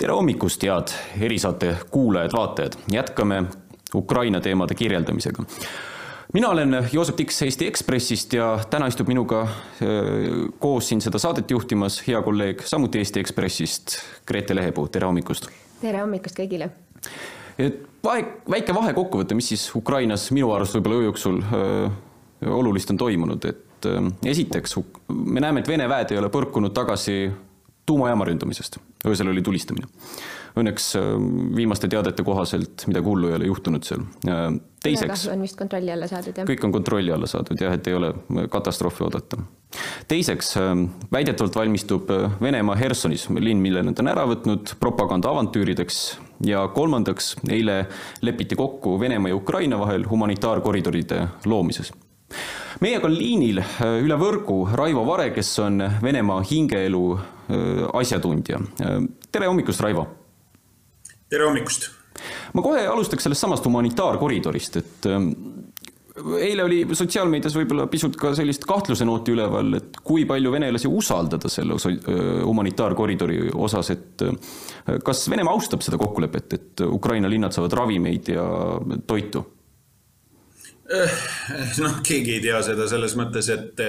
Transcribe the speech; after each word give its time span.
tere 0.00 0.14
hommikust, 0.16 0.62
head 0.64 0.92
erisaate 1.20 1.74
kuulajad-vaatajad, 1.92 2.78
jätkame 2.92 3.44
Ukraina 3.94 4.40
teemade 4.40 4.74
kirjeldamisega. 4.74 5.44
mina 6.32 6.48
olen 6.48 6.88
Joosep 6.92 7.16
Tiks 7.16 7.42
Eesti 7.42 7.66
Ekspressist 7.66 8.32
ja 8.32 8.58
täna 8.70 8.86
istub 8.86 9.08
minuga 9.08 9.48
koos 10.58 10.88
siin 10.88 11.00
seda 11.00 11.18
saadet 11.18 11.50
juhtimas 11.50 12.02
hea 12.06 12.22
kolleeg, 12.22 12.62
samuti 12.64 12.98
Eesti 12.98 13.20
Ekspressist, 13.20 13.98
Grete 14.26 14.56
Lehepuu, 14.56 14.88
tere 14.88 15.06
hommikust! 15.06 15.50
tere 15.80 16.00
hommikust 16.00 16.38
kõigile! 16.38 16.70
et 17.58 17.82
vahe, 18.04 18.24
väike 18.50 18.74
vahekokkuvõte, 18.74 19.36
mis 19.36 19.52
siis 19.52 19.68
Ukrainas 19.76 20.30
minu 20.30 20.52
arust 20.56 20.78
võib-olla 20.78 21.02
öö 21.02 21.10
jooksul 21.10 21.42
olulist 22.46 22.90
on 22.90 22.96
toimunud, 22.96 23.44
et 23.44 23.90
esiteks 24.24 24.78
me 25.12 25.44
näeme, 25.44 25.60
et 25.60 25.68
Vene 25.68 25.88
väed 25.88 26.14
ei 26.14 26.22
ole 26.22 26.32
põrkunud 26.32 26.72
tagasi 26.72 27.26
tuumajaama 27.86 28.24
ründamisest, 28.24 28.80
öösel 29.06 29.30
oli 29.32 29.42
tulistamine. 29.42 29.86
Õnneks 30.58 30.88
viimaste 31.54 31.88
teadete 31.88 32.24
kohaselt 32.26 32.82
midagi 32.90 33.06
hullu 33.06 33.28
ei 33.30 33.36
ole 33.36 33.46
juhtunud 33.46 33.86
seal. 33.86 34.02
teiseks. 34.82 35.28
on 35.30 35.44
vist 35.46 35.56
kontrolli 35.56 35.92
alla 35.94 36.08
saadud, 36.10 36.34
jah? 36.36 36.48
kõik 36.48 36.64
on 36.66 36.74
kontrolli 36.74 37.12
alla 37.14 37.28
saadud 37.30 37.60
jah, 37.60 37.76
et 37.78 37.86
ei 37.86 37.94
ole 37.94 38.10
katastroofi 38.50 39.04
oodata. 39.06 39.38
teiseks, 40.10 40.56
väidetavalt 41.12 41.56
valmistub 41.56 42.10
Venemaa 42.42 42.76
Hersonis, 42.76 43.28
linn, 43.30 43.62
mille 43.62 43.84
nad 43.86 44.02
on 44.02 44.10
ära 44.10 44.26
võtnud, 44.26 44.74
propaganda 44.82 45.30
avantüürideks 45.30 46.02
ja 46.50 46.66
kolmandaks, 46.74 47.36
eile 47.48 47.84
lepiti 48.26 48.58
kokku 48.58 48.98
Venemaa 49.00 49.30
ja 49.30 49.38
Ukraina 49.38 49.78
vahel 49.78 50.08
humanitaarkoridoride 50.10 51.26
loomises 51.46 51.94
meiega 52.80 53.08
on 53.08 53.14
liinil 53.14 53.60
üle 54.02 54.16
võrgu 54.18 54.62
Raivo 54.74 55.02
Vare, 55.06 55.30
kes 55.34 55.50
on 55.62 55.82
Venemaa 56.02 56.42
hingeelu 56.46 57.04
asjatundja. 58.00 58.60
tere 59.32 59.48
hommikust, 59.50 59.82
Raivo! 59.84 60.06
tere 61.30 61.48
hommikust! 61.48 61.90
ma 62.54 62.62
kohe 62.64 62.84
alustaks 62.90 63.26
sellest 63.26 63.46
samast 63.46 63.66
humanitaarkoridorist, 63.66 64.80
et 64.80 65.10
eile 66.40 66.64
oli 66.64 66.80
sotsiaalmeedias 66.96 67.54
võib-olla 67.56 67.86
pisut 67.90 68.16
ka 68.18 68.32
sellist 68.36 68.64
kahtluse 68.68 69.06
nooti 69.08 69.34
üleval, 69.34 69.72
et 69.78 70.00
kui 70.04 70.26
palju 70.28 70.52
venelasi 70.52 70.90
usaldada 70.90 71.50
selle 71.52 71.78
humanitaarkoridori 72.44 73.54
osas, 73.54 73.92
et 73.94 74.26
kas 75.06 75.24
Venemaa 75.30 75.54
austab 75.56 75.84
seda 75.86 75.98
kokkulepet, 76.00 76.58
et 76.58 76.84
Ukraina 76.86 77.30
linnad 77.30 77.56
saavad 77.56 77.78
ravimeid 77.82 78.32
ja 78.34 78.44
toitu? 79.06 79.44
Noh, 80.90 82.00
keegi 82.06 82.36
ei 82.36 82.40
tea 82.42 82.58
seda 82.66 82.86
selles 82.90 83.14
mõttes, 83.18 83.50
et 83.52 83.82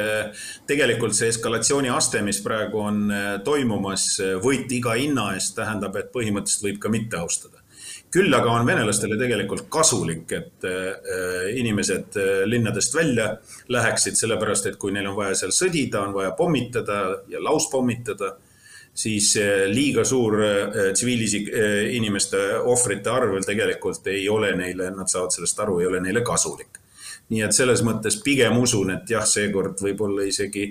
tegelikult 0.69 1.15
see 1.17 1.31
eskalatsiooni 1.33 1.89
aste, 1.93 2.21
mis 2.25 2.41
praegu 2.45 2.83
on 2.83 3.07
toimumas, 3.45 4.13
võit 4.43 4.71
iga 4.77 4.93
hinna 4.99 5.31
eest 5.37 5.55
tähendab, 5.57 5.97
et 5.97 6.11
põhimõtteliselt 6.13 6.67
võib 6.67 6.79
ka 6.83 6.93
mitte 6.93 7.17
austada. 7.21 7.57
Küll 8.11 8.33
aga 8.35 8.51
on 8.51 8.67
venelastele 8.67 9.15
tegelikult 9.17 9.69
kasulik, 9.71 10.31
et 10.35 10.65
inimesed 11.55 12.17
linnadest 12.51 12.95
välja 12.95 13.29
läheksid, 13.71 14.19
sellepärast 14.19 14.67
et 14.67 14.77
kui 14.77 14.91
neil 14.91 15.07
on 15.09 15.17
vaja 15.17 15.37
seal 15.39 15.55
sõdida, 15.55 16.03
on 16.03 16.13
vaja 16.17 16.33
pommitada 16.37 16.99
ja 17.31 17.41
lauspommitada, 17.41 18.33
siis 18.93 19.31
liiga 19.71 20.03
suur 20.05 20.37
tsiviilisik-, 20.91 21.49
inimeste 21.95 22.43
ohvrite 22.67 23.09
arv 23.15 23.39
tegelikult 23.47 24.11
ei 24.11 24.27
ole 24.29 24.51
neile, 24.59 24.91
nad 24.91 25.09
saavad 25.09 25.31
sellest 25.31 25.63
aru, 25.63 25.79
ei 25.79 25.89
ole 25.89 26.03
neile 26.03 26.27
kasulik 26.27 26.80
nii 27.31 27.43
et 27.45 27.55
selles 27.55 27.83
mõttes 27.87 28.19
pigem 28.23 28.57
usun, 28.59 28.91
et 28.97 29.09
jah, 29.09 29.25
seekord 29.27 29.79
võib-olla 29.83 30.27
isegi 30.27 30.67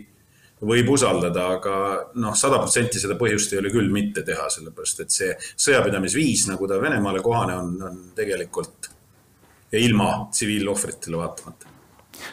võib 0.61 0.91
usaldada, 0.93 1.47
aga 1.57 1.75
noh, 2.21 2.37
sada 2.37 2.61
protsenti 2.61 3.01
seda 3.01 3.17
põhjust 3.21 3.55
ei 3.55 3.63
ole 3.63 3.73
küll 3.73 3.89
mitte 3.93 4.25
teha, 4.27 4.49
sellepärast 4.53 5.05
et 5.07 5.15
see 5.15 5.33
sõjapidamisviis, 5.55 6.47
nagu 6.51 6.69
ta 6.69 6.81
Venemaale 6.83 7.25
kohane 7.25 7.57
on, 7.57 7.75
on 7.89 7.99
tegelikult 8.17 8.91
ilma 9.81 10.13
tsiviilohvritele 10.31 11.21
vaatamata 11.21 11.71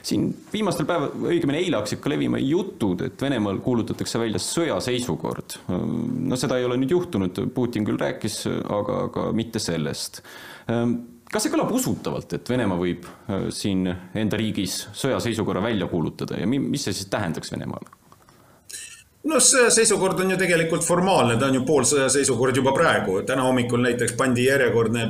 siin 0.04 0.30
viimastel 0.52 0.88
päeval, 0.88 1.14
õigemini 1.30 1.62
eile 1.62 1.80
hakkasid 1.80 2.02
ka 2.04 2.12
levima 2.12 2.40
jutud, 2.42 3.06
et 3.08 3.22
Venemaal 3.22 3.62
kuulutatakse 3.64 4.20
välja 4.20 4.42
sõjaseisukord. 4.44 5.60
no 5.72 6.40
seda 6.40 6.58
ei 6.60 6.66
ole 6.68 6.76
nüüd 6.82 6.92
juhtunud, 6.92 7.40
Putin 7.56 7.88
küll 7.88 8.00
rääkis, 8.02 8.42
aga, 8.48 9.04
aga 9.08 9.30
mitte 9.38 9.62
sellest 9.64 10.22
kas 11.32 11.46
see 11.46 11.54
kõlab 11.54 11.72
usutavalt, 11.76 12.34
et 12.38 12.50
Venemaa 12.50 12.80
võib 12.80 13.06
äh, 13.08 13.48
siin 13.54 13.86
enda 13.88 14.40
riigis 14.40 14.86
sõjaseisukorra 14.98 15.64
välja 15.64 15.90
kuulutada 15.92 16.40
ja 16.40 16.48
mis 16.48 16.88
see 16.88 16.96
siis 16.96 17.10
tähendaks 17.12 17.52
Venemaale? 17.54 17.90
no 19.28 19.40
sõjaseisukord 19.44 20.22
on 20.24 20.36
ju 20.36 20.38
tegelikult 20.40 20.86
formaalne, 20.88 21.36
ta 21.40 21.50
on 21.50 21.60
ju 21.60 21.66
poolsõjaseisukord 21.68 22.62
juba 22.62 22.76
praegu. 22.76 23.22
täna 23.28 23.48
hommikul 23.48 23.84
näiteks 23.84 24.16
pandi 24.20 24.48
järjekordne 24.48 25.08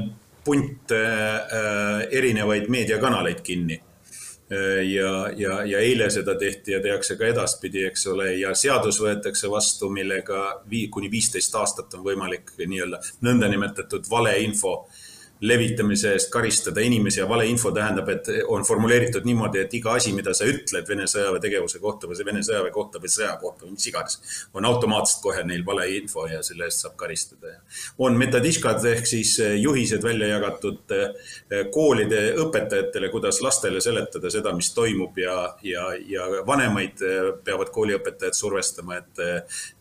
punt 0.48 0.96
äh, 0.96 2.08
erinevaid 2.12 2.72
meediakanaleid 2.72 3.44
kinni 3.46 3.78
äh,. 3.78 4.82
ja, 4.90 5.12
ja, 5.38 5.62
ja 5.70 5.80
eile 5.84 6.10
seda 6.10 6.38
tehti 6.40 6.72
ja 6.72 6.80
tehakse 6.82 7.18
ka 7.20 7.28
edaspidi, 7.30 7.84
eks 7.86 8.08
ole, 8.08 8.32
ja 8.40 8.56
seadus 8.56 9.02
võetakse 9.04 9.52
vastu, 9.52 9.92
millega 9.94 10.64
vii, 10.70 10.88
kuni 10.88 11.12
viisteist 11.12 11.56
aastat 11.56 11.94
on 12.00 12.08
võimalik 12.08 12.56
nii-öelda 12.64 13.04
nõndanimetatud 13.28 14.10
valeinfo 14.10 14.74
äh, 14.80 15.04
levitamise 15.42 16.14
eest 16.16 16.32
karistada 16.34 16.82
inimesi 16.82 17.20
ja 17.20 17.28
valeinfo 17.30 17.72
tähendab, 17.72 18.10
et 18.10 18.30
on 18.48 18.64
formuleeritud 18.66 19.26
niimoodi, 19.28 19.62
et 19.62 19.74
iga 19.78 19.94
asi, 19.98 20.14
mida 20.18 20.34
sa 20.34 20.48
ütled 20.50 20.88
Vene 20.88 21.06
sõjaväe 21.10 21.42
tegevuse 21.44 21.80
kohta 21.84 22.10
või 22.10 22.26
Vene 22.26 22.42
sõjaväe 22.46 22.72
kohta 22.74 23.02
või 23.04 23.12
sõja 23.12 23.36
kohta 23.42 23.66
või 23.66 23.76
mis 23.76 23.88
iganes, 23.92 24.18
on 24.58 24.66
automaatselt 24.66 25.22
kohe 25.24 25.44
neil 25.46 25.66
valeinfo 25.66 26.26
ja 26.32 26.42
selle 26.46 26.66
eest 26.66 26.86
saab 26.86 26.96
karistada. 26.98 27.54
on 27.98 28.18
metodiškad 28.18 28.86
ehk 28.94 29.06
siis 29.08 29.36
eh, 29.40 29.56
juhised 29.62 30.04
välja 30.04 30.28
jagatud 30.28 30.96
eh, 30.96 31.68
koolide 31.74 32.24
õpetajatele, 32.44 33.12
kuidas 33.14 33.42
lastele 33.42 33.82
seletada 33.82 34.32
seda, 34.34 34.54
mis 34.58 34.72
toimub 34.74 35.18
ja, 35.18 35.38
ja, 35.64 35.92
ja 36.08 36.28
vanemaid 36.48 37.06
eh, 37.06 37.32
peavad 37.44 37.70
kooliõpetajad 37.76 38.34
survestama, 38.34 38.98
et 38.98 39.24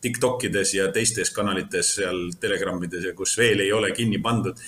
Tiktokides 0.01 0.75
ja 0.75 0.91
teistes 0.93 1.31
kanalites 1.35 1.95
seal 1.97 2.31
Telegramides 2.41 3.09
ja 3.09 3.15
kus 3.17 3.37
veel 3.39 3.65
ei 3.65 3.73
ole 3.73 3.93
kinni 3.97 4.19
pandud, 4.23 4.59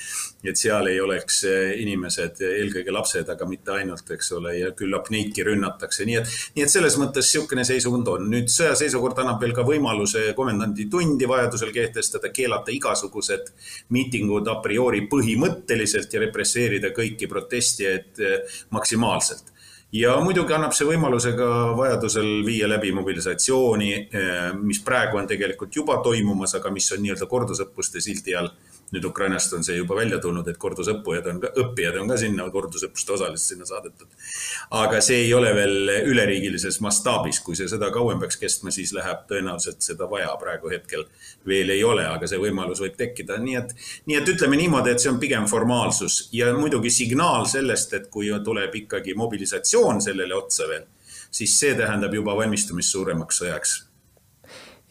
et 0.45 0.59
seal 0.59 0.87
ei 0.87 1.01
oleks 1.03 1.41
eh, 1.49 1.73
inimesed, 1.83 2.43
eelkõige 2.47 2.95
lapsed, 2.95 3.27
aga 3.33 3.49
mitte 3.51 3.75
ainult, 3.75 4.07
eks 4.15 4.31
ole, 4.39 4.55
ja 4.61 4.71
küllap 4.79 5.11
neidki 5.11 5.43
rünnatakse, 5.49 6.07
nii 6.07 6.19
et, 6.21 6.37
nii 6.55 6.67
et 6.67 6.73
selles 6.73 6.99
mõttes 7.01 7.27
niisugune 7.27 7.65
seisukond 7.67 8.13
on. 8.15 8.29
nüüd 8.31 8.53
sõjaseisukord 8.53 9.19
annab 9.25 9.43
veel 9.43 9.55
ka 9.57 9.67
võimaluse 9.67 10.29
komendanditundi 10.39 11.27
vajadusel 11.29 11.75
kehtestada, 11.75 12.31
keelata 12.35 12.75
igasugused 12.75 13.53
miitingud 13.95 14.49
a 14.49 14.59
priori 14.63 15.05
põhimõtteliselt 15.11 16.15
ja 16.15 16.23
represseerida 16.23 16.95
kõiki 16.95 17.31
protestijaid 17.31 18.23
eh, 18.23 18.59
maksimaalselt. 18.71 19.55
Ja 19.93 20.19
muidugi 20.21 20.53
annab 20.53 20.75
see 20.77 20.85
võimaluse 20.85 21.31
ka 21.33 21.47
vajadusel 21.79 22.43
viia 22.45 22.69
läbi 22.69 22.91
mobilisatsiooni, 22.93 23.93
eh, 23.97 24.41
mis 24.61 24.83
praegu 24.85 25.19
on 25.19 25.27
tegelikult 25.27 25.75
juba 25.75 25.99
toimumas, 26.05 26.55
aga 26.61 26.71
mis 26.71 26.93
on 26.93 27.03
nii-öelda 27.03 27.27
kordusõppuste 27.27 28.03
sildi 28.05 28.37
all 28.37 28.53
nüüd 28.93 29.05
Ukrainast 29.05 29.53
on 29.53 29.65
see 29.65 29.77
juba 29.77 29.97
välja 29.99 30.19
tulnud, 30.23 30.47
et 30.49 30.59
kordusõppujad 30.61 31.27
on 31.33 31.41
ka, 31.43 31.51
õppijad 31.63 31.99
on 32.01 32.11
ka 32.13 32.17
sinna 32.21 32.47
kordusõppuste 32.53 33.15
osalised 33.17 33.53
sinna 33.53 33.69
saadetud. 33.69 34.09
aga 34.81 35.01
see 35.05 35.23
ei 35.27 35.33
ole 35.35 35.53
veel 35.55 35.93
üleriigilises 36.09 36.81
mastaabis, 36.85 37.41
kui 37.45 37.57
see 37.59 37.69
sõda 37.71 37.91
kauem 37.95 38.21
peaks 38.23 38.41
kestma, 38.41 38.73
siis 38.75 38.93
läheb 38.97 39.27
tõenäoliselt 39.31 39.85
seda 39.85 40.09
vaja, 40.11 40.31
praegu 40.41 40.73
hetkel 40.73 41.05
veel 41.47 41.75
ei 41.75 41.85
ole, 41.85 42.07
aga 42.09 42.29
see 42.31 42.41
võimalus 42.41 42.81
võib 42.85 42.97
tekkida, 42.99 43.39
nii 43.43 43.59
et, 43.61 43.75
nii 44.07 44.21
et 44.21 44.33
ütleme 44.35 44.61
niimoodi, 44.61 44.95
et 44.95 45.05
see 45.05 45.13
on 45.13 45.21
pigem 45.21 45.49
formaalsus 45.51 46.29
ja 46.33 46.53
muidugi 46.57 46.93
signaal 46.93 47.49
sellest, 47.51 47.95
et 47.95 48.09
kui 48.13 48.31
tuleb 48.45 48.75
ikkagi 48.85 49.17
mobilisatsioon 49.19 50.01
sellele 50.05 50.37
otsa 50.37 50.69
veel, 50.71 50.89
siis 51.31 51.59
see 51.61 51.77
tähendab 51.77 52.15
juba 52.15 52.37
valmistumist 52.37 52.97
suuremaks 52.97 53.43
sõjaks 53.43 53.77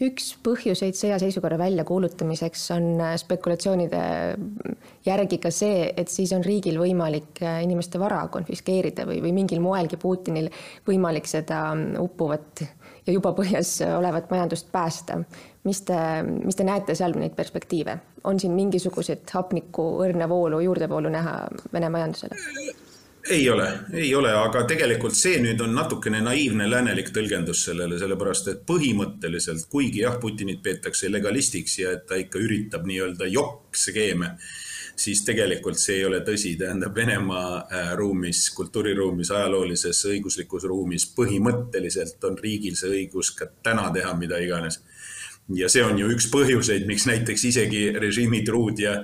üks 0.04 0.30
põhjuseid 0.46 0.98
sõjaseisukorra 0.98 1.58
väljakuulutamiseks 1.62 2.66
on 2.76 2.88
äh, 3.02 3.16
spekulatsioonide 3.18 4.02
järgi 5.08 5.40
ka 5.42 5.52
see, 5.54 5.88
et 5.98 6.12
siis 6.14 6.34
on 6.38 6.46
riigil 6.46 6.78
võimalik 6.82 7.42
äh, 7.42 7.62
inimeste 7.66 8.00
vara 8.02 8.22
konfiskeerida 8.34 9.08
või, 9.10 9.22
või 9.26 9.34
mingil 9.40 9.62
moelgi 9.64 9.98
Putinil 10.02 10.52
võimalik 10.88 11.30
seda 11.30 11.64
mm, 11.74 11.98
uppuvat 12.04 12.66
ja 13.08 13.16
juba 13.16 13.34
põhjas 13.34 13.80
olevat 13.88 14.30
majandust 14.30 14.70
päästa. 14.72 15.22
mis 15.64 15.82
te, 15.82 15.98
mis 16.24 16.56
te 16.56 16.64
näete 16.64 16.96
seal 16.96 17.16
neid 17.18 17.34
perspektiive, 17.36 17.98
on 18.24 18.40
siin 18.40 18.54
mingisuguseid 18.56 19.26
hapniku 19.34 19.88
õrna 20.06 20.30
voolu, 20.30 20.60
juurdevoolu 20.64 21.10
näha 21.10 21.40
Vene 21.74 21.90
majandusele? 21.90 22.38
Ei 23.30 23.50
ole, 23.50 23.80
ei 23.94 24.16
ole, 24.16 24.32
aga 24.36 24.64
tegelikult 24.68 25.16
see 25.18 25.40
nüüd 25.44 25.62
on 25.64 25.74
natukene 25.76 26.22
naiivne 26.24 26.68
läänelik 26.70 27.10
tõlgendus 27.16 27.66
sellele, 27.68 28.00
sellepärast 28.00 28.52
et 28.52 28.62
põhimõtteliselt, 28.70 29.68
kuigi 29.72 30.04
jah, 30.06 30.18
Putinit 30.22 30.62
peetakse 30.64 31.12
legalistiks 31.12 31.78
ja 31.82 31.94
et 31.98 32.06
ta 32.08 32.20
ikka 32.20 32.40
üritab 32.44 32.88
nii-öelda 32.88 33.28
jokk-skeeme, 33.32 34.32
siis 34.96 35.24
tegelikult 35.28 35.80
see 35.82 36.00
ei 36.00 36.06
ole 36.08 36.22
tõsi, 36.28 36.56
tähendab 36.60 36.96
Venemaa 36.96 37.50
äh, 37.60 37.92
ruumis, 38.00 38.48
kultuuriruumis, 38.58 39.32
ajaloolises, 39.32 40.06
õiguslikus 40.14 40.68
ruumis 40.70 41.10
põhimõtteliselt 41.18 42.24
on 42.30 42.40
riigil 42.42 42.80
see 42.80 42.94
õigus 43.02 43.34
ka 43.38 43.50
täna 43.64 43.90
teha 43.94 44.16
mida 44.18 44.40
iganes 44.44 44.82
ja 45.56 45.70
see 45.72 45.84
on 45.86 45.96
ju 46.00 46.10
üks 46.12 46.28
põhjuseid, 46.32 46.84
miks 46.90 47.06
näiteks 47.08 47.46
isegi 47.48 47.82
režiimitruud 47.96 48.80
ja, 48.84 48.98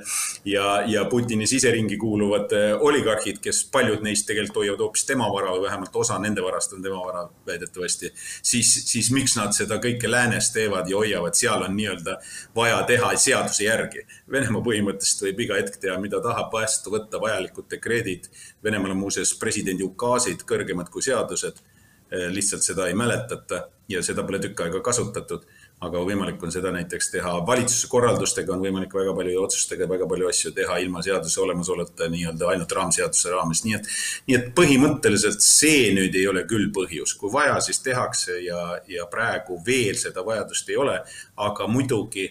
ja, 0.47 0.65
ja 0.89 1.05
Putini 1.09 1.47
siseringi 1.47 1.95
kuuluvad 1.97 2.51
äh, 2.57 2.73
oligarhid, 2.83 3.39
kes 3.43 3.63
paljud 3.71 4.03
neist 4.03 4.27
tegelikult 4.27 4.59
hoiavad 4.63 4.83
hoopis 4.83 5.07
tema 5.07 5.29
vara 5.31 5.53
või 5.55 5.63
vähemalt 5.67 5.95
osa 6.03 6.19
nende 6.19 6.43
varast 6.43 6.75
on 6.75 6.83
tema 6.83 6.99
vara 6.99 7.23
väidetavasti, 7.47 8.11
siis, 8.41 8.73
siis 8.91 9.11
miks 9.15 9.37
nad 9.39 9.55
seda 9.55 9.79
kõike 9.83 10.11
läänes 10.11 10.51
teevad 10.55 10.91
ja 10.91 10.99
hoiavad, 10.99 11.37
seal 11.39 11.63
on 11.63 11.77
nii-öelda 11.79 12.17
vaja 12.55 12.81
teha 12.89 13.13
seaduse 13.15 13.63
järgi. 13.69 14.03
Venemaa 14.31 14.63
põhimõtteliselt 14.65 15.27
võib 15.29 15.43
iga 15.45 15.61
hetk 15.61 15.79
teha, 15.79 15.95
mida 16.03 16.19
tahab, 16.23 16.51
vastu 16.53 16.91
võtta 16.91 17.21
vajalikud 17.23 17.69
dekreedid. 17.71 18.27
Venemaal 18.63 18.97
on 18.97 19.05
muuseas 19.05 19.31
presidendi 19.39 19.85
ukaasid 19.87 20.43
kõrgemad 20.49 20.91
kui 20.91 21.05
seadused. 21.05 21.63
Äh, 22.11 22.27
lihtsalt 22.35 22.67
seda 22.67 22.91
ei 22.91 22.99
mäletata 22.99 23.69
ja 23.87 24.03
seda 24.03 24.27
pole 24.27 24.43
tükk 24.43 24.65
aega 24.65 24.83
kasutatud 24.83 25.47
aga 25.83 26.03
võimalik 26.07 26.43
on 26.43 26.53
seda 26.53 26.71
näiteks 26.73 27.09
teha 27.13 27.33
valitsuse 27.47 27.89
korraldustega, 27.91 28.53
on 28.55 28.63
võimalik 28.63 28.93
väga 28.95 29.15
palju 29.17 29.41
otsustega 29.43 29.87
väga 29.89 30.07
palju 30.09 30.29
asju 30.29 30.53
teha 30.55 30.77
ilma 30.83 31.03
seaduse 31.05 31.41
olemasoluta 31.43 32.07
nii-öelda 32.11 32.51
ainult 32.53 32.75
raamseaduse 32.77 33.33
raames, 33.33 33.63
nii 33.65 33.75
et, 33.79 33.89
nii 34.27 34.37
et 34.39 34.53
põhimõtteliselt 34.57 35.43
see 35.43 35.89
nüüd 35.97 36.15
ei 36.19 36.27
ole 36.31 36.45
küll 36.49 36.69
põhjus, 36.75 37.17
kui 37.19 37.33
vaja, 37.33 37.59
siis 37.63 37.83
tehakse 37.85 38.39
ja, 38.45 38.61
ja 38.89 39.09
praegu 39.11 39.59
veel 39.65 39.99
seda 39.99 40.23
vajadust 40.25 40.71
ei 40.71 40.79
ole, 40.79 41.01
aga 41.47 41.67
muidugi 41.71 42.29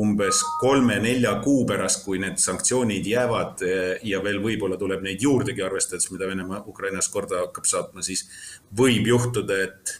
umbes 0.00 0.42
kolme-nelja 0.60 1.32
kuu 1.42 1.64
pärast, 1.66 2.04
kui 2.04 2.20
need 2.22 2.38
sanktsioonid 2.38 3.06
jäävad 3.10 3.64
ja 4.06 4.20
veel 4.22 4.38
võib-olla 4.42 4.78
tuleb 4.78 5.02
neid 5.02 5.22
juurdegi, 5.24 5.64
arvestades, 5.66 6.06
mida 6.14 6.28
Venemaa 6.30 6.62
Ukrainas 6.70 7.10
korda 7.10 7.42
hakkab 7.46 7.66
saatma, 7.66 8.04
siis 8.06 8.28
võib 8.78 9.10
juhtuda, 9.10 9.58
et 9.66 9.96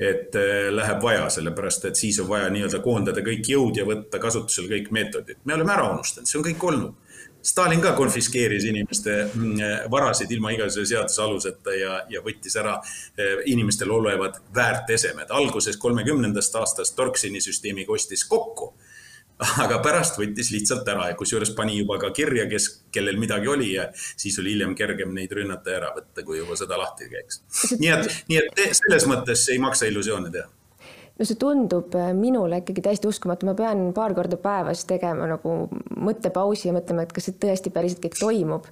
et 0.00 0.34
äh, 0.36 0.68
läheb 0.72 1.02
vaja, 1.02 1.28
sellepärast 1.30 1.84
et 1.90 2.00
siis 2.00 2.20
on 2.20 2.28
vaja 2.28 2.50
nii-öelda 2.50 2.80
koondada 2.84 3.22
kõik 3.24 3.48
jõud 3.54 3.76
ja 3.76 3.86
võtta 3.86 4.18
kasutusele 4.22 4.70
kõik 4.76 4.90
meetodid. 4.90 5.42
me 5.44 5.54
oleme 5.54 5.72
ära 5.72 5.90
unustanud, 5.92 6.28
see 6.28 6.40
on 6.40 6.46
kõik 6.50 6.68
olnud. 6.70 6.98
Stalin 7.42 7.80
ka 7.82 7.90
konfiskeeris 7.98 8.64
inimeste 8.70 9.16
mm, 9.34 9.90
varasid 9.90 10.30
ilma 10.30 10.52
igasuguse 10.54 10.94
seaduse 10.94 11.22
aluseta 11.22 11.74
ja, 11.74 11.96
ja 12.10 12.22
võttis 12.22 12.54
ära 12.56 12.76
äh, 12.78 13.42
inimestel 13.50 13.90
olevad 13.90 14.38
väärtesemed. 14.54 15.30
alguses 15.30 15.76
kolmekümnendast 15.76 16.56
aastast 16.56 16.96
Torksini 16.96 17.40
süsteemi 17.40 17.84
kostis 17.84 18.24
kokku 18.24 18.72
aga 19.64 19.78
pärast 19.84 20.18
võttis 20.20 20.52
lihtsalt 20.54 20.88
ära 20.88 21.10
ja 21.10 21.18
kusjuures 21.18 21.52
pani 21.58 21.78
juba 21.80 21.98
ka 22.02 22.12
kirja, 22.14 22.46
kes, 22.50 22.68
kellel 22.94 23.20
midagi 23.20 23.50
oli 23.50 23.74
ja 23.74 23.88
siis 23.96 24.38
oli 24.42 24.56
hiljem 24.56 24.74
kergem 24.78 25.14
neid 25.16 25.32
rünnata 25.36 25.74
ja 25.74 25.82
ära 25.82 25.92
võtta, 25.96 26.24
kui 26.26 26.40
juba 26.40 26.58
sõda 26.58 26.80
lahti 26.80 27.10
käiks. 27.12 27.42
nii 27.82 27.94
et, 27.94 28.10
nii 28.30 28.42
et 28.42 28.66
selles 28.80 29.08
mõttes 29.10 29.46
ei 29.52 29.62
maksa 29.62 29.90
illusioone 29.90 30.32
teha 30.34 30.50
no 31.18 31.28
see 31.28 31.38
tundub 31.40 31.94
äh, 31.98 32.10
minule 32.16 32.62
ikkagi 32.62 32.84
täiesti 32.84 33.08
uskumatu, 33.10 33.46
ma 33.48 33.54
pean 33.58 33.84
paar 33.96 34.14
korda 34.16 34.38
päevas 34.40 34.86
tegema 34.88 35.28
nagu 35.30 35.54
mõttepausi 36.08 36.70
ja 36.70 36.76
mõtlema, 36.76 37.04
et 37.04 37.12
kas 37.14 37.28
see 37.28 37.38
tõesti 37.42 37.72
päriselt 37.74 38.02
kõik 38.04 38.18
toimub 38.20 38.66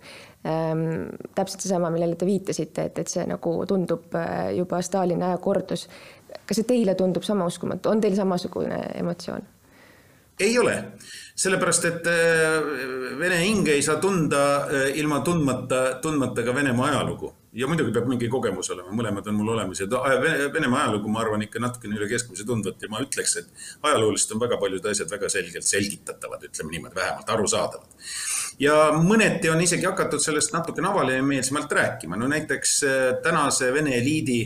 ähm,. 0.48 1.10
täpselt 1.36 1.66
seesama, 1.66 1.92
millele 1.94 2.18
te 2.18 2.28
viitasite, 2.28 2.88
et, 2.88 2.98
et 3.04 3.12
see 3.12 3.26
nagu 3.28 3.54
tundub 3.70 4.16
äh, 4.18 4.50
juba 4.58 4.80
Stalini 4.84 5.26
aja 5.28 5.38
kordus. 5.42 5.86
kas 6.46 6.62
see 6.62 6.68
teile 6.68 6.96
tundub 6.98 7.26
sama 7.26 7.48
uskumatu, 7.50 7.92
on 7.92 8.00
teil 8.00 8.16
samasugune 8.18 8.82
emotsioon? 9.02 9.48
Ei 10.40 10.58
ole, 10.58 10.76
sellepärast 11.38 11.84
et 11.88 12.08
äh, 12.10 12.70
vene 13.20 13.40
hinge 13.42 13.74
ei 13.74 13.82
saa 13.84 13.98
tunda 14.02 14.40
äh, 14.64 14.88
ilma 15.00 15.20
tundmata, 15.24 16.00
tundmata 16.02 16.44
ka 16.46 16.54
Venemaa 16.54 16.90
ajalugu. 16.92 17.34
ja 17.52 17.66
muidugi 17.66 17.90
peab 17.90 18.06
mingi 18.06 18.28
kogemus 18.30 18.68
olema, 18.70 18.92
mõlemad 18.94 19.26
on 19.26 19.34
mul 19.34 19.48
olemas. 19.56 19.80
Ja 19.82 19.86
Venemaa 20.54 20.84
ajalugu, 20.84 21.10
ma 21.10 21.20
arvan, 21.24 21.42
ikka 21.42 21.58
natukene 21.58 21.98
üle 21.98 22.06
keskmise 22.08 22.44
tundvat. 22.46 22.78
Ja 22.82 22.90
ma 22.92 23.00
ütleks, 23.02 23.36
et 23.40 23.48
ajalooliselt 23.82 24.36
on 24.36 24.42
väga 24.44 24.58
paljud 24.60 24.86
asjad 24.86 25.10
väga 25.10 25.28
selgelt 25.32 25.66
selgitatavad, 25.66 26.46
ütleme 26.46 26.76
niimoodi, 26.76 26.96
vähemalt 27.00 27.34
arusaadavad. 27.36 28.08
ja 28.60 28.74
mõneti 29.02 29.50
on 29.50 29.60
isegi 29.60 29.88
hakatud 29.88 30.22
sellest 30.22 30.52
natukene 30.52 30.88
avameelsemalt 30.92 31.72
rääkima, 31.72 32.16
no 32.16 32.28
näiteks 32.30 32.82
äh, 32.84 33.06
tänase 33.24 33.72
Vene 33.74 33.96
eliidi 33.98 34.42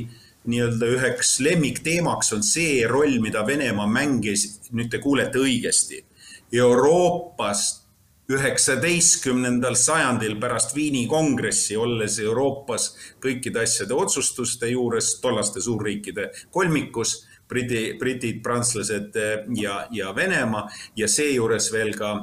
nii-öelda 0.50 0.90
üheks 0.96 1.38
lemmikteemaks 1.44 2.32
on 2.36 2.42
see 2.44 2.82
roll, 2.88 3.18
mida 3.22 3.46
Venemaa 3.46 3.86
mängis, 3.90 4.46
nüüd 4.72 4.90
te 4.92 5.00
kuulete 5.02 5.40
õigesti, 5.40 6.02
Euroopas 6.54 7.84
üheksateistkümnendal 8.32 9.76
sajandil 9.76 10.38
pärast 10.40 10.74
Viini 10.76 11.04
kongressi, 11.08 11.76
olles 11.76 12.18
Euroopas 12.22 12.90
kõikide 13.20 13.64
asjade 13.64 13.96
otsustuste 13.96 14.70
juures, 14.72 15.18
tollaste 15.20 15.60
suurriikide 15.64 16.30
kolmikus, 16.52 17.18
briti, 17.48 17.82
britid, 18.00 18.40
prantslased 18.42 19.18
ja, 19.60 19.82
ja 19.92 20.14
Venemaa 20.16 20.68
ja 20.96 21.08
seejuures 21.08 21.68
veel 21.72 21.92
ka 21.98 22.14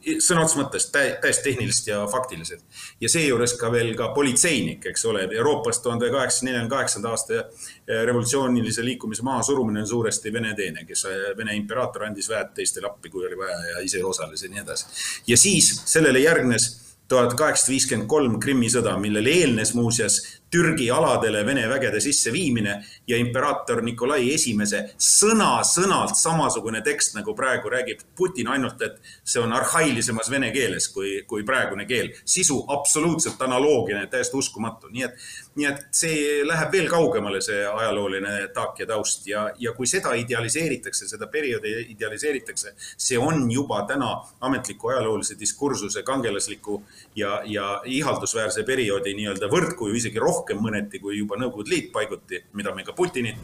sõna 0.00 0.44
otseses 0.44 0.56
mõttes 0.58 0.86
täiesti 0.92 1.50
tehniliselt 1.50 1.86
ja 1.86 2.00
faktiliselt. 2.10 2.64
ja 3.00 3.08
seejuures 3.08 3.54
ka 3.60 3.70
veel 3.72 3.94
ka 3.96 4.08
politseinik, 4.14 4.86
eks 4.86 5.04
ole, 5.04 5.26
Euroopas 5.36 5.82
tuhande 5.82 6.10
kaheksasaja 6.10 6.48
neljakümne 6.48 6.74
kaheksanda 6.74 7.10
aasta 7.10 7.34
eh, 7.38 8.02
revolutsioonilise 8.06 8.84
liikumise 8.84 9.22
mahasurumine 9.22 9.80
on 9.80 9.86
suuresti 9.86 10.32
Vene 10.32 10.54
teene, 10.54 10.84
kes 10.84 11.04
eh, 11.04 11.24
Vene 11.36 11.56
imperaator 11.56 12.08
andis 12.08 12.28
väed 12.28 12.54
teistele 12.54 12.86
appi, 12.90 13.10
kui 13.10 13.26
oli 13.26 13.38
vaja 13.38 13.58
ja 13.74 13.84
ise 13.84 14.04
osales 14.04 14.42
ja 14.42 14.50
nii 14.50 14.62
edasi. 14.64 14.86
ja 15.26 15.36
siis 15.36 15.72
sellele 15.84 16.18
järgnes 16.18 16.70
tuhat 17.10 17.34
kaheksasada 17.34 17.74
viiskümmend 17.74 18.08
kolm 18.08 18.38
Krimmi 18.40 18.68
sõda, 18.70 18.94
millele 19.02 19.32
eelnes 19.42 19.74
muuseas 19.74 20.20
Türgi 20.50 20.90
aladele 20.90 21.44
Vene 21.46 21.68
vägede 21.68 22.00
sisseviimine 22.00 22.74
ja 23.06 23.16
imperaator 23.16 23.82
Nikolai 23.86 24.32
Esimese 24.34 24.80
sõna-sõnalt 24.98 26.18
samasugune 26.18 26.80
tekst, 26.82 27.14
nagu 27.14 27.34
praegu 27.38 27.70
räägib 27.70 28.02
Putin, 28.18 28.50
ainult 28.50 28.82
et 28.82 28.98
see 29.24 29.38
on 29.42 29.52
arhailisemas 29.54 30.30
vene 30.30 30.50
keeles 30.50 30.88
kui, 30.90 31.20
kui 31.26 31.44
praegune 31.46 31.86
keel. 31.86 32.10
sisu 32.24 32.64
absoluutselt 32.68 33.42
analoogiline, 33.42 34.06
täiesti 34.10 34.36
uskumatu, 34.36 34.90
nii 34.90 35.04
et, 35.06 35.22
nii 35.54 35.68
et 35.70 35.86
see 35.94 36.42
läheb 36.46 36.72
veel 36.72 36.90
kaugemale, 36.90 37.40
see 37.40 37.62
ajalooline 37.66 38.48
taak 38.54 38.82
ja 38.82 38.86
taust 38.90 39.26
ja, 39.26 39.46
ja 39.58 39.72
kui 39.72 39.86
seda 39.86 40.16
idealiseeritakse, 40.18 41.08
seda 41.08 41.30
perioodi 41.30 41.76
idealiseeritakse, 41.94 42.74
see 42.96 43.18
on 43.18 43.46
juba 43.50 43.84
täna 43.86 44.10
ametliku 44.40 44.90
ajaloolise 44.90 45.38
diskursuse 45.38 46.02
kangelasliku 46.02 46.82
ja, 47.16 47.40
ja 47.44 47.70
ihaldusväärse 47.84 48.66
perioodi 48.66 49.14
nii-öelda 49.14 49.50
võrdkuju 49.50 49.94
isegi 49.94 50.18
rohkem 50.18 50.39
rohkem 50.40 50.60
mõneti 50.62 51.00
kui 51.00 51.18
juba 51.18 51.38
Nõukogude 51.40 51.70
Liit 51.70 51.92
paiguti, 51.92 52.40
mida 52.56 52.74
me 52.74 52.84
ka 52.86 52.94
Putini 52.96 53.34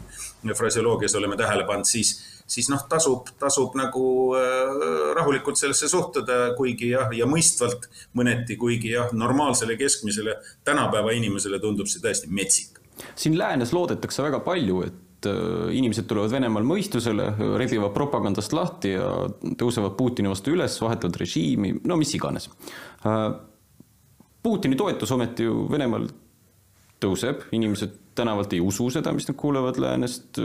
fraseoloogias 0.55 1.15
oleme 1.15 1.37
tähele 1.37 1.65
pannud, 1.67 1.87
siis, 1.87 2.15
siis 2.47 2.69
noh, 2.73 2.83
tasub, 2.89 3.29
tasub 3.39 3.75
nagu 3.79 4.03
äh, 4.37 5.13
rahulikult 5.17 5.59
sellesse 5.59 5.89
suhtuda, 5.91 6.53
kuigi 6.57 6.91
jah, 6.93 7.11
ja 7.15 7.27
mõistvalt 7.29 7.89
mõneti, 8.17 8.57
kuigi 8.59 8.93
jah, 8.95 9.11
normaalsele 9.13 9.77
keskmisele 9.79 10.37
tänapäeva 10.67 11.15
inimesele 11.15 11.61
tundub 11.63 11.89
see 11.91 12.03
täiesti 12.03 12.31
metsik. 12.31 12.79
siin 13.15 13.37
läänes 13.37 13.73
loodetakse 13.73 14.23
väga 14.25 14.39
palju, 14.45 14.81
et 14.87 15.29
äh, 15.29 15.73
inimesed 15.77 16.07
tulevad 16.09 16.33
Venemaal 16.33 16.65
mõistusele, 16.67 17.31
rebivad 17.57 17.93
propagandast 17.93 18.53
lahti 18.53 18.95
ja 18.95 19.11
tõusevad 19.59 19.97
Putini 19.97 20.31
vastu 20.31 20.55
üles, 20.55 20.81
vahetavad 20.81 21.21
režiimi, 21.21 21.77
no 21.83 21.99
mis 21.99 22.15
iganes. 22.17 22.49
Äh, 23.05 23.27
Putini 24.43 24.77
toetus 24.79 25.11
ometi 25.11 25.43
ju 25.43 25.65
Venemaal 25.71 26.07
tõuseb, 27.03 27.45
inimesed 27.55 27.95
tänavalt 28.17 28.53
ei 28.53 28.61
usu 28.63 28.89
seda, 28.93 29.13
mis 29.13 29.27
nad 29.29 29.37
kuulevad 29.37 29.77
läänest, 29.81 30.39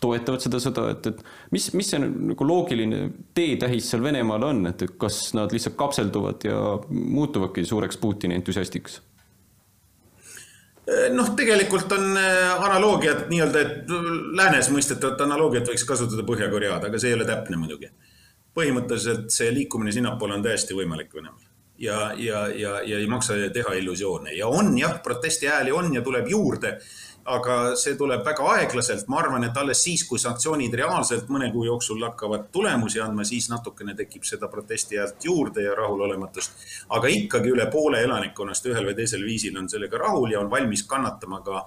toetavad 0.00 0.42
seda 0.42 0.60
sõda, 0.62 0.86
et, 0.94 1.10
et 1.10 1.52
mis, 1.54 1.66
mis 1.76 1.90
see 1.92 2.00
nagu 2.00 2.46
loogiline 2.46 3.02
teetähis 3.36 3.90
seal 3.90 4.04
Venemaal 4.04 4.46
on, 4.48 4.62
et 4.70 4.84
kas 5.00 5.20
nad 5.36 5.52
lihtsalt 5.52 5.76
kapselduvad 5.78 6.46
ja 6.48 6.62
muutuvadki 6.88 7.66
suureks 7.68 8.00
Putini 8.00 8.38
entusiastiks? 8.38 9.02
noh, 11.12 11.34
tegelikult 11.36 11.92
on 11.92 12.16
äh, 12.16 12.62
analoogiad 12.64 13.26
nii-öelda, 13.28 13.60
et 13.60 13.90
läänes 14.38 14.70
mõistetavat 14.72 15.20
analoogiat 15.26 15.68
võiks 15.68 15.84
kasutada 15.84 16.24
Põhja-Koread, 16.24 16.86
aga 16.88 17.00
see 17.02 17.12
ei 17.12 17.18
ole 17.18 17.28
täpne 17.28 17.60
muidugi. 17.60 17.92
põhimõtteliselt 18.56 19.28
see 19.30 19.52
liikumine 19.54 19.92
sinnapoole 19.92 20.38
on 20.38 20.48
täiesti 20.48 20.74
võimalik 20.74 21.12
Venemaal 21.12 21.47
ja, 21.78 22.12
ja, 22.16 22.48
ja, 22.48 22.80
ja 22.82 22.98
ei 22.98 23.06
maksa 23.06 23.34
teha 23.52 23.74
illusioone 23.74 24.32
ja 24.32 24.46
on 24.46 24.78
jah, 24.78 25.02
protestihääli 25.02 25.72
on 25.72 25.94
ja 25.94 26.02
tuleb 26.02 26.28
juurde. 26.28 26.78
aga 27.28 27.76
see 27.76 27.92
tuleb 27.92 28.22
väga 28.24 28.44
aeglaselt, 28.54 29.04
ma 29.12 29.18
arvan, 29.20 29.42
et 29.44 29.56
alles 29.60 29.82
siis, 29.84 30.00
kui 30.08 30.16
sanktsioonid 30.18 30.72
reaalselt 30.80 31.26
mõne 31.28 31.50
kuu 31.52 31.66
jooksul 31.66 32.00
hakkavad 32.06 32.46
tulemusi 32.52 33.02
andma, 33.04 33.24
siis 33.28 33.50
natukene 33.52 33.92
tekib 33.94 34.24
seda 34.24 34.48
protestihäält 34.48 35.24
juurde 35.24 35.62
ja 35.62 35.74
rahulolematust. 35.76 36.64
aga 36.88 37.08
ikkagi 37.08 37.52
üle 37.52 37.66
poole 37.70 38.00
elanikkonnast 38.02 38.66
ühel 38.72 38.88
või 38.88 38.96
teisel 38.96 39.26
viisil 39.28 39.58
on 39.60 39.68
sellega 39.68 39.98
rahul 39.98 40.32
ja 40.32 40.40
on 40.40 40.50
valmis 40.50 40.86
kannatama 40.88 41.40
ka 41.44 41.66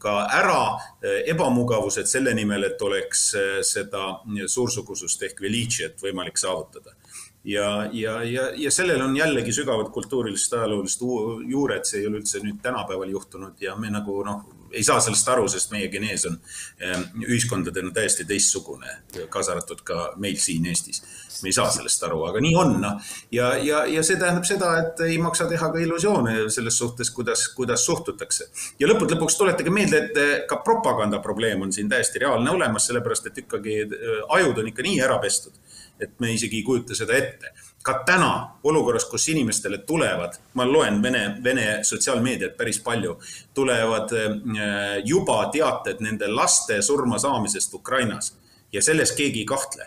ka 0.00 0.14
ära 0.32 0.78
ebamugavused 1.26 2.06
selle 2.08 2.32
nimel, 2.34 2.64
et 2.64 2.82
oleks 2.82 3.34
eh, 3.34 3.58
seda 3.66 4.06
suursugusust 4.46 5.22
ehk 5.22 5.42
veliitšiat 5.44 6.00
võimalik 6.06 6.38
saavutada 6.40 6.94
ja, 7.44 7.88
ja, 7.92 8.22
ja, 8.24 8.50
ja 8.56 8.70
sellel 8.70 9.02
on 9.02 9.16
jällegi 9.16 9.52
sügavad 9.52 9.90
kultuurilised 9.94 10.52
ajaloolised 10.58 11.04
juured, 11.48 11.84
see 11.88 12.02
ei 12.02 12.08
ole 12.08 12.20
üldse 12.20 12.42
nüüd 12.44 12.60
tänapäeval 12.62 13.12
juhtunud 13.16 13.62
ja 13.64 13.76
me 13.80 13.90
nagu 13.92 14.20
noh, 14.26 14.42
ei 14.70 14.84
saa 14.86 15.00
sellest 15.02 15.28
aru, 15.28 15.48
sest 15.50 15.72
meie 15.72 15.88
genees 15.90 16.26
on 16.28 16.36
ehm, 16.78 17.06
ühiskondadena 17.24 17.90
täiesti 17.94 18.26
teistsugune, 18.28 18.92
kaasa 19.32 19.56
arvatud 19.56 19.80
ka 19.86 20.12
meil 20.22 20.36
siin 20.38 20.68
Eestis. 20.70 21.02
me 21.42 21.48
ei 21.48 21.56
saa 21.56 21.70
sellest 21.72 22.02
aru, 22.04 22.20
aga 22.28 22.42
nii 22.44 22.54
on, 22.60 22.76
noh. 22.82 23.10
ja, 23.32 23.54
ja, 23.56 23.82
ja 23.88 24.04
see 24.06 24.20
tähendab 24.20 24.44
seda, 24.46 24.74
et 24.82 25.00
ei 25.08 25.16
maksa 25.18 25.48
teha 25.48 25.72
ka 25.72 25.80
illusioone 25.80 26.36
selles 26.52 26.76
suhtes, 26.78 27.10
kuidas, 27.10 27.48
kuidas 27.56 27.86
suhtutakse. 27.86 28.50
ja 28.78 28.90
lõppude 28.90 29.16
lõpuks 29.16 29.40
tuletage 29.40 29.72
meelde, 29.74 30.04
et 30.04 30.46
ka 30.50 30.60
propaganda 30.64 31.18
probleem 31.24 31.64
on 31.66 31.72
siin 31.72 31.88
täiesti 31.88 32.20
reaalne 32.22 32.52
olemas, 32.52 32.86
sellepärast 32.86 33.26
et 33.32 33.42
ikkagi 33.46 33.80
ajud 34.28 34.60
on 34.60 34.70
ikka 34.70 34.86
nii 34.86 35.00
ära 35.08 35.18
pestud 35.24 35.56
et 36.02 36.20
me 36.20 36.32
isegi 36.32 36.60
ei 36.60 36.62
kujuta 36.62 36.94
seda 36.94 37.16
ette. 37.16 37.52
ka 37.82 38.02
täna 38.04 38.60
olukorras, 38.64 39.04
kus 39.08 39.28
inimestele 39.28 39.78
tulevad, 39.88 40.34
ma 40.54 40.66
loen 40.68 41.02
Vene, 41.02 41.36
Vene 41.44 41.84
sotsiaalmeediat 41.84 42.56
päris 42.56 42.80
palju, 42.80 43.18
tulevad 43.54 44.12
äh, 44.12 44.98
juba 45.04 45.46
teated 45.52 46.00
nende 46.00 46.28
laste 46.28 46.82
surmasaamisest 46.82 47.74
Ukrainas 47.74 48.34
ja 48.72 48.82
selles 48.82 49.12
keegi 49.12 49.40
ei 49.40 49.46
kahtle. 49.46 49.86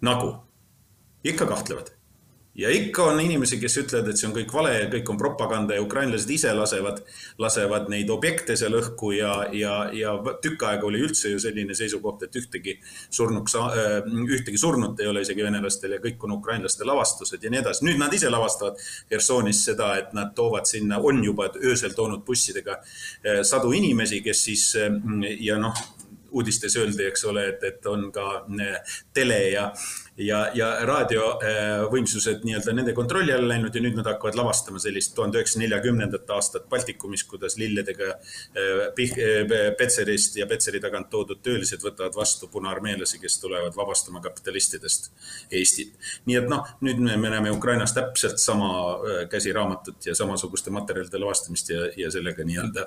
nagu, 0.00 0.34
ikka 1.24 1.46
kahtlevad 1.46 2.01
ja 2.54 2.70
ikka 2.70 3.04
on 3.04 3.20
inimesi, 3.20 3.56
kes 3.60 3.78
ütlevad, 3.80 4.10
et 4.12 4.20
see 4.20 4.26
on 4.28 4.34
kõik 4.36 4.52
vale 4.52 4.72
ja 4.74 4.88
kõik 4.92 5.08
on 5.08 5.18
propaganda 5.20 5.76
ja 5.76 5.84
ukrainlased 5.84 6.30
ise 6.30 6.52
lasevad, 6.52 7.00
lasevad 7.40 7.88
neid 7.92 8.10
objekte 8.12 8.56
seal 8.60 8.76
õhku 8.76 9.14
ja, 9.16 9.32
ja, 9.56 9.76
ja 9.96 10.12
tükk 10.44 10.66
aega 10.68 10.86
oli 10.88 11.00
üldse 11.06 11.32
ju 11.32 11.40
selline 11.40 11.74
seisukoht, 11.76 12.26
et 12.26 12.36
ühtegi 12.42 12.76
surnuks, 13.08 13.56
äh, 13.56 14.10
ühtegi 14.36 14.60
surnut 14.60 15.00
ei 15.00 15.08
ole 15.08 15.24
isegi 15.24 15.46
venelastel 15.46 15.96
ja 15.96 16.02
kõik 16.04 16.28
on 16.28 16.36
ukrainlaste 16.36 16.84
lavastused 16.88 17.42
ja 17.42 17.52
nii 17.52 17.62
edasi. 17.62 17.86
nüüd 17.88 18.00
nad 18.02 18.12
ise 18.12 18.30
lavastavad 18.30 18.84
Hersonis 19.10 19.64
seda, 19.70 19.94
et 20.02 20.12
nad 20.12 20.36
toovad 20.36 20.68
sinna, 20.68 21.00
on 21.00 21.24
juba 21.24 21.48
öösel 21.56 21.96
toonud 21.96 22.24
bussidega 22.26 22.78
äh, 22.82 23.40
sadu 23.48 23.72
inimesi, 23.72 24.20
kes 24.20 24.44
siis 24.50 24.68
äh, 24.76 24.92
ja 25.40 25.56
noh, 25.60 25.76
uudistes 26.32 26.76
öeldi, 26.76 27.04
eks 27.08 27.24
ole, 27.28 27.46
et, 27.52 27.64
et 27.64 27.86
on 27.86 28.08
ka 28.12 28.44
tele 29.14 29.38
ja 29.52 29.66
ja, 30.16 30.42
ja 30.54 30.68
raadiovõimsused 30.86 32.40
äh, 32.40 32.44
nii-öelda 32.44 32.74
nende 32.76 32.92
kontrolli 32.96 33.32
alla 33.32 33.48
läinud 33.54 33.74
ja 33.74 33.82
nüüd 33.84 33.96
nad 33.96 34.08
hakkavad 34.10 34.36
lavastama 34.36 34.80
sellist 34.82 35.14
tuhande 35.16 35.40
üheksasaja 35.40 35.64
neljakümnendat 35.64 36.30
aastat 36.36 36.68
Baltikumis, 36.68 37.24
kuidas 37.28 37.56
lilledega 37.60 38.10
äh, 38.12 38.90
äh, 38.92 39.62
Petserist 39.78 40.36
ja 40.36 40.46
Petseri 40.50 40.80
tagant 40.84 41.08
toodud 41.12 41.40
töölised 41.44 41.80
võtavad 41.84 42.16
vastu 42.16 42.48
punaarmeelasi, 42.52 43.20
kes 43.22 43.38
tulevad 43.40 43.76
vabastama 43.76 44.20
kapitalistidest 44.24 45.10
Eestit. 45.50 45.96
nii 46.28 46.38
et 46.42 46.48
noh, 46.50 46.68
nüüd 46.84 47.00
me, 47.00 47.16
me 47.16 47.32
näeme 47.32 47.50
Ukrainas 47.54 47.94
täpselt 47.96 48.40
sama 48.40 49.00
käsiraamatut 49.30 50.06
ja 50.06 50.14
samasuguste 50.16 50.70
materjalide 50.70 51.20
lavastamist 51.20 51.72
ja, 51.72 51.88
ja 51.96 52.10
sellega 52.12 52.44
nii-öelda 52.44 52.86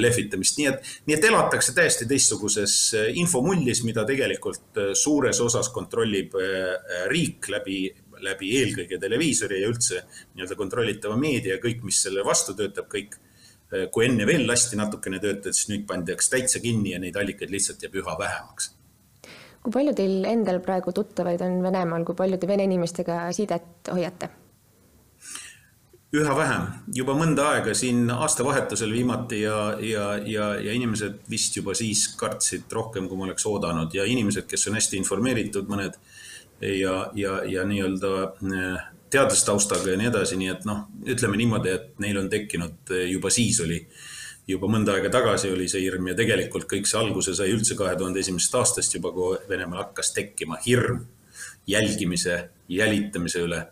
lehvitamist, 0.00 0.56
nii 0.58 0.68
et, 0.70 0.90
nii 1.06 1.16
et 1.16 1.28
elatakse 1.28 1.74
täiesti 1.76 2.08
teistsuguses 2.08 2.76
infomullis, 3.20 3.82
mida 3.86 4.04
tegelikult 4.08 4.80
suures 4.96 5.40
osas 5.44 5.68
kontrollib 5.74 6.05
kontrollib 6.06 6.34
äh, 6.38 7.08
riik 7.10 7.48
läbi, 7.50 7.78
läbi 8.22 8.50
eelkõige 8.60 8.98
televiisori 9.00 9.60
ja 9.62 9.70
üldse 9.70 10.02
nii-öelda 10.34 10.56
kontrollitava 10.56 11.16
meedia, 11.18 11.58
kõik, 11.62 11.82
mis 11.84 12.00
selle 12.02 12.24
vastu 12.24 12.54
töötab, 12.54 12.88
kõik. 12.92 13.18
Äh, 13.72 13.88
kui 13.90 14.06
enne 14.06 14.26
veel 14.26 14.46
lasti 14.46 14.78
natukene 14.78 15.18
töötada, 15.18 15.52
siis 15.52 15.70
nüüd 15.72 15.86
pandaks 15.86 16.30
täitsa 16.30 16.62
kinni 16.62 16.94
ja 16.94 17.02
neid 17.02 17.16
allikaid 17.16 17.50
lihtsalt 17.50 17.82
jääb 17.82 17.98
üha 17.98 18.18
vähemaks. 18.18 18.72
kui 19.66 19.72
palju 19.74 19.96
teil 19.98 20.24
endal 20.30 20.60
praegu 20.62 20.92
tuttavaid 20.94 21.40
on 21.42 21.58
Venemaal, 21.62 22.04
kui 22.06 22.14
palju 22.14 22.38
te 22.38 22.46
vene 22.46 22.68
inimestega 22.68 23.32
sidet 23.34 23.90
hoiate? 23.90 24.45
Üha 26.16 26.34
vähem, 26.36 26.66
juba 26.94 27.14
mõnda 27.18 27.50
aega 27.54 27.74
siin 27.76 28.10
aastavahetusel 28.12 28.92
viimati 28.94 29.42
ja, 29.42 29.58
ja, 29.82 30.06
ja, 30.24 30.48
ja 30.62 30.74
inimesed 30.76 31.22
vist 31.30 31.56
juba 31.58 31.74
siis 31.76 32.06
kartsid 32.18 32.72
rohkem, 32.72 33.08
kui 33.08 33.18
ma 33.18 33.26
oleks 33.28 33.46
oodanud. 33.48 33.94
Ja 33.94 34.06
inimesed, 34.08 34.46
kes 34.50 34.68
on 34.70 34.78
hästi 34.78 35.00
informeeritud, 35.00 35.68
mõned 35.70 35.98
ja, 36.60 36.98
ja, 37.14 37.40
ja 37.44 37.64
nii-öelda 37.68 38.12
eh, 38.26 38.84
teadlastaustaga 39.12 39.92
ja 39.92 40.00
nii 40.00 40.10
edasi, 40.10 40.38
nii 40.40 40.52
et 40.52 40.68
noh, 40.68 40.86
ütleme 41.06 41.40
niimoodi, 41.40 41.74
et 41.74 42.02
neil 42.02 42.20
on 42.22 42.30
tekkinud 42.32 42.94
eh, 42.96 43.08
juba 43.12 43.32
siis 43.34 43.60
oli, 43.64 43.80
juba 44.46 44.70
mõnda 44.70 44.96
aega 44.96 45.10
tagasi 45.12 45.50
oli 45.52 45.68
see 45.68 45.84
hirm 45.84 46.12
ja 46.12 46.16
tegelikult 46.18 46.68
kõik 46.70 46.88
see 46.88 47.00
alguse 47.00 47.34
sai 47.34 47.50
üldse 47.54 47.76
kahe 47.78 47.96
tuhande 47.98 48.22
esimesest 48.22 48.60
aastast 48.60 48.98
juba, 48.98 49.12
kui 49.14 49.40
Venemaal 49.50 49.88
hakkas 49.88 50.14
tekkima 50.16 50.60
hirm 50.64 51.04
jälgimise, 51.66 52.44
jälitamise 52.70 53.42
üle 53.42 53.64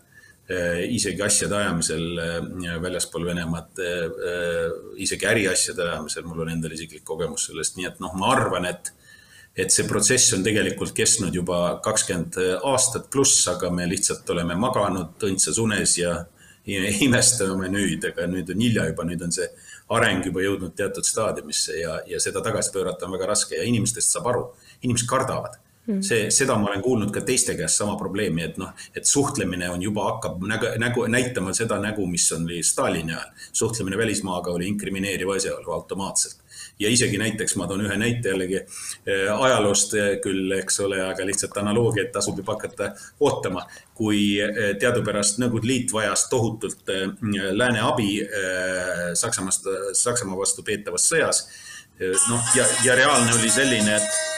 isegi 0.45 1.23
asjade 1.25 1.55
ajamisel 1.57 2.19
äh, 2.21 2.75
väljaspool 2.81 3.25
Venemaad, 3.25 3.79
äh, 3.81 4.75
isegi 5.01 5.25
äriasjade 5.25 5.87
ajamisel, 5.89 6.27
mul 6.29 6.43
on 6.45 6.53
endal 6.53 6.75
isiklik 6.75 7.03
kogemus 7.03 7.47
sellest, 7.49 7.79
nii 7.79 7.89
et 7.89 7.99
noh, 8.03 8.13
ma 8.19 8.33
arvan, 8.35 8.69
et 8.69 8.93
et 9.55 9.71
see 9.71 9.85
protsess 9.87 10.33
on 10.35 10.41
tegelikult 10.43 10.91
kestnud 10.91 11.31
juba 11.31 11.79
kakskümmend 11.83 12.35
aastat 12.67 13.05
pluss, 13.07 13.45
aga 13.47 13.69
me 13.71 13.85
lihtsalt 13.87 14.27
oleme 14.33 14.57
maganud 14.59 15.23
õndsas 15.23 15.61
unes 15.63 15.93
ja, 15.95 16.17
imestame 17.05 17.69
nüüd, 17.69 18.03
aga 18.09 18.27
nüüd 18.27 18.49
on 18.51 18.63
hilja 18.65 18.87
juba, 18.89 19.05
nüüd 19.07 19.21
on 19.23 19.31
see 19.31 19.47
areng 19.95 20.25
juba 20.25 20.41
jõudnud 20.43 20.73
teatud 20.77 21.05
staadiumisse 21.05 21.77
ja, 21.79 21.99
ja 22.09 22.19
seda 22.19 22.41
tagasi 22.43 22.73
pöörata 22.73 23.05
on 23.05 23.13
väga 23.15 23.29
raske 23.29 23.55
ja 23.55 23.63
inimestest 23.63 24.15
saab 24.15 24.31
aru, 24.31 24.47
inimesed 24.81 25.07
kardavad. 25.09 25.59
See, 25.85 26.29
seda 26.33 26.57
ma 26.57 26.69
olen 26.69 26.81
kuulnud 26.81 27.11
ka 27.13 27.21
teiste 27.25 27.55
käest 27.57 27.81
sama 27.81 27.95
probleemi, 27.99 28.43
et 28.47 28.57
noh, 28.57 28.71
et 28.95 29.05
suhtlemine 29.05 29.69
on 29.69 29.81
juba 29.81 30.07
hakkab 30.09 30.41
nägu, 30.49 30.71
nägu, 30.81 31.05
näitama 31.11 31.53
seda 31.53 31.77
nägu, 31.81 32.07
mis 32.09 32.25
oli 32.33 32.63
Stalini 32.63 33.13
ajal. 33.13 33.29
suhtlemine 33.53 33.97
välismaaga 33.97 34.51
oli 34.51 34.67
inkrimineeriv 34.67 35.29
asjaolu 35.35 35.71
automaatselt. 35.71 36.41
ja 36.79 36.89
isegi 36.89 37.17
näiteks 37.17 37.55
ma 37.55 37.67
toon 37.67 37.85
ühe 37.85 37.97
näite 37.97 38.29
jällegi 38.29 38.57
äh, 38.57 39.29
ajaloost 39.39 39.93
küll, 40.23 40.51
eks 40.57 40.79
ole, 40.79 41.01
aga 41.05 41.25
lihtsalt 41.25 41.57
analoogiat 41.57 42.11
tasub 42.11 42.37
juba 42.37 42.57
hakata 42.57 42.93
ootama. 43.19 43.67
kui 43.93 44.41
äh, 44.41 44.73
teadupärast 44.79 45.39
Nõukogude 45.39 45.67
Liit 45.67 45.93
vajas 45.93 46.27
tohutult 46.29 46.89
lääne 47.51 47.81
abi 47.81 48.09
Saksamaast, 49.13 49.67
Saksamaa 49.93 50.37
vastu 50.37 50.63
peetavas 50.63 51.05
sõjas. 51.11 51.45
noh, 52.29 52.55
ja, 52.55 52.65
ja 52.83 52.95
reaalne 52.95 53.33
oli 53.33 53.49
selline, 53.49 53.95
et 53.95 54.34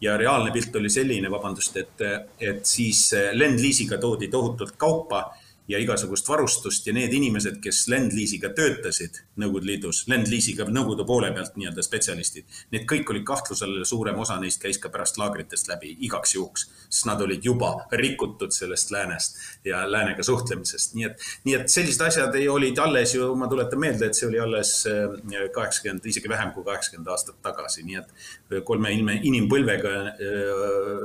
ja 0.00 0.16
reaalne 0.16 0.52
pilt 0.52 0.76
oli 0.76 0.90
selline, 0.92 1.30
vabandust, 1.30 1.76
et, 1.76 2.04
et 2.40 2.66
siis 2.66 3.08
Lend-Leasiga 3.32 3.98
toodi 4.00 4.28
tohutult 4.28 4.76
kaupa 4.76 5.22
ja 5.68 5.78
igasugust 5.82 6.28
varustust 6.28 6.86
ja 6.86 6.94
need 6.94 7.12
inimesed, 7.14 7.58
kes 7.62 7.86
Lend-Leasiga 7.90 8.52
töötasid 8.56 9.22
Nõukogude 9.40 9.70
Liidus, 9.70 10.04
Lend-Leasiga 10.10 10.66
Nõukogude 10.70 11.06
poole 11.08 11.32
pealt 11.34 11.56
nii-öelda 11.58 11.82
spetsialistid, 11.84 12.46
need 12.74 12.86
kõik 12.90 13.10
olid 13.12 13.26
kahtluse 13.26 13.66
all 13.66 13.80
ja 13.80 13.88
suurem 13.88 14.18
osa 14.22 14.38
neist 14.40 14.62
käis 14.62 14.78
ka 14.82 14.90
pärast 14.94 15.18
laagritest 15.20 15.70
läbi 15.70 15.96
igaks 16.06 16.36
juhuks, 16.36 16.66
sest 16.88 17.08
nad 17.10 17.22
olid 17.22 17.44
juba 17.44 17.72
rikutud 17.98 18.54
sellest 18.54 18.92
läänest 18.94 19.40
ja 19.66 19.82
läänega 19.90 20.22
suhtlemisest, 20.26 20.94
nii 20.94 21.08
et, 21.10 21.26
nii 21.48 21.58
et 21.58 21.72
sellised 21.72 22.06
asjad 22.06 22.38
ei, 22.38 22.48
olid 22.48 22.78
alles 22.82 23.16
ju, 23.16 23.32
ma 23.38 23.50
tuletan 23.50 23.82
meelde, 23.82 24.10
et 24.10 24.18
see 24.18 24.28
oli 24.30 24.40
alles 24.42 24.72
äh, 24.90 25.48
kaheksakümmend, 25.54 26.06
isegi 26.06 26.30
vähem 26.30 26.54
kui 26.54 26.64
kaheksakümmend 26.66 27.10
aastat 27.10 27.40
tagasi, 27.42 27.82
nii 27.86 28.00
et 28.02 28.62
kolme 28.66 28.94
ilme, 28.94 29.18
inimpõlvega 29.26 29.96
äh, 30.14 30.16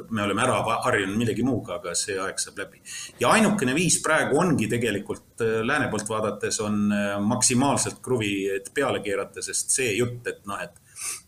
me 0.09 0.25
oleme 0.27 0.45
ära 0.45 0.61
harjunud 0.85 1.17
millegi 1.17 1.45
muuga, 1.45 1.79
aga 1.79 1.95
see 1.97 2.19
aeg 2.21 2.39
saab 2.41 2.61
läbi. 2.61 2.81
ja 3.19 3.33
ainukene 3.33 3.73
viis 3.75 3.97
praegu 4.05 4.37
on 4.39 4.50
ongi 4.51 4.67
tegelikult 4.71 5.43
äh, 5.45 5.59
lääne 5.65 5.89
poolt 5.91 6.09
vaadates 6.09 6.59
on 6.63 6.91
äh, 6.91 7.15
maksimaalselt 7.19 8.01
kruvi 8.03 8.33
peale 8.73 9.01
keerata, 9.03 9.41
sest 9.41 9.73
see 9.73 9.95
jutt, 9.97 10.27
et 10.27 10.43
noh, 10.49 10.59
et 10.61 10.77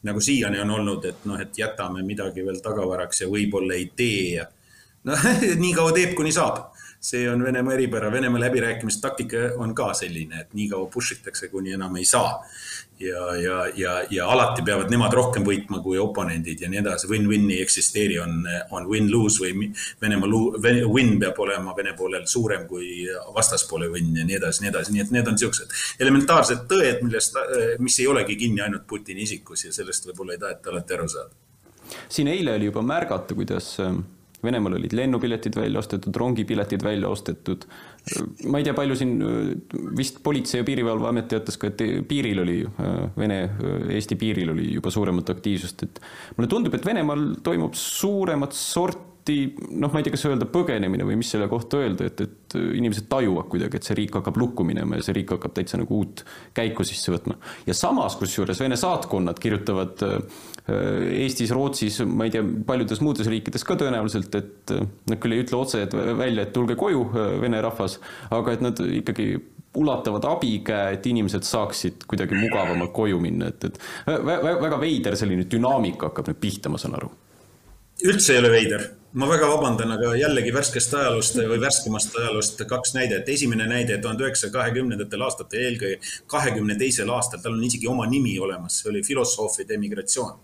nagu 0.06 0.22
siiani 0.22 0.62
on 0.62 0.76
olnud, 0.78 1.06
et 1.10 1.26
noh, 1.30 1.40
et 1.42 1.58
jätame 1.58 2.04
midagi 2.06 2.46
veel 2.46 2.62
tagavaraks 2.62 3.24
ja 3.24 3.32
võib-olla 3.32 3.80
ei 3.80 3.90
tee 3.96 4.36
ja 4.38 4.48
noh, 5.10 5.26
nii 5.60 5.74
kaua 5.76 5.96
teeb, 5.96 6.14
kuni 6.20 6.32
saab 6.36 6.70
see 7.04 7.30
on 7.30 7.44
Venemaa 7.44 7.74
eripära, 7.74 8.12
Venemaa 8.12 8.40
läbirääkimiste 8.40 9.02
taktika 9.02 9.38
on 9.58 9.76
ka 9.76 9.90
selline, 9.94 10.46
et 10.46 10.54
nii 10.56 10.70
kaua 10.72 10.88
push 10.88 11.18
itakse, 11.18 11.50
kuni 11.52 11.74
enam 11.76 11.96
ei 12.00 12.06
saa. 12.08 12.38
Ja, 13.08 13.24
ja, 13.36 13.58
ja, 13.76 13.94
ja 14.10 14.28
alati 14.32 14.64
peavad 14.66 14.92
nemad 14.92 15.14
rohkem 15.14 15.46
võitma 15.48 15.82
kui 15.84 16.00
oponendid 16.02 16.62
ja 16.64 16.70
nii 16.72 16.82
edasi, 16.82 17.10
win-win 17.12 17.50
ei 17.52 17.62
eksisteeri, 17.64 18.20
on, 18.24 18.42
on 18.76 18.88
win-lose 18.90 19.44
või 19.44 19.70
Venemaa 20.02 20.88
win 20.92 21.18
peab 21.22 21.40
olema 21.44 21.76
Vene 21.78 21.94
poolel 21.98 22.26
suurem 22.30 22.66
kui 22.70 23.06
vastaspoole 23.36 23.90
win 23.94 24.12
ja 24.18 24.26
nii 24.28 24.40
edasi, 24.40 24.64
nii 24.64 24.74
edasi, 24.74 24.96
nii 24.96 25.06
et 25.06 25.14
need 25.16 25.32
on 25.32 25.40
siuksed 25.40 25.78
elementaarsed 26.04 26.66
tõed, 26.70 27.04
millest, 27.06 27.40
mis 27.84 28.00
ei 28.00 28.10
olegi 28.12 28.38
kinni 28.40 28.64
ainult 28.66 28.88
Putini 28.88 29.26
isikus 29.28 29.66
ja 29.68 29.76
sellest 29.76 30.10
võib-olla 30.10 30.36
ei 30.36 30.42
taheta 30.42 30.74
alati 30.74 30.98
aru 30.98 31.08
saada. 31.12 31.32
siin 32.10 32.28
eile 32.32 32.58
oli 32.58 32.72
juba 32.72 32.84
märgata, 32.86 33.36
kuidas 33.36 33.76
Venemaal 34.44 34.78
olid 34.80 34.94
lennupiletid 34.98 35.56
välja 35.56 35.80
ostetud, 35.80 36.16
rongipiletid 36.16 36.84
välja 36.84 37.10
ostetud. 37.10 37.66
ma 38.52 38.60
ei 38.60 38.66
tea, 38.68 38.74
palju 38.76 38.96
siin 39.00 39.14
vist 39.96 40.20
Politsei- 40.24 40.60
ja 40.60 40.68
Piirivalveamet 40.68 41.30
teatas 41.32 41.58
ka, 41.58 41.68
et 41.72 41.84
piiril 42.08 42.42
oli, 42.44 42.58
Vene-Eesti 43.18 44.18
piiril 44.20 44.52
oli 44.52 44.74
juba 44.74 44.92
suuremat 44.92 45.30
aktiivsust, 45.30 45.84
et 45.84 46.04
mulle 46.38 46.52
tundub, 46.52 46.76
et 46.76 46.86
Venemaal 46.86 47.30
toimub 47.44 47.74
suuremat 47.80 48.54
sorti 48.54 49.13
alati 49.24 49.56
noh, 49.80 49.92
ma 49.92 50.00
ei 50.00 50.04
tea, 50.04 50.14
kas 50.14 50.26
öelda 50.28 50.48
põgenemine 50.52 51.06
või 51.08 51.16
mis 51.20 51.30
selle 51.32 51.48
kohta 51.48 51.80
öelda, 51.80 52.08
et, 52.10 52.22
et 52.22 52.56
inimesed 52.60 53.08
tajuvad 53.10 53.48
kuidagi, 53.52 53.80
et 53.80 53.88
see 53.88 53.96
riik 53.96 54.18
hakkab 54.20 54.38
lukku 54.38 54.66
minema 54.68 55.00
ja 55.00 55.06
see 55.06 55.16
riik 55.16 55.32
hakkab 55.36 55.54
täitsa 55.56 55.80
nagu 55.80 55.96
uut 55.96 56.26
käiku 56.54 56.84
sisse 56.84 57.14
võtma. 57.14 57.38
ja 57.66 57.74
samas, 57.74 58.18
kusjuures 58.20 58.60
Vene 58.60 58.76
saatkonnad 58.80 59.40
kirjutavad 59.40 60.04
äh, 60.04 60.44
Eestis, 61.24 61.52
Rootsis, 61.52 62.02
ma 62.08 62.28
ei 62.28 62.36
tea, 62.36 62.44
paljudes 62.68 63.02
muudes 63.04 63.28
riikides 63.28 63.66
ka 63.68 63.76
tõenäoliselt, 63.80 64.36
et 64.40 64.76
nad 65.10 65.20
küll 65.20 65.36
ei 65.36 65.44
ütle 65.44 65.60
otse 65.60 65.82
et 65.84 65.96
välja, 65.96 66.46
et 66.46 66.54
tulge 66.56 66.78
koju, 66.80 67.10
vene 67.42 67.60
rahvas, 67.64 68.00
aga 68.32 68.56
et 68.56 68.64
nad 68.64 68.80
ikkagi 68.80 69.34
ulatavad 69.76 70.24
abikäe, 70.30 70.94
et 70.96 71.08
inimesed 71.10 71.44
saaksid 71.48 72.06
kuidagi 72.08 72.38
mugavamalt 72.38 72.94
koju 72.94 73.20
minna, 73.20 73.50
et, 73.50 73.66
et 73.66 73.80
väga 74.06 74.80
veider 74.80 75.18
selline 75.20 75.48
dünaamika 75.50 76.12
hakkab 76.12 76.30
nüüd 76.30 76.40
pihta, 76.44 76.72
ma 76.72 76.80
saan 76.80 76.96
aru. 77.00 77.10
Üldse 78.04 78.34
ei 78.34 78.40
ole 78.42 78.52
veider, 78.52 78.86
ma 79.14 79.28
väga 79.30 79.48
vabandan, 79.48 79.92
aga 79.96 80.14
jällegi 80.20 80.54
värskest 80.56 80.94
ajaloost 80.98 81.38
või 81.40 81.60
värskemast 81.62 82.16
ajaloost 82.20 82.64
kaks 82.70 82.96
näidet. 82.98 83.30
esimene 83.30 83.68
näide 83.70 83.98
tuhande 83.98 84.26
üheksasaja 84.26 84.54
kahekümnendatel 84.54 85.22
aastatel, 85.22 85.68
eelkõige 85.68 86.16
kahekümne 86.28 86.78
teisel 86.80 87.10
aastal, 87.10 87.40
tal 87.44 87.56
on 87.58 87.64
isegi 87.64 87.88
oma 87.88 88.08
nimi 88.10 88.38
olemas, 88.40 88.82
see 88.82 88.90
oli 88.92 89.04
filosoofide 89.04 89.78
emigratsioon 89.80 90.40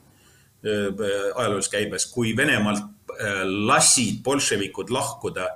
ajaloos 1.35 1.69
käibes, 1.71 2.05
kui 2.11 2.33
Venemaalt 2.35 2.83
lasid 3.67 4.19
bolševikud 4.23 4.91
lahkuda 4.91 5.47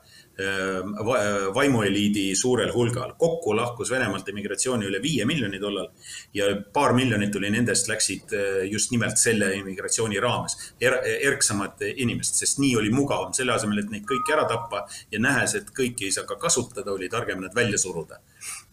vaimueliidi 1.54 2.36
suurel 2.36 2.74
hulgal. 2.74 3.14
kokku 3.18 3.56
lahkus 3.56 3.92
Venemaalt 3.92 4.30
immigratsiooni 4.30 4.86
üle 4.86 5.02
viie 5.02 5.26
miljoni 5.26 5.60
tollal 5.60 5.88
ja 6.34 6.48
paar 6.74 6.94
miljonit 6.94 7.32
tuli 7.32 7.52
nendest 7.54 7.88
läksid 7.88 8.34
eh, 8.34 8.64
just 8.72 8.92
nimelt 8.92 9.18
selle 9.18 9.54
immigratsiooni 9.60 10.20
raames 10.20 10.58
er,. 10.82 10.98
erksamad 11.30 11.82
inimesed, 11.96 12.36
sest 12.36 12.60
nii 12.60 12.76
oli 12.82 12.90
mugavam, 12.90 13.34
selle 13.34 13.54
asemel, 13.54 13.84
et 13.84 13.94
neid 13.94 14.08
kõiki 14.10 14.34
ära 14.34 14.48
tappa 14.50 14.88
ja 15.12 15.20
nähes, 15.22 15.56
et 15.56 15.70
kõiki 15.70 16.10
ei 16.10 16.16
saa 16.16 16.26
ka 16.26 16.40
kasutada, 16.42 16.92
oli 16.92 17.10
targem 17.10 17.42
nad 17.42 17.54
välja 17.56 17.78
suruda. 17.78 18.20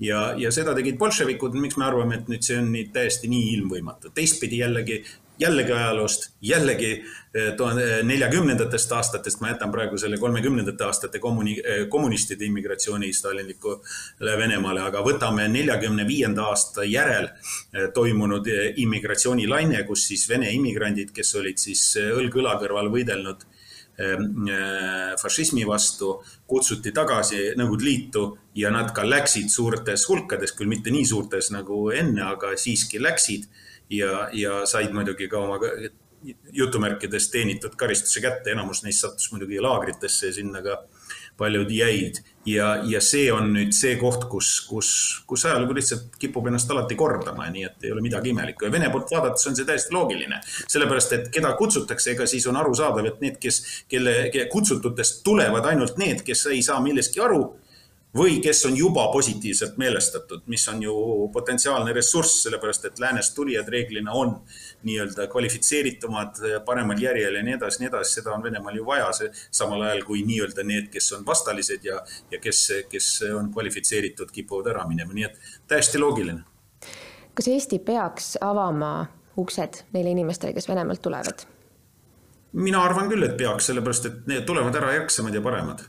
ja, 0.01 0.33
ja 0.37 0.51
seda 0.51 0.75
tegid 0.75 0.97
bolševikud, 0.99 1.55
miks 1.61 1.77
me 1.77 1.85
arvame, 1.85 2.23
et 2.23 2.29
nüüd 2.33 2.47
see 2.47 2.57
on 2.59 2.73
nii 2.73 2.89
täiesti 2.95 3.29
nii 3.29 3.53
ilmvõimatu. 3.59 4.15
teistpidi 4.15 4.65
jällegi 4.65 5.05
jällegi 5.41 5.73
ajaloost, 5.73 6.31
jällegi 6.41 6.91
eh, 7.35 7.53
tuhande 7.57 8.03
neljakümnendatest 8.03 8.93
aastatest, 8.93 9.41
ma 9.41 9.53
jätan 9.53 9.73
praegu 9.73 9.99
selle 9.99 10.19
kolmekümnendate 10.21 10.85
aastate 10.85 11.19
kommuni-, 11.19 11.59
eh, 11.65 11.85
kommunistide 11.89 12.45
immigratsiooni 12.45 13.13
Stalinlikule 13.13 14.37
Venemaale, 14.39 14.83
aga 14.85 15.03
võtame 15.07 15.49
neljakümne 15.49 16.07
viienda 16.09 16.49
aasta 16.51 16.85
järel 16.85 17.31
eh, 17.31 17.89
toimunud 17.95 18.51
immigratsioonilaine, 18.85 19.85
kus 19.89 20.07
siis 20.11 20.29
Vene 20.29 20.51
immigrandid, 20.55 21.15
kes 21.17 21.35
olid 21.41 21.59
siis 21.59 21.85
õlg 22.03 22.37
õla 22.43 22.59
kõrval 22.61 22.93
võidelnud 22.93 23.49
fašismi 25.21 25.67
vastu, 25.69 26.15
kutsuti 26.49 26.89
tagasi 26.97 27.51
Nõukogude 27.59 27.85
Liitu 27.85 28.23
ja 28.57 28.71
nad 28.73 28.95
ka 28.97 29.03
läksid 29.05 29.51
suurtes 29.53 30.07
hulkades, 30.09 30.55
küll 30.57 30.71
mitte 30.71 30.89
nii 30.95 31.05
suurtes 31.05 31.51
nagu 31.53 31.83
enne, 31.93 32.23
aga 32.25 32.55
siiski 32.57 33.03
läksid 33.03 33.45
ja, 33.91 34.29
ja 34.33 34.63
said 34.67 34.95
muidugi 34.95 35.29
ka 35.29 35.39
oma 35.39 35.59
jutumärkides 36.53 37.31
teenitud 37.33 37.77
karistuse 37.81 38.21
kätte, 38.21 38.53
enamus 38.53 38.83
neist 38.85 39.07
sattus 39.07 39.31
muidugi 39.33 39.61
laagritesse 39.61 40.29
ja 40.29 40.37
sinna 40.37 40.63
ka 40.63 40.83
paljud 41.41 41.71
jäid. 41.71 42.21
ja, 42.47 42.83
ja 42.85 43.01
see 43.05 43.27
on 43.33 43.51
nüüd 43.55 43.73
see 43.77 43.95
koht, 44.01 44.27
kus, 44.33 44.49
kus, 44.69 44.91
kus 45.29 45.45
ajalugu 45.49 45.75
lihtsalt 45.77 46.17
kipub 46.21 46.47
ennast 46.49 46.71
alati 46.73 46.97
kordama, 46.97 47.49
nii 47.53 47.65
et 47.69 47.85
ei 47.85 47.93
ole 47.93 48.05
midagi 48.05 48.33
imelikku 48.33 48.65
ja 48.65 48.73
Vene 48.73 48.89
poolt 48.93 49.13
vaadates 49.13 49.49
on 49.49 49.57
see 49.57 49.69
täiesti 49.69 49.95
loogiline. 49.97 50.41
sellepärast, 50.45 51.13
et 51.17 51.29
keda 51.33 51.53
kutsutakse, 51.57 52.15
ega 52.15 52.27
siis 52.29 52.47
on 52.49 52.57
arusaadav, 52.61 53.09
et 53.09 53.21
need, 53.25 53.37
kes, 53.41 53.61
kelle, 53.89 54.15
kelle 54.33 54.49
kutsututest 54.53 55.21
tulevad 55.25 55.69
ainult 55.73 56.01
need, 56.01 56.25
kes 56.25 56.47
ei 56.53 56.63
saa 56.65 56.81
millestki 56.85 57.21
aru 57.25 57.43
või 58.17 58.41
kes 58.43 58.65
on 58.67 58.77
juba 58.77 59.07
positiivselt 59.13 59.77
meelestatud, 59.79 60.43
mis 60.47 60.69
on 60.69 60.83
ju 60.83 60.95
potentsiaalne 61.33 61.93
ressurss, 61.93 62.43
sellepärast 62.43 62.85
et 62.85 62.99
läänest 62.99 63.35
tulijad 63.35 63.69
reeglina 63.69 64.13
on 64.13 64.35
nii-öelda 64.83 65.27
kvalifitseeritumad, 65.31 66.41
paremal 66.65 66.99
järjel 66.99 67.39
ja 67.39 67.43
nii 67.43 67.55
edasi, 67.55 67.83
nii 67.83 67.89
edasi, 67.89 68.15
seda 68.19 68.35
on 68.35 68.43
Venemaal 68.43 68.77
ju 68.77 68.87
vaja, 68.87 69.13
see 69.13 69.31
samal 69.51 69.85
ajal 69.87 70.03
kui 70.09 70.25
nii-öelda 70.27 70.65
need, 70.67 70.91
kes 70.91 71.13
on 71.19 71.27
vastalised 71.27 71.87
ja, 71.87 72.01
ja 72.31 72.41
kes, 72.43 72.65
kes 72.91 73.13
on 73.37 73.53
kvalifitseeritud, 73.55 74.33
kipuvad 74.35 74.73
ära 74.75 74.89
minema, 74.89 75.15
nii 75.15 75.29
et 75.31 75.39
täiesti 75.71 76.03
loogiline. 76.03 76.43
kas 77.35 77.49
Eesti 77.49 77.79
peaks 77.79 78.35
avama 78.41 79.07
uksed 79.39 79.85
neile 79.93 80.11
inimestele, 80.11 80.53
kes 80.53 80.69
Venemaalt 80.69 81.03
tulevad? 81.03 81.47
mina 82.53 82.83
arvan 82.83 83.07
küll, 83.07 83.23
et 83.23 83.37
peaks, 83.39 83.71
sellepärast 83.71 84.07
et 84.07 84.27
need 84.27 84.43
tulevad 84.47 84.75
ära 84.75 84.91
ärksamad 84.99 85.35
ja 85.35 85.41
paremad 85.41 85.87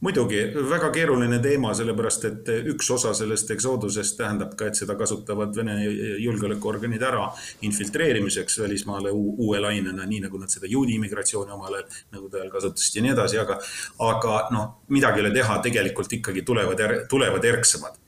muidugi 0.00 0.40
väga 0.70 0.90
keeruline 0.94 1.38
teema, 1.44 1.72
sellepärast 1.76 2.26
et 2.28 2.50
üks 2.72 2.88
osa 2.94 3.12
sellest 3.16 3.50
eksoodusest 3.54 4.16
tähendab 4.20 4.54
ka, 4.58 4.70
et 4.70 4.80
seda 4.80 4.96
kasutavad 4.98 5.54
Vene 5.56 5.76
julgeolekuorganid 6.22 7.02
ära 7.04 7.26
infiltreerimiseks 7.68 8.60
välismaale 8.62 9.12
uue 9.12 9.60
lainena, 9.60 10.06
nii 10.08 10.24
nagu 10.26 10.40
nad 10.40 10.52
seda 10.52 10.70
juudi 10.70 10.96
immigratsiooni 10.96 11.52
omal 11.56 11.80
ajal 11.80 11.88
nõukogude 12.14 12.40
ajal 12.40 12.52
kasutasid 12.56 13.00
ja 13.00 13.06
nii 13.06 13.16
edasi, 13.16 13.40
aga, 13.42 13.58
aga 14.10 14.36
noh, 14.56 14.70
midagi 14.94 15.20
ei 15.20 15.26
ole 15.26 15.34
teha, 15.36 15.58
tegelikult 15.68 16.20
ikkagi 16.20 16.46
tulevad, 16.48 16.86
tulevad 17.10 17.50
erksamad 17.52 17.99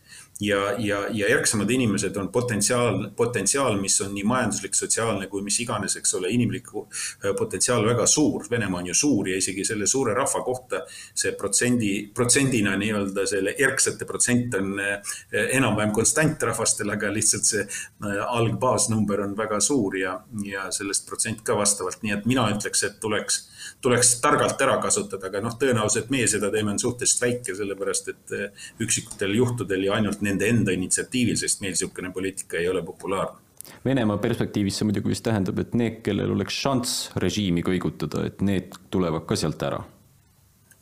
ja, 0.42 0.74
ja, 0.78 0.98
ja 1.10 1.28
erksamad 1.28 1.70
inimesed 1.70 2.16
on 2.16 2.28
potentsiaal, 2.32 3.10
potentsiaal, 3.16 3.76
mis 3.80 4.00
on 4.00 4.14
nii 4.14 4.24
majanduslik, 4.26 4.74
sotsiaalne 4.74 5.28
kui 5.30 5.42
mis 5.46 5.58
iganes, 5.62 5.96
eks 6.00 6.16
ole, 6.18 6.30
inimliku 6.34 6.86
äh, 6.88 7.30
potentsiaal 7.38 7.86
väga 7.86 8.06
suur. 8.10 8.46
Venemaa 8.50 8.80
on 8.82 8.90
ju 8.90 8.96
suur 8.96 9.28
ja 9.30 9.38
isegi 9.38 9.64
selle 9.64 9.86
suure 9.86 10.14
rahva 10.18 10.42
kohta 10.44 10.82
see 10.88 11.34
protsendi, 11.38 11.92
protsendina 12.14 12.74
nii-öelda 12.80 13.26
selle 13.28 13.54
erksate 13.58 14.08
protsent 14.08 14.58
on 14.58 14.74
äh, 14.82 15.14
enam-vähem 15.58 15.94
konstant 15.94 16.42
rahvastel, 16.50 16.90
aga 16.90 17.12
lihtsalt 17.14 17.48
see 17.48 17.62
äh, 17.62 18.18
algbaasnumber 18.26 19.22
on 19.28 19.36
väga 19.38 19.60
suur 19.60 19.98
ja, 20.00 20.16
ja 20.46 20.68
sellest 20.74 21.06
protsent 21.08 21.46
ka 21.46 21.56
vastavalt, 21.58 22.02
nii 22.02 22.16
et 22.18 22.28
mina 22.28 22.48
ütleks, 22.54 22.86
et 22.88 23.00
tuleks 23.02 23.44
tuleks 23.82 24.16
targalt 24.22 24.60
ära 24.62 24.76
kasutada, 24.82 25.26
aga 25.28 25.40
noh, 25.42 25.54
tõenäoliselt 25.58 26.10
meie 26.12 26.26
seda 26.30 26.50
teeme 26.54 26.72
on 26.74 26.78
suhteliselt 26.78 27.22
väike, 27.22 27.54
sellepärast 27.58 28.10
et 28.12 28.34
üksikutel 28.82 29.34
juhtudel 29.38 29.86
ja 29.86 29.96
ainult 29.96 30.22
nende 30.32 30.50
enda 30.50 30.74
initsiatiivil, 30.74 31.38
sest 31.38 31.62
meil 31.62 31.76
niisugune 31.76 32.12
poliitika 32.12 32.60
ei 32.60 32.68
ole 32.72 32.82
populaarne. 32.86 33.38
Venemaa 33.84 34.18
perspektiivis 34.18 34.80
see 34.80 34.86
muidugi 34.88 35.12
vist 35.12 35.24
tähendab, 35.26 35.58
et 35.62 35.74
need, 35.78 36.00
kellel 36.06 36.34
oleks 36.34 36.56
šanss 36.64 37.10
režiimi 37.22 37.62
kõigutada, 37.66 38.26
et 38.26 38.42
need 38.42 38.74
tulevad 38.90 39.26
ka 39.28 39.38
sealt 39.38 39.62
ära 39.62 39.82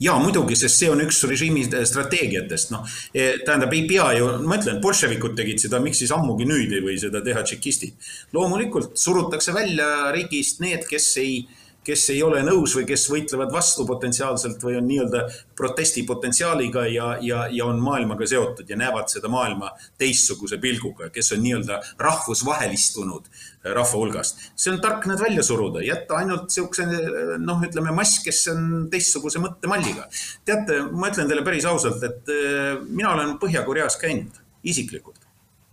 ja 0.01 0.17
muidugi, 0.19 0.57
sest 0.57 0.81
see 0.81 0.89
on 0.91 1.03
üks 1.05 1.21
režiimi 1.29 1.67
strateegiatest, 1.69 2.73
noh. 2.73 2.87
Eh, 3.13 3.43
tähendab, 3.45 3.73
ei 3.77 3.85
pea 3.89 4.07
ju, 4.17 4.31
ma 4.49 4.57
ütlen, 4.57 4.81
bolševikud 4.83 5.37
tegid 5.37 5.61
seda, 5.63 5.81
miks 5.85 6.01
siis 6.01 6.13
ammugi 6.17 6.49
nüüd 6.49 6.73
ei 6.73 6.85
või 6.85 6.97
seda 7.01 7.21
teha 7.25 7.45
tšekistid. 7.45 7.95
loomulikult 8.33 8.97
surutakse 8.99 9.53
välja 9.53 10.11
riigist 10.17 10.61
need, 10.65 10.87
kes 10.89 11.17
ei 11.21 11.43
kes 11.91 12.07
ei 12.15 12.23
ole 12.23 12.41
nõus 12.47 12.77
või 12.79 12.87
kes 12.89 13.07
võitlevad 13.11 13.53
vastu 13.53 13.85
potentsiaalselt 13.89 14.63
või 14.63 14.79
on 14.79 14.87
nii-öelda 14.89 15.25
protesti 15.59 16.05
potentsiaaliga 16.07 16.87
ja, 16.91 17.13
ja, 17.25 17.45
ja 17.51 17.67
on 17.67 17.81
maailmaga 17.83 18.29
seotud 18.31 18.71
ja 18.71 18.79
näevad 18.79 19.11
seda 19.13 19.31
maailma 19.33 19.73
teistsuguse 19.99 20.61
pilguga, 20.63 21.11
kes 21.15 21.35
on 21.37 21.43
nii-öelda 21.45 21.81
rahvusvahelistunud 21.99 23.31
rahva 23.65 23.99
hulgast. 23.99 24.39
see 24.57 24.73
on 24.73 24.81
tark 24.81 25.07
nad 25.11 25.21
välja 25.21 25.43
suruda, 25.45 25.83
jätta 25.85 26.21
ainult 26.21 26.49
niisuguse 26.49 26.87
noh, 27.43 27.65
ütleme 27.67 27.93
mass, 27.97 28.23
kes 28.25 28.47
on 28.55 28.69
teistsuguse 28.93 29.43
mõttemalliga. 29.43 30.07
teate, 30.45 30.81
ma 30.93 31.11
ütlen 31.11 31.29
teile 31.29 31.45
päris 31.45 31.67
ausalt, 31.69 32.03
et 32.07 32.33
eh, 32.33 32.79
mina 32.89 33.13
olen 33.17 33.37
Põhja-Koreas 33.43 33.99
käinud 34.01 34.41
isiklikult 34.65 35.21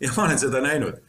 ja 0.01 0.11
ma 0.15 0.27
olen 0.27 0.39
seda 0.39 0.61
näinud 0.63 0.99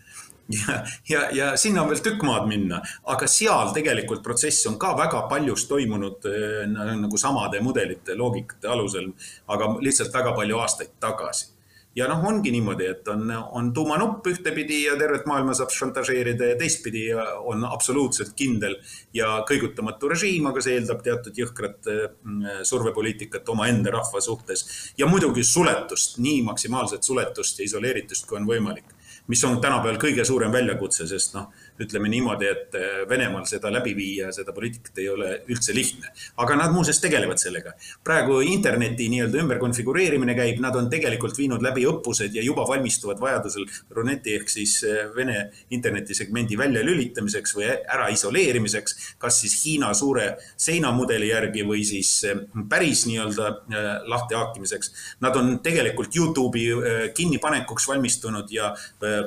ja, 0.48 0.84
ja, 1.08 1.28
ja 1.32 1.56
sinna 1.56 1.82
on 1.82 1.92
veel 1.92 2.00
tükk 2.04 2.24
maad 2.26 2.48
minna, 2.48 2.80
aga 3.12 3.28
seal 3.30 3.74
tegelikult 3.76 4.24
protsess 4.24 4.66
on 4.70 4.78
ka 4.80 4.94
väga 4.98 5.26
paljus 5.30 5.66
toimunud 5.68 6.24
äh, 6.30 6.64
nagu 6.70 7.20
samade 7.20 7.60
mudelite, 7.64 8.16
loogikate 8.16 8.72
alusel, 8.72 9.12
aga 9.52 9.74
lihtsalt 9.84 10.14
väga 10.14 10.34
palju 10.38 10.60
aastaid 10.64 10.98
tagasi. 11.00 11.54
Ja 11.96 12.06
noh, 12.06 12.20
ongi 12.28 12.52
niimoodi, 12.54 12.84
et 12.86 13.08
on, 13.10 13.24
on 13.58 13.70
tuumanupp 13.74 14.26
ühtepidi 14.30 14.84
ja 14.84 14.92
tervet 15.00 15.24
maailma 15.26 15.54
saab 15.56 15.72
šantažeerida 15.74 16.52
ja 16.52 16.58
teistpidi 16.60 17.08
on 17.48 17.64
absoluutselt 17.66 18.36
kindel 18.38 18.76
ja 19.16 19.40
kõigutamatu 19.48 20.12
režiim, 20.12 20.46
aga 20.46 20.62
see 20.62 20.76
eeldab 20.78 21.00
teatud 21.02 21.40
jõhkrat 21.42 21.88
mm, 21.90 22.60
survepoliitikat 22.68 23.50
omaenda 23.50 23.96
rahva 23.96 24.22
suhtes. 24.22 24.62
ja 25.00 25.08
muidugi 25.10 25.42
suletust, 25.44 26.20
nii 26.22 26.44
maksimaalset 26.46 27.02
suletust 27.02 27.58
ja 27.58 27.66
isoleeritust, 27.66 28.28
kui 28.28 28.38
on 28.38 28.46
võimalik 28.46 28.94
mis 29.28 29.44
on 29.44 29.60
tänapäeval 29.60 30.00
kõige 30.00 30.24
suurem 30.24 30.52
väljakutse, 30.52 31.06
sest 31.08 31.34
noh, 31.36 31.50
ütleme 31.82 32.08
niimoodi, 32.10 32.48
et 32.50 32.74
äh, 32.74 33.02
Venemaal 33.08 33.46
seda 33.48 33.70
läbi 33.72 33.94
viia, 33.96 34.32
seda 34.34 34.52
poliitikat 34.54 34.98
ei 35.02 35.08
ole 35.12 35.30
üldse 35.50 35.74
lihtne. 35.74 36.10
aga 36.36 36.56
nad 36.58 36.72
muuseas 36.74 37.00
tegelevad 37.00 37.38
sellega. 37.38 37.72
praegu 38.04 38.40
interneti 38.40 39.08
nii-öelda 39.08 39.38
ümberkonfigureerimine 39.42 40.34
käib, 40.34 40.60
nad 40.60 40.76
on 40.76 40.90
tegelikult 40.90 41.38
viinud 41.38 41.62
läbi 41.62 41.86
õppused 41.86 42.34
ja 42.34 42.42
juba 42.42 42.66
valmistuvad 42.68 43.20
vajadusel 43.20 43.66
Runeti 43.94 44.34
ehk 44.34 44.50
siis 44.50 44.82
äh, 44.84 45.06
Vene 45.14 45.50
internetisegmendi 45.70 46.58
väljalülitamiseks 46.58 47.54
või 47.56 47.68
ära 47.70 48.08
isoleerimiseks, 48.14 48.98
kas 49.18 49.40
siis 49.42 49.56
Hiina 49.64 49.92
suure 49.94 50.36
seinamudeli 50.56 51.30
järgi 51.30 51.64
või 51.66 51.84
siis 51.86 52.10
päris 52.68 53.04
nii-öelda 53.08 53.48
lahtihakimiseks. 54.08 54.92
Nad 55.20 55.36
on 55.36 55.58
tegelikult 55.64 56.14
Youtube'i 56.16 57.10
kinnipanekuks 57.16 57.88
valmistunud 57.88 58.50
ja 58.52 58.70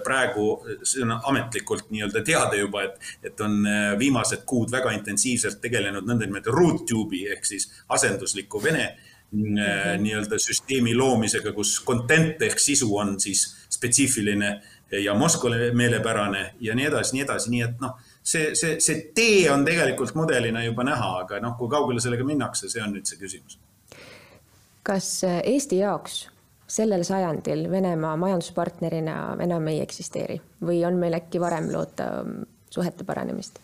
praegu 0.04 0.48
see 0.84 1.04
on 1.06 1.14
ametlikult 1.16 1.90
nii-öelda 1.92 2.24
teada 2.26 2.41
juba, 2.58 2.84
et, 2.84 3.00
et 3.24 3.42
on 3.42 3.62
äh, 3.68 4.00
viimased 4.00 4.44
kuud 4.46 4.72
väga 4.72 4.92
intensiivselt 4.98 5.62
tegelenud 5.62 6.08
nõndanimetatud 6.08 6.58
RootTube'i 6.58 7.28
ehk 7.36 7.46
siis 7.46 7.70
asendusliku 7.90 8.64
vene 8.64 8.98
mm 9.32 9.58
-hmm. 9.58 10.02
nii-öelda 10.02 10.40
süsteemi 10.40 10.96
loomisega, 10.96 11.52
kus 11.52 11.84
content 11.86 12.42
ehk 12.42 12.60
sisu 12.60 12.98
on 12.98 13.20
siis 13.20 13.56
spetsiifiline 13.70 14.62
ja 14.92 15.14
Moskvale 15.14 15.72
meelepärane 15.72 16.54
ja 16.60 16.76
nii 16.76 16.86
edasi, 16.86 17.14
nii 17.14 17.22
edasi, 17.22 17.50
nii 17.50 17.62
et 17.62 17.80
noh, 17.80 17.96
see, 18.24 18.56
see, 18.56 18.80
see 18.80 19.12
tee 19.16 19.52
on 19.52 19.66
tegelikult 19.66 20.16
mudelina 20.16 20.64
juba 20.64 20.84
näha, 20.84 21.18
aga 21.24 21.40
noh, 21.40 21.56
kui 21.58 21.70
kaugele 21.70 22.00
sellega 22.00 22.24
minnakse, 22.24 22.70
see 22.70 22.84
on 22.84 22.94
nüüd 22.96 23.08
see 23.08 23.18
küsimus. 23.18 23.60
kas 24.84 25.24
äh, 25.24 25.42
Eesti 25.46 25.78
jaoks 25.78 26.31
sellel 26.72 27.04
sajandil 27.08 27.66
Venemaa 27.72 28.16
majanduspartnerina 28.20 29.18
enam 29.44 29.68
ei 29.72 29.82
eksisteeri 29.84 30.40
või 30.64 30.86
on 30.88 31.00
meil 31.02 31.18
äkki 31.20 31.42
varem 31.44 31.68
loota 31.74 32.14
mm, 32.24 32.48
suhete 32.72 33.08
paranemist? 33.08 33.60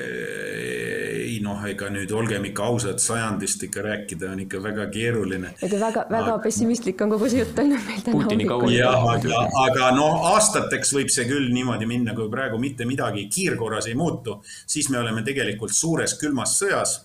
ei 0.00 1.40
noh, 1.42 1.58
ega 1.66 1.88
nüüd 1.92 2.12
olgem 2.14 2.44
ikka 2.48 2.68
ausad, 2.70 3.00
sajandist 3.02 3.64
ikka 3.66 3.82
rääkida 3.84 4.30
on 4.30 4.38
ikka 4.44 4.60
väga 4.62 4.86
keeruline. 4.94 5.50
et 5.60 5.74
väga, 5.80 6.04
väga 6.08 6.34
aga... 6.34 6.38
pessimistlik 6.44 7.02
on 7.04 7.10
kogu 7.14 7.28
see 7.28 7.42
jutt 7.42 7.58
olnud 7.58 7.84
meil 7.88 8.04
täna 8.06 8.22
hommikul. 8.28 8.70
jah, 8.72 9.06
aga, 9.14 9.42
aga 9.64 9.90
noh, 9.98 10.30
aastateks 10.30 10.94
võib 10.96 11.12
see 11.12 11.26
küll 11.28 11.50
niimoodi 11.52 11.90
minna, 11.90 12.14
kui 12.16 12.30
praegu 12.32 12.62
mitte 12.62 12.86
midagi 12.88 13.26
kiirkorras 13.34 13.90
ei 13.90 13.98
muutu, 13.98 14.38
siis 14.46 14.88
me 14.94 15.02
oleme 15.02 15.26
tegelikult 15.26 15.74
suures 15.74 16.14
külmas 16.22 16.54
sõjas 16.62 16.96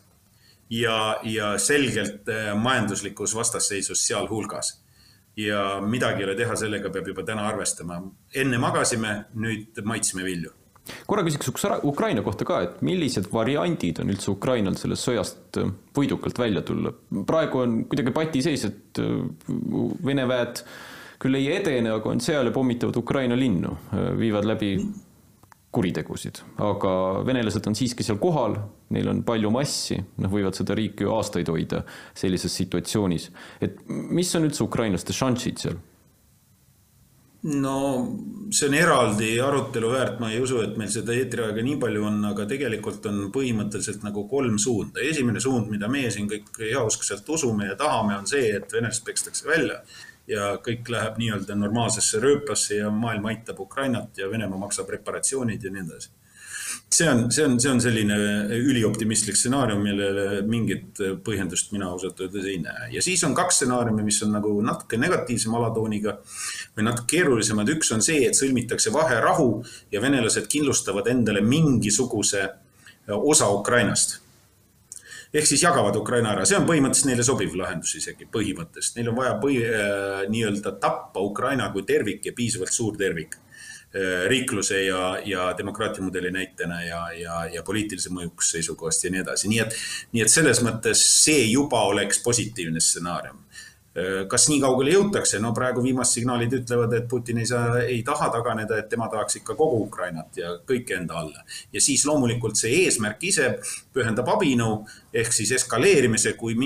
ja, 0.70 1.20
ja 1.26 1.56
selgelt 1.62 2.30
eh, 2.32 2.54
majanduslikus 2.56 3.36
vastasseisus 3.36 4.08
sealhulgas 4.08 4.76
ja 5.38 5.64
midagi 5.84 6.24
ei 6.24 6.30
ole 6.30 6.36
teha, 6.38 6.56
sellega 6.60 6.92
peab 6.94 7.10
juba 7.12 7.26
täna 7.28 7.48
arvestama. 7.50 8.02
enne 8.36 8.60
magasime, 8.62 9.16
nüüd 9.36 9.82
maitsime 9.84 10.24
vilju. 10.24 10.52
korra 11.08 11.24
küsiks 11.26 11.50
Ukraina 11.84 12.22
kohta 12.22 12.46
ka, 12.46 12.62
et 12.62 12.82
millised 12.86 13.32
variandid 13.34 14.00
on 14.04 14.12
üldse 14.14 14.32
Ukrainal 14.32 14.76
sellest 14.80 15.08
sõjast 15.08 15.62
äh, 15.62 15.72
võidukalt 15.98 16.40
välja 16.40 16.62
tulla? 16.62 16.94
praegu 17.28 17.64
on 17.64 17.80
kuidagi 17.90 18.14
patiseis, 18.14 18.66
et 18.66 19.02
äh, 19.02 19.24
Vene 20.06 20.28
väed 20.30 20.62
küll 21.20 21.40
ei 21.40 21.48
edene, 21.56 21.96
aga 21.96 22.12
on 22.12 22.22
seal 22.22 22.46
ja 22.46 22.54
pommitavad 22.54 22.98
Ukraina 23.00 23.36
linnu, 23.40 23.78
äh, 23.94 24.12
viivad 24.20 24.46
läbi 24.46 24.78
kuritegusid, 25.76 26.40
aga 26.64 26.92
venelased 27.28 27.68
on 27.68 27.76
siiski 27.78 28.06
seal 28.06 28.20
kohal, 28.22 28.56
neil 28.96 29.10
on 29.12 29.24
palju 29.28 29.52
massi, 29.54 29.98
noh, 30.24 30.32
võivad 30.32 30.56
seda 30.58 30.78
riiki 30.78 31.06
ju 31.06 31.12
aastaid 31.16 31.52
hoida 31.52 31.84
sellises 32.16 32.56
situatsioonis. 32.62 33.32
et 33.62 33.84
mis 33.90 34.32
on 34.38 34.48
üldse 34.48 34.64
ukrainlaste 34.64 35.14
šansid 35.16 35.62
seal? 35.66 35.78
no 37.46 37.76
see 38.50 38.70
on 38.70 38.76
eraldi 38.78 39.28
arutelu 39.42 39.92
väärt, 39.92 40.18
ma 40.20 40.32
ei 40.34 40.40
usu, 40.42 40.62
et 40.66 40.80
meil 40.82 40.90
seda 40.90 41.14
eetriaega 41.14 41.62
nii 41.66 41.78
palju 41.82 42.08
on, 42.08 42.18
aga 42.32 42.48
tegelikult 42.50 43.06
on 43.12 43.28
põhimõtteliselt 43.36 44.02
nagu 44.08 44.26
kolm 44.32 44.58
suunda. 44.62 45.04
esimene 45.04 45.44
suund, 45.44 45.70
mida 45.70 45.92
meie 45.92 46.10
siin 46.12 46.30
kõik 46.32 46.50
heauskselt 46.64 47.30
usume 47.30 47.70
ja 47.70 47.78
tahame, 47.78 48.18
on 48.18 48.28
see, 48.30 48.50
et 48.58 48.74
venelased 48.74 49.06
pekstakse 49.06 49.48
välja 49.50 49.82
ja 50.28 50.56
kõik 50.66 50.90
läheb 50.90 51.18
nii-öelda 51.22 51.56
normaalsesse 51.58 52.20
rööpasse 52.22 52.80
ja 52.82 52.92
maailm 52.92 53.26
aitab 53.30 53.60
Ukrainat 53.60 54.18
ja 54.18 54.30
Venemaa 54.32 54.60
maksab 54.60 54.90
reparatsioonid 54.90 55.64
ja 55.64 55.72
nii 55.72 55.84
edasi. 55.86 56.10
see 56.96 57.10
on, 57.10 57.32
see 57.32 57.46
on, 57.46 57.60
see 57.60 57.72
on 57.72 57.82
selline 57.82 58.16
ülioptimistlik 58.56 59.38
stsenaarium, 59.38 59.82
millele 59.84 60.42
mingit 60.48 61.02
põhjendust 61.26 61.72
mina 61.72 61.90
ausalt 61.92 62.20
öeldes 62.22 62.46
ei 62.46 62.58
näe. 62.64 62.90
ja 62.98 63.02
siis 63.02 63.24
on 63.24 63.36
kaks 63.36 63.62
stsenaariumi, 63.62 64.04
mis 64.04 64.22
on 64.24 64.34
nagu 64.34 64.54
natuke 64.66 64.98
negatiivsema 64.98 65.58
alatooniga 65.62 66.18
või 66.78 66.90
natuke 66.90 67.18
keerulisemad. 67.18 67.70
üks 67.78 67.94
on 67.94 68.02
see, 68.02 68.26
et 68.28 68.38
sõlmitakse 68.38 68.94
vaherahu 68.94 69.50
ja 69.92 70.02
venelased 70.02 70.48
kindlustavad 70.50 71.08
endale 71.08 71.42
mingisuguse 71.42 72.50
osa 73.08 73.50
Ukrainast 73.54 74.25
ehk 75.36 75.48
siis 75.50 75.64
jagavad 75.64 75.96
Ukraina 76.00 76.32
ära, 76.36 76.46
see 76.48 76.58
on 76.58 76.68
põhimõtteliselt 76.68 77.12
neile 77.12 77.26
sobiv 77.28 77.56
lahendus 77.60 77.96
isegi 78.00 78.28
põhimõtteliselt, 78.32 79.00
neil 79.00 79.12
on 79.12 79.18
vaja 79.20 79.34
põhi, 79.42 79.58
äh, 79.68 80.22
nii-öelda 80.32 80.76
tappa 80.82 81.24
Ukraina 81.24 81.72
kui 81.74 81.84
tervik 81.88 82.26
ja 82.30 82.36
piisavalt 82.36 82.74
suur 82.76 82.96
tervik 83.00 83.36
äh, 83.36 84.26
riikluse 84.32 84.86
ja, 84.86 85.02
ja 85.26 85.50
demokraatia 85.58 86.06
mudeli 86.06 86.32
näitena 86.36 86.82
ja, 86.86 87.02
ja, 87.20 87.40
ja 87.58 87.64
poliitilise 87.68 88.14
mõjukuse 88.16 88.60
seisukohast 88.60 89.08
ja 89.08 89.12
nii 89.16 89.24
edasi, 89.26 89.52
nii 89.52 89.64
et, 89.66 89.80
nii 90.16 90.26
et 90.26 90.32
selles 90.32 90.64
mõttes 90.64 91.04
see 91.26 91.48
juba 91.52 91.84
oleks 91.92 92.24
positiivne 92.24 92.84
stsenaarium. 92.84 93.42
Äh, 93.96 94.22
kas 94.32 94.50
nii 94.52 94.60
kaugele 94.64 94.92
jõutakse, 94.92 95.40
no 95.44 95.54
praegu 95.56 95.84
viimased 95.84 96.20
signaalid 96.20 96.56
ütlevad, 96.58 96.96
et 96.98 97.06
Putin 97.12 97.44
ei 97.44 97.48
saa, 97.48 97.82
ei 97.84 98.02
taha 98.08 98.28
taganeda, 98.34 98.80
et 98.80 98.90
tema 98.92 99.08
tahaks 99.12 99.40
ikka 99.40 99.56
kogu 99.56 99.84
Ukrainat 99.86 100.40
ja 100.40 100.58
kõike 100.68 100.96
enda 101.00 101.20
alla. 101.22 101.44
ja 101.74 101.82
siis 101.82 102.04
loomulikult 102.08 102.60
see 102.60 102.86
eesmärk 102.86 103.24
ise 103.24 103.54
pühendab 103.96 104.28
abinõu 104.36 104.82
ehk 105.16 105.32
siis 105.34 105.54
eskaleerimise, 105.56 106.36
kui 106.40 106.58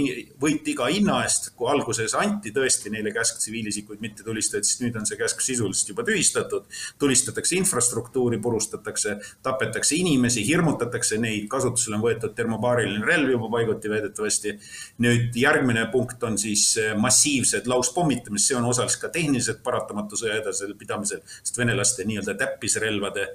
võit 0.42 0.68
iga 0.74 0.90
hinna 0.90 1.20
eest, 1.26 1.52
kui 1.60 1.70
alguses 1.70 2.16
anti 2.18 2.52
tõesti 2.56 2.92
neile 2.94 3.14
käsk 3.14 3.38
tsiviilisikuid 3.40 4.02
mitte 4.02 4.26
tulistada, 4.26 4.66
siis 4.66 4.82
nüüd 4.82 4.98
on 4.98 5.06
see 5.06 5.20
käsk 5.20 5.44
sisuliselt 5.46 5.94
juba 5.94 6.06
tühistatud. 6.08 6.66
tulistatakse 7.00 7.56
infrastruktuuri, 7.56 8.42
purustatakse, 8.42 9.20
tapetakse 9.44 9.96
inimesi, 9.96 10.44
hirmutatakse 10.48 11.22
neid, 11.22 11.48
kasutusele 11.52 12.00
on 12.00 12.06
võetud 12.08 12.34
termobaariline 12.36 13.06
relv 13.06 13.36
juba 13.36 13.52
paiguti 13.58 13.90
väidetavasti. 13.90 14.58
nüüd 15.06 15.36
järgmine 15.36 15.86
punkt 15.92 16.24
on 16.24 16.38
siis 16.38 16.74
mass 16.98 17.20
massiivsed 17.20 17.68
lauspommitamist, 17.68 18.48
see 18.48 18.58
on 18.58 18.66
osaliselt 18.70 19.02
ka 19.02 19.10
tehniliselt 19.14 19.60
paratamatu 19.64 20.18
sõja 20.20 20.38
edasipidamisel, 20.40 21.22
sest 21.44 21.58
venelaste 21.60 22.06
nii-öelda 22.08 22.36
täppisrelvade 22.40 23.26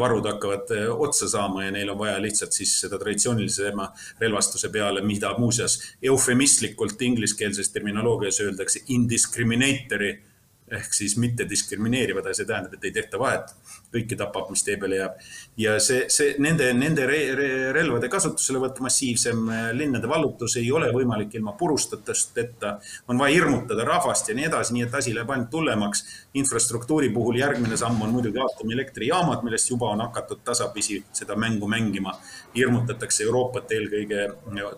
varud 0.00 0.26
hakkavad 0.30 0.72
eh, 0.76 0.86
otsa 0.88 1.28
saama 1.28 1.66
ja 1.66 1.74
neil 1.74 1.92
on 1.92 1.98
vaja 2.00 2.16
lihtsalt 2.22 2.56
siis 2.56 2.72
seda 2.80 2.98
traditsioonilisema 3.28 3.92
relvastuse 4.20 4.68
peale, 4.68 5.02
mida 5.02 5.34
muuseas 5.38 5.94
eufemistlikult 6.02 7.02
ingliskeelses 7.02 7.70
terminoloogias 7.70 8.40
öeldakse 8.40 8.80
indiscriminatory 8.88 10.22
ehk 10.70 10.92
siis 10.92 11.16
mittediskrimineerivad 11.16 12.26
see 12.36 12.44
tähendab, 12.44 12.74
et 12.76 12.84
ei 12.84 12.92
tehta 12.92 13.18
vahet, 13.18 13.54
kõiki 13.94 14.16
tapab, 14.20 14.50
mis 14.52 14.62
tee 14.64 14.76
peale 14.80 15.00
jääb. 15.00 15.20
ja 15.56 15.76
see, 15.80 16.04
see 16.12 16.34
nende, 16.44 16.68
nende 16.76 17.06
re, 17.08 17.18
re, 17.36 17.48
relvade 17.72 18.10
kasutuselevõtt, 18.12 18.80
massiivsem 18.84 19.48
äh, 19.48 19.62
linnade 19.76 20.08
vallutus 20.08 20.58
ei 20.60 20.70
ole 20.72 20.90
võimalik 20.92 21.34
ilma 21.38 21.54
purustatusteta. 21.58 22.78
on 23.08 23.18
vaja 23.18 23.34
hirmutada 23.34 23.84
rahvast 23.88 24.28
ja 24.28 24.36
nii 24.36 24.48
edasi, 24.50 24.74
nii 24.76 24.84
et 24.86 24.94
asi 24.94 25.14
läheb 25.14 25.30
ainult 25.30 25.52
hullemaks. 25.52 26.04
infrastruktuuri 26.34 27.08
puhul 27.10 27.40
järgmine 27.40 27.76
samm 27.76 28.02
on 28.02 28.12
muidugi 28.12 28.38
aatomilektrijaamad, 28.38 29.42
millest 29.42 29.70
juba 29.70 29.90
on 29.90 30.04
hakatud 30.04 30.44
tasapisi 30.44 31.02
seda 31.12 31.36
mängu 31.36 31.68
mängima. 31.68 32.18
hirmutatakse 32.54 33.24
Euroopat 33.24 33.72
eelkõige 33.72 34.28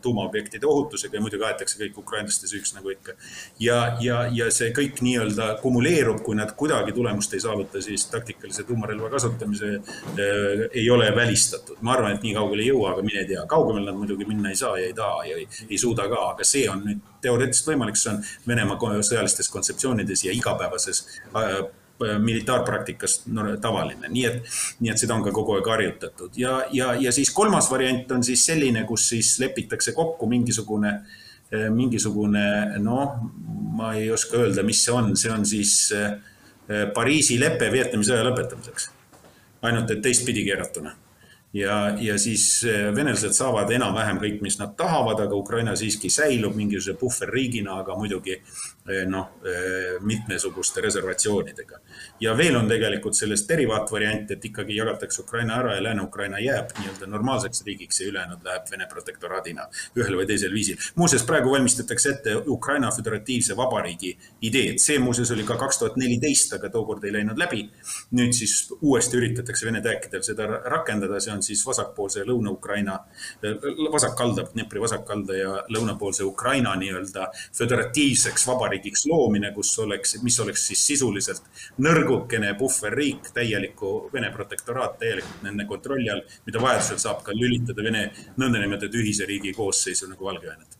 tuumaobjektide 0.02 0.66
ohutusega 0.66 1.16
ja 1.16 1.20
muidugi 1.20 1.44
aetakse 1.44 1.78
kõik 1.82 1.98
ukrainlaste 1.98 2.46
süüks 2.46 2.74
nagu 2.74 2.90
ikka. 2.90 3.12
ja, 3.58 3.96
ja, 4.00 4.22
ja 4.32 4.50
see 4.50 4.70
kõik 4.70 5.02
nii-öelda 5.02 5.58
kumuleerub, 5.62 6.22
kui 6.22 6.36
nad 6.36 6.54
kuidagi 6.56 6.92
tulemust 6.92 7.34
ei 7.34 7.40
saavuta, 7.40 7.82
siis 7.82 8.06
taktikalise 8.06 8.62
tuumarelva 8.68 8.99
kasutamise 9.08 9.72
äh, 9.76 10.64
ei 10.72 10.90
ole 10.90 11.10
välistatud. 11.16 11.76
ma 11.80 11.92
arvan, 11.92 12.14
et 12.14 12.22
nii 12.22 12.34
kaugele 12.34 12.62
ei 12.62 12.70
jõua, 12.70 12.94
aga 12.94 13.04
mine 13.06 13.24
tea, 13.28 13.44
kaugemale 13.48 13.86
nad 13.86 13.98
muidugi 13.98 14.28
minna 14.28 14.52
ei 14.52 14.58
saa 14.58 14.78
ja 14.78 14.86
ei 14.86 14.96
taha 14.96 15.24
ja 15.24 15.36
ei, 15.36 15.48
ei 15.68 15.78
suuda 15.78 16.08
ka, 16.08 16.22
aga 16.34 16.46
see 16.46 16.68
on 16.70 16.84
nüüd 16.86 17.04
teoreetiliselt 17.24 17.72
võimalik, 17.72 18.00
see 18.00 18.14
on 18.14 18.24
Venemaa 18.48 19.02
sõjalistes 19.06 19.48
kontseptsioonides 19.52 20.24
ja 20.24 20.34
igapäevases 20.36 21.02
äh, 21.36 21.62
militaarpraktikas 22.00 23.22
no, 23.28 23.44
tavaline, 23.60 24.08
nii 24.08 24.24
et, 24.24 24.52
nii 24.80 24.92
et 24.92 25.00
seda 25.00 25.14
on 25.14 25.24
ka 25.24 25.34
kogu 25.36 25.58
aeg 25.58 25.66
harjutatud. 25.68 26.36
Ja, 26.36 26.62
ja, 26.72 26.94
ja 26.96 27.12
siis 27.12 27.32
kolmas 27.36 27.68
variant 27.70 28.12
on 28.16 28.24
siis 28.24 28.44
selline, 28.48 28.86
kus 28.88 29.08
siis 29.12 29.34
lepitakse 29.42 29.92
kokku 29.92 30.28
mingisugune 30.30 30.94
äh, 30.94 31.18
Eh, 31.50 31.66
mingisugune 31.74 32.78
noh, 32.78 33.14
ma 33.74 33.88
ei 33.98 34.06
oska 34.14 34.38
öelda, 34.38 34.62
mis 34.62 34.84
see 34.84 34.92
on, 34.94 35.08
see 35.18 35.32
on 35.34 35.42
siis 35.42 35.72
eh, 35.98 36.12
Pariisi 36.94 37.38
lepe 37.40 37.70
Vietnami 37.72 38.06
sõja 38.06 38.24
lõpetamiseks. 38.28 38.90
ainult 39.62 39.90
et 39.90 40.02
teistpidi 40.02 40.44
keeratuna. 40.44 40.94
ja, 41.52 41.96
ja 41.98 42.18
siis 42.18 42.64
eh, 42.64 42.94
venelased 42.94 43.34
saavad 43.34 43.70
enam-vähem 43.74 44.20
kõik, 44.22 44.40
mis 44.42 44.58
nad 44.58 44.76
tahavad, 44.78 45.20
aga 45.20 45.34
Ukraina 45.34 45.74
siiski 45.76 46.10
säilub 46.10 46.54
mingisuguse 46.54 46.94
puhverriigina, 47.00 47.80
aga 47.82 47.96
muidugi 47.98 48.36
eh, 48.36 48.42
noh, 49.06 49.28
eh, 49.44 50.00
mitmesuguste 50.00 50.80
reservatsioonidega. 50.80 51.78
ja 52.20 52.36
veel 52.36 52.56
on 52.56 52.68
tegelikult 52.68 53.14
sellest 53.14 53.48
derivaatvariant, 53.48 54.30
et 54.30 54.44
ikkagi 54.44 54.76
jagatakse 54.76 55.22
Ukraina 55.22 55.56
ära 55.60 55.74
ja 55.74 55.82
Lääne-Ukraina 55.82 56.38
jääb 56.38 56.72
nii-öelda 56.78 57.06
normaalseks 57.06 57.62
riigiks 57.66 58.00
ja 58.00 58.08
ülejäänud 58.08 58.44
läheb 58.44 58.70
Vene 58.70 58.86
protektoraadina 58.86 59.66
ühel 59.96 60.16
või 60.16 60.26
teisel 60.26 60.52
viisil. 60.54 60.76
muuseas, 60.94 61.22
praegu 61.22 61.50
valmistatakse 61.50 62.10
ette 62.10 62.36
Ukraina 62.46 62.90
Föderatiivse 62.90 63.56
Vabariigi 63.56 64.18
ideed, 64.42 64.78
see 64.78 64.98
muuseas 64.98 65.30
oli 65.30 65.44
ka 65.44 65.56
kaks 65.56 65.78
tuhat 65.78 65.96
neliteist, 65.96 66.52
aga 66.52 66.68
tookord 66.68 67.04
ei 67.04 67.12
läinud 67.12 67.38
läbi. 67.38 67.70
nüüd 68.12 68.32
siis 68.32 68.72
uuesti 68.80 69.16
üritatakse 69.16 69.66
Vene 69.66 69.80
täkkidel 69.80 70.22
seda 70.22 70.46
rakendada, 70.46 71.20
see 71.20 71.32
on 71.32 71.42
siis 71.42 71.66
vasakpoolse 71.66 72.24
Lõuna-Ukraina, 72.24 72.98
vasakkalda, 73.92 74.48
Dnepri 74.54 74.80
vasakkalda 74.80 75.36
ja 75.36 75.64
lõunapoolse 75.68 76.24
Ukraina 76.24 76.74
nii-öelda 76.76 77.30
föderatiivseks 77.52 78.46
vabariigiks 78.46 78.69
loomine, 79.10 79.52
kus 79.54 79.78
oleks, 79.78 80.18
mis 80.22 80.40
oleks 80.40 80.66
siis 80.70 80.86
sisuliselt 80.86 81.42
nõrgukene 81.78 82.54
puhverriik, 82.58 83.32
täielikku 83.34 84.10
Vene 84.12 84.30
protektoraat 84.34 84.98
täielikult 84.98 85.42
nende 85.42 85.66
kontrolli 85.66 86.10
all, 86.10 86.22
mida 86.46 86.62
vajadusel 86.62 86.98
saab 86.98 87.24
ka 87.26 87.32
lülitada 87.36 87.84
Vene 87.84 88.10
nõndanimetatud 88.36 89.00
ühise 89.02 89.26
riigi 89.26 89.52
koosseisu 89.56 90.10
nagu 90.10 90.24
Valgevenet 90.24 90.78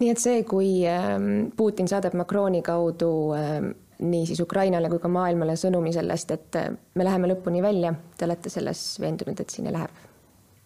nii 0.00 0.08
et 0.08 0.20
see, 0.20 0.42
kui 0.48 0.80
ähm, 0.88 1.50
Putin 1.56 1.88
saadab 1.88 2.14
Macroni 2.16 2.62
kaudu 2.64 3.10
ähm, 3.36 3.72
nii 4.00 4.26
siis 4.26 4.40
Ukrainale 4.40 4.88
kui 4.88 5.00
ka 5.02 5.08
maailmale 5.12 5.56
sõnumi 5.60 5.92
sellest, 5.92 6.30
et 6.32 6.56
äh, 6.56 6.70
me 6.94 7.04
läheme 7.04 7.28
lõpuni 7.34 7.62
välja. 7.62 7.92
Te 8.16 8.24
olete 8.24 8.52
selles 8.52 8.84
veendunud, 9.02 9.40
et 9.40 9.52
sinna 9.52 9.74
läheb? 9.76 10.06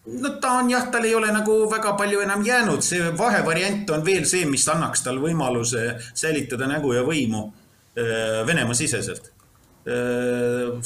No 0.05 0.29
ta 0.41 0.51
on 0.59 0.69
jah, 0.69 0.89
tal 0.91 1.05
ei 1.05 1.15
ole 1.15 1.31
nagu 1.33 1.57
väga 1.71 1.95
palju 1.97 2.21
enam 2.25 2.45
jäänud, 2.45 2.83
see 2.85 3.11
vahevariant 3.17 3.89
on 3.95 4.05
veel 4.05 4.25
see, 4.29 4.45
mis 4.49 4.67
annaks 4.69 5.05
tal 5.05 5.19
võimaluse 5.23 5.95
säilitada 6.13 6.69
nägu 6.69 6.93
ja 6.93 7.03
võimu 7.07 7.47
äh, 7.49 8.45
Venemaa 8.47 8.77
siseselt 8.77 9.31
äh, 9.89 10.77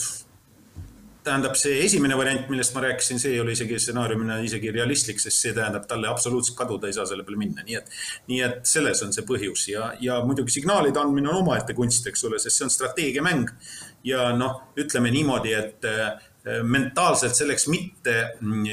tähendab, 1.29 1.55
see 1.59 1.79
esimene 1.83 2.17
variant, 2.17 2.47
millest 2.51 2.73
ma 2.75 2.83
rääkisin, 2.83 3.19
see 3.21 3.33
ei 3.35 3.41
ole 3.43 3.53
isegi 3.53 3.77
stsenaariumina 3.81 4.39
isegi 4.45 4.71
realistlik, 4.73 5.19
sest 5.21 5.43
see 5.43 5.53
tähendab 5.55 5.85
talle 5.89 6.09
absoluutselt 6.09 6.57
kaduda 6.57 6.89
ei 6.89 6.95
saa 6.95 7.05
selle 7.09 7.25
peale 7.27 7.39
minna, 7.41 7.65
nii 7.67 7.77
et, 7.79 7.91
nii 8.31 8.39
et 8.45 8.71
selles 8.71 9.03
on 9.05 9.13
see 9.15 9.27
põhjus. 9.27 9.67
Ja, 9.73 9.91
ja 10.03 10.19
muidugi 10.25 10.55
signaalide 10.59 11.01
andmine 11.01 11.31
on 11.31 11.41
omaette 11.43 11.75
kunst, 11.77 12.07
eks 12.09 12.25
ole, 12.29 12.39
sest 12.41 12.61
see 12.61 12.67
on 12.69 12.73
strateegiamäng. 12.73 13.53
ja 14.07 14.29
noh, 14.31 14.61
ütleme 14.79 15.11
niimoodi, 15.11 15.53
et 15.53 15.85
äh, 15.85 16.28
mentaalselt 16.63 17.35
selleks 17.35 17.67
mitte 17.67 18.15
mm, 18.41 18.63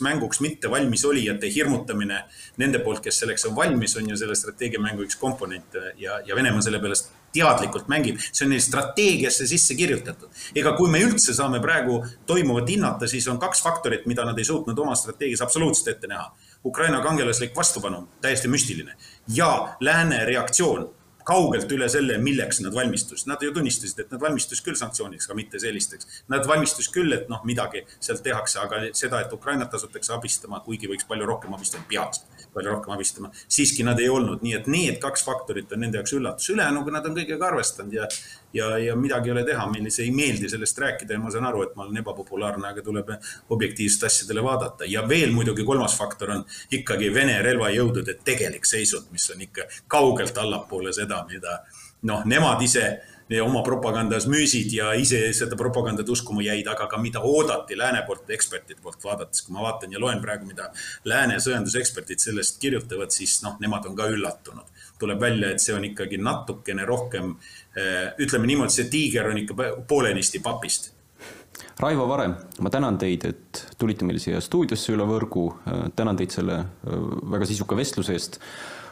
mänguks 0.00 0.40
mitte 0.40 0.70
valmis 0.70 1.04
olijate 1.04 1.50
hirmutamine 1.54 2.22
nende 2.56 2.80
poolt, 2.80 3.02
kes 3.04 3.20
selleks 3.22 3.44
on 3.44 3.56
valmis, 3.56 3.96
on 3.96 4.08
ju 4.08 4.16
selle 4.16 4.36
strateegiamängu 4.36 5.04
üks 5.04 5.18
komponent 5.20 5.76
ja, 5.98 6.20
ja 6.26 6.36
Venemaa 6.36 6.64
selle 6.64 6.80
pärast 6.80 7.12
teadlikult 7.32 7.88
mängib, 7.92 8.20
see 8.32 8.46
on 8.46 8.52
neil 8.54 8.62
strateegiasse 8.64 9.46
sisse 9.46 9.76
kirjutatud. 9.76 10.30
ega 10.56 10.72
kui 10.78 10.90
me 10.90 11.00
üldse 11.04 11.34
saame 11.36 11.60
praegu 11.60 12.00
toimuvat 12.26 12.70
hinnata, 12.72 13.08
siis 13.08 13.28
on 13.28 13.38
kaks 13.38 13.62
faktorit, 13.62 14.06
mida 14.06 14.24
nad 14.24 14.38
ei 14.38 14.48
suutnud 14.48 14.78
oma 14.78 14.96
strateegias 14.96 15.44
absoluutselt 15.44 15.94
ette 15.94 16.08
näha. 16.08 16.30
Ukraina 16.64 17.02
kangelaslik 17.02 17.56
vastupanu, 17.56 18.08
täiesti 18.20 18.48
müstiline 18.48 18.96
ja 19.34 19.76
lääne 19.80 20.24
reaktsioon 20.24 20.88
kaugelt 21.28 21.72
üle 21.76 21.88
selle, 21.92 22.16
milleks 22.22 22.62
nad 22.64 22.76
valmistusid. 22.76 23.28
Nad 23.28 23.42
ju 23.44 23.52
tunnistasid, 23.54 24.00
et 24.04 24.14
nad 24.14 24.22
valmistus 24.22 24.62
küll 24.64 24.78
sanktsiooniks, 24.80 25.28
aga 25.28 25.36
mitte 25.38 25.60
sellisteks. 25.62 26.08
Nad 26.32 26.48
valmistus 26.48 26.88
küll, 26.94 27.12
et 27.16 27.28
noh, 27.32 27.42
midagi 27.48 27.84
sealt 27.98 28.24
tehakse, 28.24 28.60
aga 28.64 28.86
seda, 28.96 29.20
et 29.24 29.34
Ukrainat 29.36 29.74
asutakse 29.76 30.14
abistama, 30.16 30.62
kuigi 30.64 30.90
võiks 30.90 31.08
palju 31.08 31.28
rohkem 31.28 31.56
abistada, 31.56 31.84
peaks 31.90 32.24
palju 32.58 32.74
rohkem 32.74 32.94
abistama. 32.94 33.30
siiski 33.48 33.86
nad 33.86 34.00
ei 34.02 34.08
olnud, 34.12 34.42
nii 34.44 34.54
et 34.58 34.68
need 34.70 35.00
kaks 35.02 35.24
faktorit 35.26 35.72
on 35.72 35.82
nende 35.84 36.00
jaoks 36.00 36.14
üllatus. 36.18 36.50
ülejäänuga 36.54 36.94
nad 36.98 37.08
on 37.08 37.16
kõigega 37.16 37.48
arvestanud 37.48 37.96
ja, 37.96 38.08
ja, 38.52 38.70
ja 38.82 38.96
midagi 38.96 39.30
ei 39.30 39.36
ole 39.36 39.44
teha, 39.48 39.66
meile 39.72 39.92
see 39.94 40.08
ei 40.08 40.14
meeldi 40.14 40.50
sellest 40.52 40.78
rääkida 40.84 41.16
ja 41.16 41.22
ma 41.22 41.32
saan 41.34 41.48
aru, 41.48 41.64
et 41.66 41.76
ma 41.76 41.86
olen 41.86 42.02
ebapopulaarne, 42.02 42.72
aga 42.72 42.84
tuleb 42.84 43.12
objektiivselt 43.56 44.08
asjadele 44.10 44.44
vaadata. 44.44 44.88
ja 44.88 45.04
veel 45.08 45.32
muidugi 45.32 45.64
kolmas 45.64 45.96
faktor 45.98 46.36
on 46.36 46.46
ikkagi 46.70 47.12
Vene 47.14 47.38
relvajõudude 47.42 48.18
tegelik 48.24 48.66
seisund, 48.68 49.08
mis 49.12 49.30
on 49.34 49.40
ikka 49.48 49.68
kaugelt 49.88 50.38
allapoole 50.38 50.92
seda, 50.92 51.24
mida 51.30 51.62
noh, 52.02 52.24
nemad 52.24 52.62
ise 52.62 52.88
oma 53.44 53.62
propagandas 53.62 54.26
müüsid 54.30 54.72
ja 54.72 54.92
ise 54.96 55.20
seda 55.36 55.56
propagandat 55.56 56.08
uskuma 56.08 56.42
jäid, 56.42 56.68
aga 56.70 56.86
ka 56.88 57.00
mida 57.00 57.20
oodati 57.20 57.76
lääne 57.76 58.02
poolt, 58.06 58.30
ekspertide 58.30 58.80
poolt 58.82 59.04
vaadates. 59.04 59.42
kui 59.42 59.54
ma 59.54 59.62
vaatan 59.66 59.92
ja 59.92 60.00
loen 60.00 60.20
praegu, 60.20 60.48
mida 60.48 60.70
lääne 61.04 61.36
sõjanduseksperdid 61.44 62.24
sellest 62.24 62.60
kirjutavad, 62.60 63.12
siis 63.12 63.42
noh, 63.44 63.58
nemad 63.60 63.86
on 63.86 63.96
ka 63.96 64.08
üllatunud. 64.08 64.76
tuleb 64.98 65.20
välja, 65.20 65.50
et 65.50 65.60
see 65.62 65.74
on 65.74 65.84
ikkagi 65.84 66.18
natukene 66.18 66.84
rohkem, 66.84 67.36
eh, 67.76 68.14
ütleme 68.18 68.46
niimoodi, 68.46 68.72
see 68.72 68.88
tiiger 68.90 69.28
on 69.30 69.38
ikka 69.38 69.54
poolenisti 69.88 70.40
papist 70.40 70.92
Raivo 71.78 72.08
Vare, 72.08 72.28
ma 72.58 72.70
tänan 72.70 72.96
teid, 72.98 73.22
et 73.28 73.60
tulite 73.78 74.06
meil 74.06 74.18
siia 74.18 74.40
stuudiosse 74.42 74.92
üle 74.96 75.04
võrgu. 75.06 75.44
tänan 75.96 76.18
teid 76.18 76.34
selle 76.34 76.58
eh, 76.58 77.06
väga 77.30 77.46
sisuka 77.46 77.76
vestluse 77.78 78.12
eest. 78.12 78.40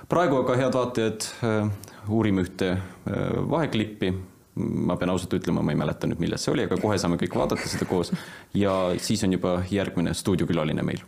praegu 0.09 0.38
aga, 0.38 0.55
head 0.55 0.75
vaatajad, 0.79 1.27
eh, 1.42 1.70
uurime 2.07 2.45
ühte 2.45 2.75
vaheklippi 3.05 4.13
ma 4.55 4.97
pean 4.99 5.12
ausalt 5.13 5.34
ütlema, 5.38 5.63
ma 5.63 5.71
ei 5.71 5.79
mäleta 5.79 6.10
nüüd, 6.10 6.19
milles 6.21 6.43
see 6.43 6.53
oli, 6.53 6.65
aga 6.67 6.77
kohe 6.81 6.97
saame 6.99 7.19
kõik 7.21 7.36
vaadata 7.39 7.69
seda 7.71 7.88
koos. 7.89 8.12
ja 8.53 8.73
siis 8.99 9.23
on 9.23 9.38
juba 9.38 9.62
järgmine 9.71 10.13
stuudiokülaline 10.13 10.84
meil. 10.84 11.03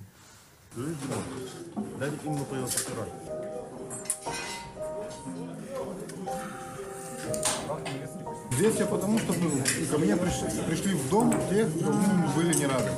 Здесь 8.53 8.75
я 8.79 8.85
потому 8.85 9.17
что 9.17 9.33
был, 9.33 9.51
ко 9.91 9.97
мне 9.97 10.15
пришли, 10.15 10.47
пришли 10.67 10.93
в 10.93 11.09
дом 11.09 11.33
те, 11.49 11.65
кому 11.83 12.27
были 12.35 12.53
не 12.53 12.67
рады. 12.67 12.91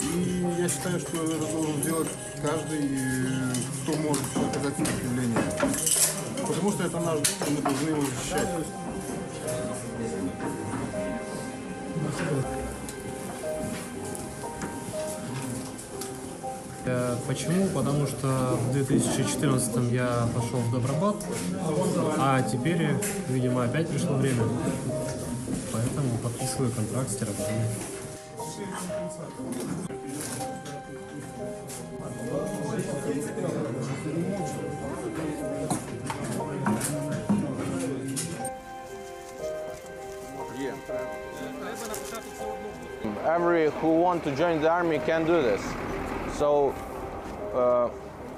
И 0.00 0.46
я 0.58 0.68
считаю, 0.68 1.00
что 1.00 1.24
это 1.24 1.52
должен 1.52 1.82
сделать 1.82 2.08
каждый, 2.40 2.88
кто 3.82 3.96
может 3.96 4.22
оказать 4.36 4.76
сопротивление. 4.76 6.23
Потому 6.47 6.71
что 6.71 6.83
это 6.83 6.99
наш 6.99 7.19
дом, 7.19 7.23
и 7.47 7.51
мы 7.51 7.61
должны 7.61 7.89
его 7.89 8.01
защищать. 8.01 8.47
Почему? 17.27 17.67
Потому 17.69 18.05
что 18.05 18.57
в 18.69 18.73
2014 18.73 19.91
я 19.91 20.27
пошел 20.35 20.59
в 20.59 20.71
Добробат, 20.71 21.15
а 22.19 22.41
теперь, 22.43 22.89
видимо, 23.29 23.63
опять 23.65 23.89
пришло 23.89 24.15
время. 24.15 24.43
Поэтому 25.73 26.17
подписываю 26.21 26.71
контракт 26.71 27.09
с 27.09 27.15
Террабаном. 27.15 27.49
Every 43.24 43.70
who 43.80 44.00
want 44.00 44.24
to 44.24 44.34
join 44.36 44.60
the 44.60 44.70
army 44.70 44.98
can 44.98 45.24
do 45.24 45.40
this. 45.42 45.62
So 46.34 46.74
uh, 47.54 47.88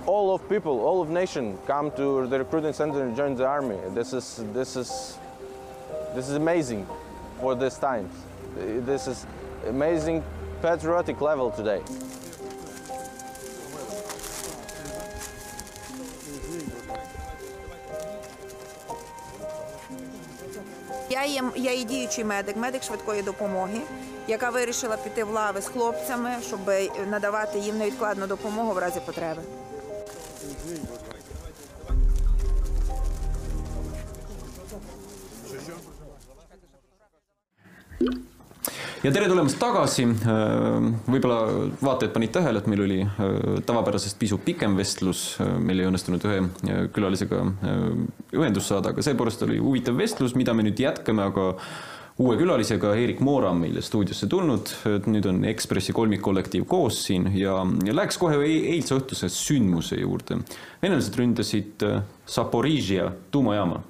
all 0.07 0.35
of 0.35 0.49
people, 0.49 0.81
all 0.81 1.03
of 1.03 1.11
nation 1.11 1.59
come 1.67 1.91
to 1.93 2.27
the 2.27 2.39
recruiting 2.39 2.73
center 2.73 3.03
and 3.03 3.17
join 3.17 3.35
the 3.35 3.47
army. 3.47 3.79
This 3.91 4.13
is 4.13 4.45
this 4.53 4.77
is 4.77 5.19
this 6.15 6.29
is 6.29 6.37
amazing 6.37 6.87
for 7.41 7.55
this 7.55 7.79
time. 7.79 8.09
This 8.57 9.07
is 9.07 9.27
amazing 9.67 10.23
patriotic 10.61 11.21
level 11.21 11.51
today. 11.51 11.83
Я 21.11 21.25
є 21.25 21.43
я 21.57 21.73
є 21.73 21.85
діючий 21.85 22.25
медик, 22.25 22.57
медик 22.57 22.83
швидкої 22.83 23.23
допомоги, 23.23 23.81
яка 24.29 24.51
вирішила 24.51 24.97
піти 24.97 25.25
в 25.25 25.31
лави 25.31 25.61
з 25.61 25.69
хлопцями, 25.69 26.31
щоб 26.47 26.61
надавати 27.11 27.59
їм 27.59 27.79
невідкладну 27.79 28.27
допомогу 28.27 28.73
в 28.73 28.79
разі 28.79 29.01
потреби. 29.07 29.43
ja 39.03 39.11
tere 39.11 39.27
tulemast 39.27 39.59
tagasi. 39.59 40.05
Äh, 40.07 40.85
võib-olla 41.11 41.39
vaatajad 41.83 42.13
panid 42.15 42.33
tähele, 42.35 42.63
et 42.63 42.69
meil 42.71 42.85
oli 42.85 43.01
äh, 43.03 43.57
tavapärasest 43.67 44.19
pisut 44.21 44.45
pikem 44.47 44.77
vestlus, 44.79 45.25
äh, 45.43 45.57
meil 45.59 45.83
ei 45.83 45.89
õnnestunud 45.91 46.27
ühe 46.29 46.39
külalisega 46.95 47.43
ühendust 48.33 48.71
saada, 48.71 48.93
aga 48.93 49.03
seepärast 49.03 49.43
oli 49.47 49.59
huvitav 49.63 49.99
vestlus, 49.99 50.37
mida 50.39 50.55
me 50.55 50.67
nüüd 50.69 50.79
jätkame, 50.79 51.27
aga 51.27 51.49
uue 52.18 52.38
külalisega, 52.40 52.94
Eerik 52.98 53.20
Moora 53.22 53.52
on 53.54 53.62
meile 53.62 53.82
stuudiosse 53.86 54.30
tulnud, 54.32 54.72
nüüd 55.06 55.28
on 55.30 55.44
Ekspressi 55.52 55.94
kolmikkollektiiv 55.96 56.66
koos 56.70 57.04
siin 57.06 57.30
ja, 57.38 57.60
ja 57.86 57.98
läheks 57.98 58.18
kohe 58.22 58.40
eilse 58.46 58.98
õhtuse 58.98 59.30
sündmuse 59.34 60.00
juurde. 60.02 60.42
venelased 60.82 61.20
ründasid 61.20 61.86
Zaporižia 62.28 63.12
tuumajaama. 63.32 63.84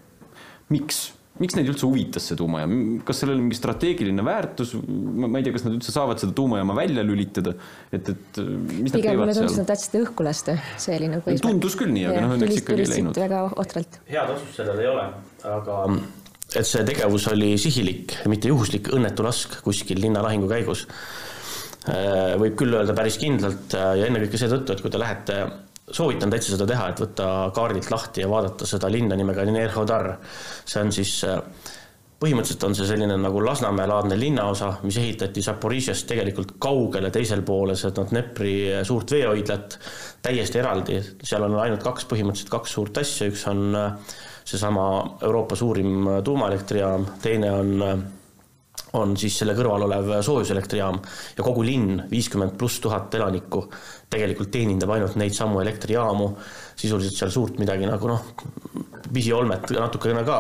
miks? 0.70 1.06
miks 1.38 1.54
neid 1.54 1.68
üldse 1.70 1.86
huvitas 1.86 2.26
see 2.30 2.38
tuumajaam, 2.40 2.72
kas 3.06 3.20
sellel 3.22 3.38
on 3.38 3.44
mingi 3.46 3.60
strateegiline 3.60 4.24
väärtus, 4.26 4.72
ma 4.82 5.30
ei 5.38 5.46
tea, 5.46 5.54
kas 5.54 5.68
nad 5.68 5.76
üldse 5.78 5.94
saavad 5.94 6.22
seda 6.22 6.34
tuumajaama 6.38 6.74
välja 6.78 7.04
lülitada, 7.06 7.54
et, 7.94 8.10
et 8.10 8.40
mis 8.82 8.96
pigem 8.96 9.22
mulle 9.22 9.36
tundus, 9.38 9.54
et 9.54 9.62
nad 9.62 9.70
tahtsid 9.70 10.00
õhku 10.02 10.26
lasta, 10.26 10.58
see 10.82 10.98
oli 10.98 11.12
nagu 11.14 11.36
tundus 11.44 11.78
küll 11.80 11.94
nii, 11.94 12.08
aga 12.10 12.24
noh, 12.26 12.38
õnneks 12.40 12.64
ikkagi 12.64 12.88
ei 12.88 12.94
läinud. 12.96 13.20
väga 13.22 13.44
ohtralt. 13.54 14.00
head 14.10 14.34
otsust 14.34 14.64
sellel 14.64 14.82
ei 14.82 14.90
ole, 14.96 15.06
aga 15.46 15.84
et 16.58 16.68
see 16.68 16.84
tegevus 16.88 17.28
oli 17.32 17.54
sihilik, 17.62 18.18
mitte 18.32 18.50
juhuslik 18.52 18.92
õnnetu 18.96 19.26
lask 19.26 19.60
kuskil 19.66 20.02
linnalahingu 20.02 20.50
käigus. 20.50 20.86
Äh, 21.88 22.36
võib 22.42 22.58
küll 22.60 22.76
öelda 22.76 22.96
päris 22.98 23.20
kindlalt 23.22 23.76
äh, 23.78 23.94
ja 24.02 24.10
ennekõike 24.10 24.40
seetõttu, 24.42 24.74
et 24.74 24.84
kui 24.84 24.92
te 24.92 25.00
lähete 25.00 25.40
soovitan 25.88 26.32
täitsa 26.34 26.56
seda 26.56 26.68
teha, 26.68 26.90
et 26.92 27.00
võtta 27.00 27.28
kaardilt 27.56 27.92
lahti 27.94 28.26
ja 28.26 28.30
vaadata 28.32 28.68
seda 28.68 28.90
linna 28.92 29.16
nimega 29.16 29.46
Nerhodar. 29.48 30.18
see 30.66 30.82
on 30.84 30.92
siis, 30.92 31.14
äh, 31.24 31.40
põhimõtteliselt 32.20 32.66
on 32.68 32.76
see 32.76 32.90
selline 32.90 33.16
nagu 33.22 33.44
Lasnamäe-laadne 33.46 34.18
linnaosa, 34.20 34.74
mis 34.84 34.98
ehitati 35.00 35.46
Zaporižjast 35.46 36.10
tegelikult 36.10 36.58
kaugele 36.60 37.12
teisel 37.14 37.46
poole 37.48 37.78
seda 37.80 38.04
Dnepri 38.10 38.84
suurt 38.84 39.14
veehoidlat, 39.14 39.80
täiesti 40.26 40.60
eraldi, 40.60 41.00
seal 41.24 41.46
on 41.48 41.60
ainult 41.62 41.86
kaks, 41.86 42.10
põhimõtteliselt 42.10 42.52
kaks 42.52 42.76
suurt 42.80 43.00
asja, 43.06 43.30
üks 43.32 43.48
on 43.48 43.70
äh, 43.78 44.18
seesama 44.48 45.18
Euroopa 45.22 45.58
suurim 45.60 46.08
tuumaelektrijaam, 46.24 47.06
teine 47.22 47.52
on 47.52 48.06
on 48.96 49.16
siis 49.20 49.36
selle 49.42 49.54
kõrval 49.58 49.84
olev 49.88 50.10
soojuselektrijaam 50.24 51.00
ja 51.38 51.46
kogu 51.46 51.64
linn, 51.66 52.04
viiskümmend 52.12 52.56
pluss 52.60 52.80
tuhat 52.84 53.14
elanikku, 53.20 53.66
tegelikult 54.10 54.52
teenindab 54.54 54.94
ainult 54.96 55.18
neid 55.20 55.36
samu 55.36 55.60
elektrijaamu, 55.64 56.30
sisuliselt 56.78 57.20
seal 57.20 57.34
suurt 57.34 57.60
midagi 57.62 57.90
nagu 57.90 58.12
noh, 58.12 58.24
pisiolmet 59.14 59.74
natukene 59.76 60.24
ka, 60.28 60.40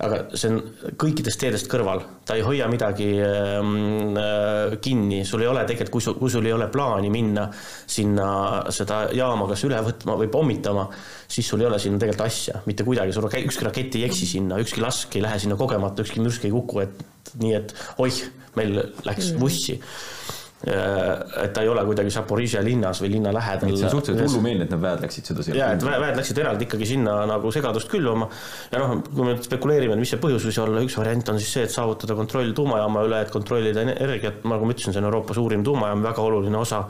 aga 0.00 0.20
see 0.32 0.48
on 0.48 0.58
kõikidest 1.00 1.40
teedest 1.42 1.68
kõrval, 1.70 2.02
ta 2.24 2.36
ei 2.38 2.44
hoia 2.44 2.68
midagi 2.72 3.08
ähm, 3.20 4.16
äh, 4.16 4.76
kinni, 4.82 5.22
sul 5.28 5.44
ei 5.44 5.50
ole 5.50 5.64
tegelikult, 5.68 5.92
kui 5.98 6.04
sul, 6.04 6.16
kui 6.20 6.32
sul 6.32 6.48
ei 6.48 6.54
ole 6.56 6.70
plaani 6.72 7.12
minna 7.12 7.46
sinna 7.52 8.30
seda 8.72 9.02
jaama 9.16 9.48
kas 9.50 9.66
üle 9.68 9.80
võtma 9.84 10.16
või 10.22 10.30
pommitama, 10.32 10.86
siis 11.28 11.48
sul 11.52 11.64
ei 11.64 11.68
ole 11.68 11.80
sinna 11.82 12.00
tegelikult 12.00 12.26
asja, 12.26 12.62
mitte 12.68 12.86
kuidagi, 12.86 13.14
sul 13.16 13.28
ükski 13.28 13.68
rakett 13.68 14.00
ei 14.00 14.06
eksi 14.08 14.28
sinna, 14.36 14.60
ükski 14.62 14.84
lask 14.84 15.16
ei 15.16 15.24
lähe 15.26 15.40
sinna 15.42 15.58
kogemata, 15.60 16.06
ükski 16.06 16.24
mürsk 16.24 16.48
ei 16.48 16.54
kuku, 16.54 16.84
et 16.86 17.34
nii 17.40 17.56
et 17.60 17.76
oih, 18.00 18.24
meil 18.56 18.80
läks 19.06 19.34
vussi. 19.38 19.76
Äh, 19.76 20.39
et 20.60 21.54
ta 21.56 21.62
ei 21.64 21.68
ole 21.72 21.80
kuidagi 21.88 22.10
Zaporižia 22.12 22.60
linnas 22.60 22.98
või 23.00 23.14
linna 23.14 23.30
lähedal. 23.32 23.70
see 23.72 23.86
on 23.88 23.94
suhteliselt 23.94 24.28
hullumeelne, 24.28 24.66
et 24.66 24.74
need 24.74 24.82
väed 24.82 25.04
läksid 25.06 25.30
seda 25.30 25.44
ja, 25.56 25.70
et 25.72 25.86
väed 25.86 26.18
läksid 26.18 26.40
eraldi 26.42 26.66
ikkagi 26.68 26.88
sinna 26.90 27.14
nagu 27.30 27.52
segadust 27.54 27.88
külvama. 27.88 28.28
ja 28.72 28.82
noh, 28.82 28.92
kui 29.06 29.24
me 29.24 29.38
spekuleerime, 29.40 29.96
et 29.96 30.04
mis 30.04 30.12
see 30.12 30.20
põhjus 30.20 30.44
võis 30.50 30.60
olla, 30.60 30.84
üks 30.84 30.98
variant 31.00 31.32
on 31.32 31.40
siis 31.40 31.54
see, 31.56 31.64
et 31.64 31.72
saavutada 31.72 32.18
kontroll 32.18 32.52
tuumajaama 32.52 33.06
üle, 33.08 33.22
et 33.24 33.32
kontrollida 33.32 33.86
energiat, 33.86 34.44
nagu 34.44 34.68
ma 34.68 34.76
ütlesin, 34.76 34.92
see 34.92 35.00
on 35.00 35.08
Euroopa 35.08 35.38
suurim 35.40 35.64
tuumajaam, 35.64 36.04
väga 36.04 36.28
oluline 36.28 36.60
osa 36.60 36.84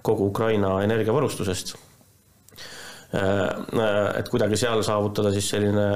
kogu 0.00 0.32
Ukraina 0.32 0.78
energiavarustusest. 0.86 1.76
Äh, 3.10 3.20
äh, 3.20 4.18
et 4.22 4.32
kuidagi 4.32 4.56
seal 4.56 4.80
saavutada 4.86 5.32
siis 5.34 5.52
selline 5.52 5.88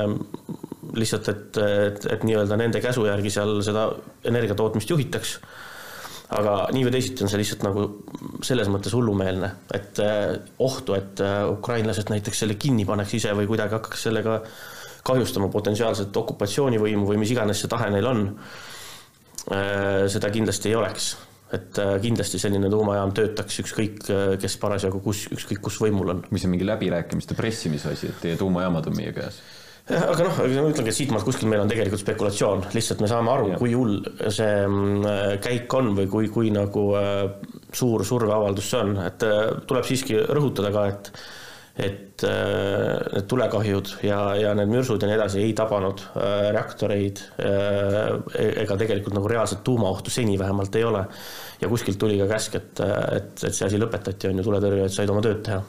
lihtsalt, 0.92 1.28
et, 1.32 1.56
et, 1.56 2.08
et 2.18 2.24
nii-öelda 2.28 2.58
nende 2.60 2.84
käsu 2.84 3.08
järgi 3.08 3.32
seal 3.32 3.62
seda 3.64 3.88
energiatootmist 4.28 4.92
juhitaks 4.92 5.38
aga 6.32 6.54
nii 6.72 6.84
või 6.86 6.92
teisiti 6.94 7.24
on 7.24 7.30
see 7.30 7.40
lihtsalt 7.40 7.64
nagu 7.66 7.84
selles 8.44 8.70
mõttes 8.72 8.94
hullumeelne, 8.96 9.50
et 9.76 10.00
eh, 10.02 10.30
ohtu, 10.64 10.96
et 10.96 11.20
eh, 11.20 11.42
ukrainlased 11.50 12.12
näiteks 12.12 12.44
selle 12.44 12.56
kinni 12.60 12.86
paneks 12.88 13.18
ise 13.20 13.34
või 13.36 13.48
kuidagi 13.50 13.76
hakkaks 13.76 14.06
sellega 14.08 14.38
kahjustama 15.04 15.50
potentsiaalset 15.52 16.16
okupatsioonivõimu 16.16 17.04
või 17.10 17.20
mis 17.20 17.34
iganes 17.34 17.60
see 17.60 17.70
tahe 17.72 17.90
neil 17.92 18.08
on, 18.08 18.24
eh, 19.52 20.06
seda 20.12 20.32
kindlasti 20.32 20.72
ei 20.72 20.80
oleks. 20.80 21.14
et 21.54 21.76
kindlasti 22.02 22.38
selline 22.40 22.66
tuumajaam 22.66 23.12
töötaks 23.14 23.60
ükskõik, 23.62 24.00
kes 24.42 24.56
parasjagu 24.58 24.98
kus, 25.04 25.20
ükskõik 25.30 25.60
kus 25.62 25.76
võimul 25.78 26.08
on. 26.10 26.22
mis 26.34 26.44
on 26.44 26.50
mingi 26.50 26.66
läbirääkimiste 26.66 27.36
pressimise 27.38 27.92
asi, 27.92 28.08
et 28.08 28.18
teie 28.20 28.36
tuumajaamad 28.40 28.88
on 28.90 28.96
meie 28.96 29.12
käes 29.14 29.38
aga 29.92 30.24
noh, 30.24 30.38
ma 30.40 30.70
ütlengi, 30.72 30.88
et 30.88 30.96
siitmaalt 30.96 31.26
kuskil 31.26 31.50
meil 31.50 31.60
on 31.60 31.68
tegelikult 31.68 32.00
spekulatsioon, 32.00 32.62
lihtsalt 32.72 33.02
me 33.04 33.08
saame 33.10 33.32
aru, 33.34 33.50
kui 33.60 33.74
hull 33.76 33.98
see 34.32 34.64
mm, 34.64 35.40
käik 35.44 35.76
on 35.76 35.92
või 35.98 36.08
kui, 36.08 36.30
kui 36.32 36.52
nagu 36.54 36.86
äh, 36.96 37.24
suur 37.74 38.04
surveavaldus 38.08 38.70
see 38.72 38.80
on, 38.80 38.94
et 39.04 39.26
äh, 39.28 39.42
tuleb 39.68 39.88
siiski 39.88 40.20
rõhutada 40.24 40.72
ka, 40.74 40.86
et 40.92 41.16
et 41.74 42.22
äh, 42.22 43.00
need 43.10 43.24
tulekahjud 43.26 43.88
ja, 44.06 44.18
ja 44.38 44.52
need 44.54 44.70
mürsud 44.70 45.02
ja 45.02 45.08
nii 45.10 45.16
edasi 45.18 45.40
ei 45.42 45.56
tabanud 45.58 46.04
reaktoreid 46.54 47.18
ega 47.42 48.76
tegelikult 48.78 49.16
nagu 49.18 49.32
reaalset 49.32 49.64
tuumaohtu 49.66 50.12
seni 50.14 50.38
vähemalt 50.38 50.78
ei 50.78 50.84
ole. 50.86 51.02
ja 51.60 51.68
kuskilt 51.68 51.98
tuli 51.98 52.20
ka 52.22 52.28
käsk, 52.30 52.54
et, 52.60 52.78
et, 52.78 53.32
et 53.34 53.50
see 53.50 53.66
asi 53.66 53.80
lõpetati, 53.82 54.30
on 54.30 54.38
ju, 54.38 54.46
tuletõrjujad 54.46 54.94
said 54.94 55.10
oma 55.10 55.24
tööd 55.26 55.42
teha. 55.50 55.64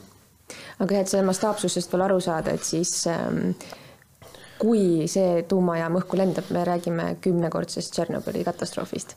aga 0.86 1.01
et 1.01 1.10
selle 1.10 1.25
mastaapsusest 1.25 1.97
veel 1.97 2.06
aru 2.06 2.21
saada, 2.21 2.54
et 2.54 2.69
siis 2.69 3.01
ähm 3.10 3.58
kui 4.65 5.06
see 5.12 5.43
tuumajaam 5.49 5.99
õhku 5.99 6.17
lendab, 6.17 6.47
me 6.56 6.63
räägime 6.65 7.10
kümnekordsest 7.21 7.93
Tšernobõli 7.93 8.41
katastroofist. 8.47 9.15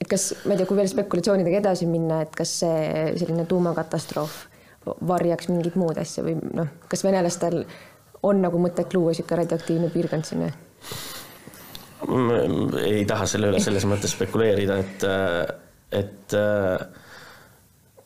et 0.00 0.08
kas, 0.10 0.32
ma 0.46 0.54
ei 0.54 0.62
tea, 0.62 0.66
kui 0.66 0.78
veel 0.80 0.88
spekulatsioonidega 0.90 1.60
edasi 1.60 1.86
minna, 1.86 2.22
et 2.24 2.32
kas 2.34 2.56
see 2.62 3.12
selline 3.20 3.44
tuumakatastroof 3.50 4.38
varjaks 5.06 5.50
mingit 5.52 5.76
muud 5.78 5.98
asja 6.00 6.24
või 6.26 6.38
noh, 6.56 6.72
kas 6.90 7.04
venelastel 7.06 7.60
on 8.26 8.40
nagu 8.42 8.58
mõtet 8.62 8.94
luua 8.96 9.12
niisugune 9.12 9.42
radioaktiivne 9.44 9.90
piirkond 9.94 10.26
sinna? 10.26 10.50
ei 12.82 13.04
taha 13.06 13.28
selle 13.30 13.52
üle 13.52 13.60
selles 13.62 13.84
mõttes 13.86 14.16
spekuleerida, 14.16 14.80
et, 14.82 15.04
et 16.00 16.34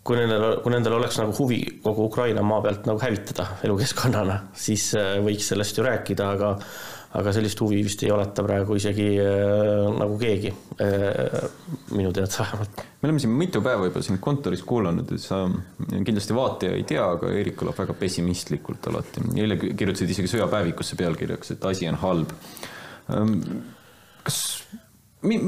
kui 0.07 0.19
nendel, 0.21 0.61
kui 0.63 0.75
nendel 0.75 0.99
oleks 1.01 1.19
nagu 1.21 1.35
huvi 1.37 1.61
kogu 1.83 2.07
Ukraina 2.11 2.45
maa 2.47 2.63
pealt 2.65 2.87
nagu 2.89 3.01
hävitada 3.03 3.49
elukeskkonnana, 3.67 4.43
siis 4.67 4.93
äh, 4.99 5.17
võiks 5.25 5.51
sellest 5.53 5.79
ju 5.79 5.87
rääkida, 5.87 6.31
aga 6.37 6.53
aga 7.17 7.33
sellist 7.33 7.61
huvi 7.63 7.79
vist 7.87 8.03
ei 8.05 8.11
oleta 8.13 8.43
praegu 8.45 8.77
isegi 8.77 9.07
äh, 9.23 9.87
nagu 9.97 10.19
keegi 10.21 10.51
äh,, 10.85 11.37
minu 11.97 12.11
teada 12.13 12.43
vähemalt. 12.43 12.83
me 13.01 13.09
oleme 13.09 13.23
siin 13.23 13.33
mitu 13.33 13.63
päeva 13.65 13.89
juba 13.89 14.03
sind 14.05 14.21
kontoris 14.23 14.65
kuulanud, 14.67 15.15
et 15.15 15.23
sa 15.23 15.45
kindlasti 15.95 16.37
vaataja 16.37 16.77
ei 16.77 16.85
tea, 16.89 17.07
aga 17.17 17.31
Eerik 17.33 17.57
kõlab 17.63 17.79
väga 17.79 17.97
pessimistlikult 17.97 18.91
alati. 18.93 19.25
eile 19.39 19.57
kirjutasid 19.63 20.13
isegi 20.13 20.35
sõjapäevikusse 20.35 20.99
pealkirjaks, 21.01 21.55
et 21.57 21.65
asi 21.71 21.89
on 21.89 22.01
halb. 22.03 22.37
Kas 24.27 24.41
mi, 25.29 25.39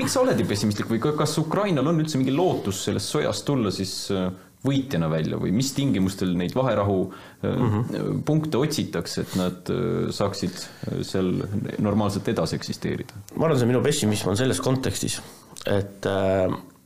miks 0.00 0.16
sa 0.16 0.22
oled 0.22 0.38
nii 0.38 0.48
pessimistlik 0.48 0.90
või 0.90 1.02
kas 1.02 1.36
Ukrainal 1.42 1.90
on 1.90 2.00
üldse 2.02 2.20
mingi 2.20 2.34
lootus 2.34 2.84
sellest 2.88 3.14
sõjast 3.14 3.46
tulla 3.48 3.72
siis 3.74 3.94
äh, 4.14 4.28
võitjana 4.62 5.08
välja 5.10 5.38
või 5.42 5.50
mis 5.54 5.72
tingimustel 5.74 6.34
neid 6.38 6.54
vaherahu 6.54 6.98
mm 7.08 7.52
-hmm. 7.52 8.20
punkte 8.26 8.60
otsitakse, 8.62 9.26
et 9.26 9.36
nad 9.38 9.72
äh, 9.74 10.10
saaksid 10.14 10.66
seal 11.02 11.32
normaalselt 11.78 12.28
edasi 12.28 12.56
eksisteerida? 12.56 13.24
ma 13.36 13.46
arvan, 13.46 13.58
see 13.58 13.70
minu 13.70 13.82
pessimism 13.82 14.34
on 14.34 14.36
selles 14.36 14.60
kontekstis, 14.60 15.20
et 15.66 16.06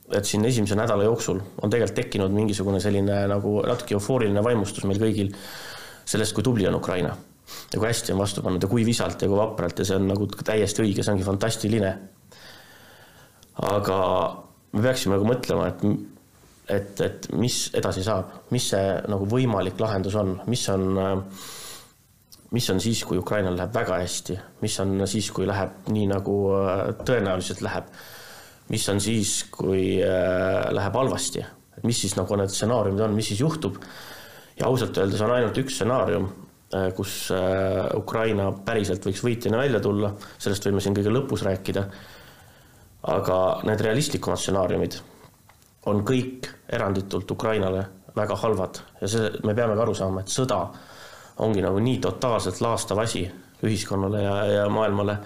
et 0.07 0.25
siin 0.25 0.45
esimese 0.45 0.75
nädala 0.75 1.03
jooksul 1.03 1.39
on 1.61 1.69
tegelikult 1.69 1.95
tekkinud 1.95 2.31
mingisugune 2.31 2.79
selline 2.79 3.25
nagu 3.27 3.57
natuke 3.67 3.97
eufooriline 3.97 4.43
vaimustus 4.43 4.85
meil 4.87 5.01
kõigil 5.01 5.33
sellest, 6.07 6.33
kui 6.33 6.43
tubli 6.43 6.67
on 6.67 6.77
Ukraina 6.79 7.11
ja 7.73 7.79
kui 7.79 7.87
hästi 7.87 8.13
on 8.13 8.21
vastu 8.21 8.43
pannud 8.43 8.63
ja 8.63 8.69
kui 8.71 8.85
visalt 8.87 9.21
ja 9.21 9.27
kui 9.27 9.39
vapralt 9.39 9.79
ja 9.79 9.87
see 9.87 9.97
on 9.99 10.07
nagu 10.07 10.27
täiesti 10.31 10.83
õige, 10.83 11.03
see 11.03 11.13
ongi 11.13 11.27
fantastiline 11.27 11.91
aga 13.65 13.97
me 14.73 14.83
peaksime 14.83 15.17
nagu 15.17 15.27
mõtlema, 15.27 15.71
et 15.71 15.83
et, 16.67 16.99
et 17.01 17.27
mis 17.37 17.55
edasi 17.77 18.03
saab, 18.05 18.41
mis 18.51 18.65
see 18.73 18.95
nagu 19.07 19.27
võimalik 19.29 19.79
lahendus 19.79 20.17
on, 20.19 20.33
mis 20.51 20.65
on, 20.73 20.99
mis 22.55 22.69
on 22.73 22.81
siis, 22.83 23.03
kui 23.07 23.19
Ukrainal 23.21 23.57
läheb 23.57 23.75
väga 23.75 23.99
hästi, 24.01 24.37
mis 24.63 24.75
on 24.83 24.99
siis, 25.09 25.29
kui 25.35 25.47
läheb 25.47 25.87
nii, 25.93 26.09
nagu 26.11 26.37
äh, 26.57 26.81
tõenäoliselt 27.07 27.63
läheb, 27.65 27.87
mis 28.73 28.87
on 28.91 28.99
siis, 29.03 29.37
kui 29.53 30.01
äh, 30.03 30.67
läheb 30.75 30.99
halvasti, 30.99 31.45
et 31.77 31.87
mis 31.87 32.03
siis 32.03 32.17
nagu 32.19 32.39
need 32.39 32.51
stsenaariumid 32.51 33.07
on, 33.07 33.15
mis 33.15 33.31
siis 33.31 33.45
juhtub. 33.45 33.79
ja 34.57 34.67
ausalt 34.67 34.97
öeldes 34.97 35.21
on 35.21 35.31
ainult 35.31 35.57
üks 35.61 35.75
stsenaarium, 35.77 36.27
äh, 36.75 36.91
kus 36.97 37.29
Ukraina 37.95 38.51
päriselt 38.65 39.05
võiks 39.07 39.23
võitjana 39.23 39.63
välja 39.63 39.79
tulla, 39.79 40.11
sellest 40.37 40.67
võime 40.67 40.83
siin 40.83 40.95
kõige 40.97 41.13
lõpus 41.13 41.47
rääkida 41.47 41.87
aga 43.07 43.37
need 43.67 43.81
realistlikumad 43.85 44.39
stsenaariumid 44.41 44.99
on 45.87 46.03
kõik 46.07 46.49
eranditult 46.75 47.31
Ukrainale 47.31 47.85
väga 48.17 48.35
halvad 48.43 48.79
ja 49.01 49.09
see, 49.11 49.29
me 49.45 49.55
peame 49.55 49.75
ka 49.77 49.85
aru 49.85 49.95
saama, 49.95 50.23
et 50.23 50.33
sõda 50.33 50.61
ongi 51.45 51.61
nagu 51.63 51.79
nii 51.83 51.99
totaalselt 52.03 52.59
laastav 52.65 52.99
asi 53.03 53.23
ühiskonnale 53.65 54.23
ja, 54.23 54.33
ja 54.45 54.65
maailmale. 54.69 55.17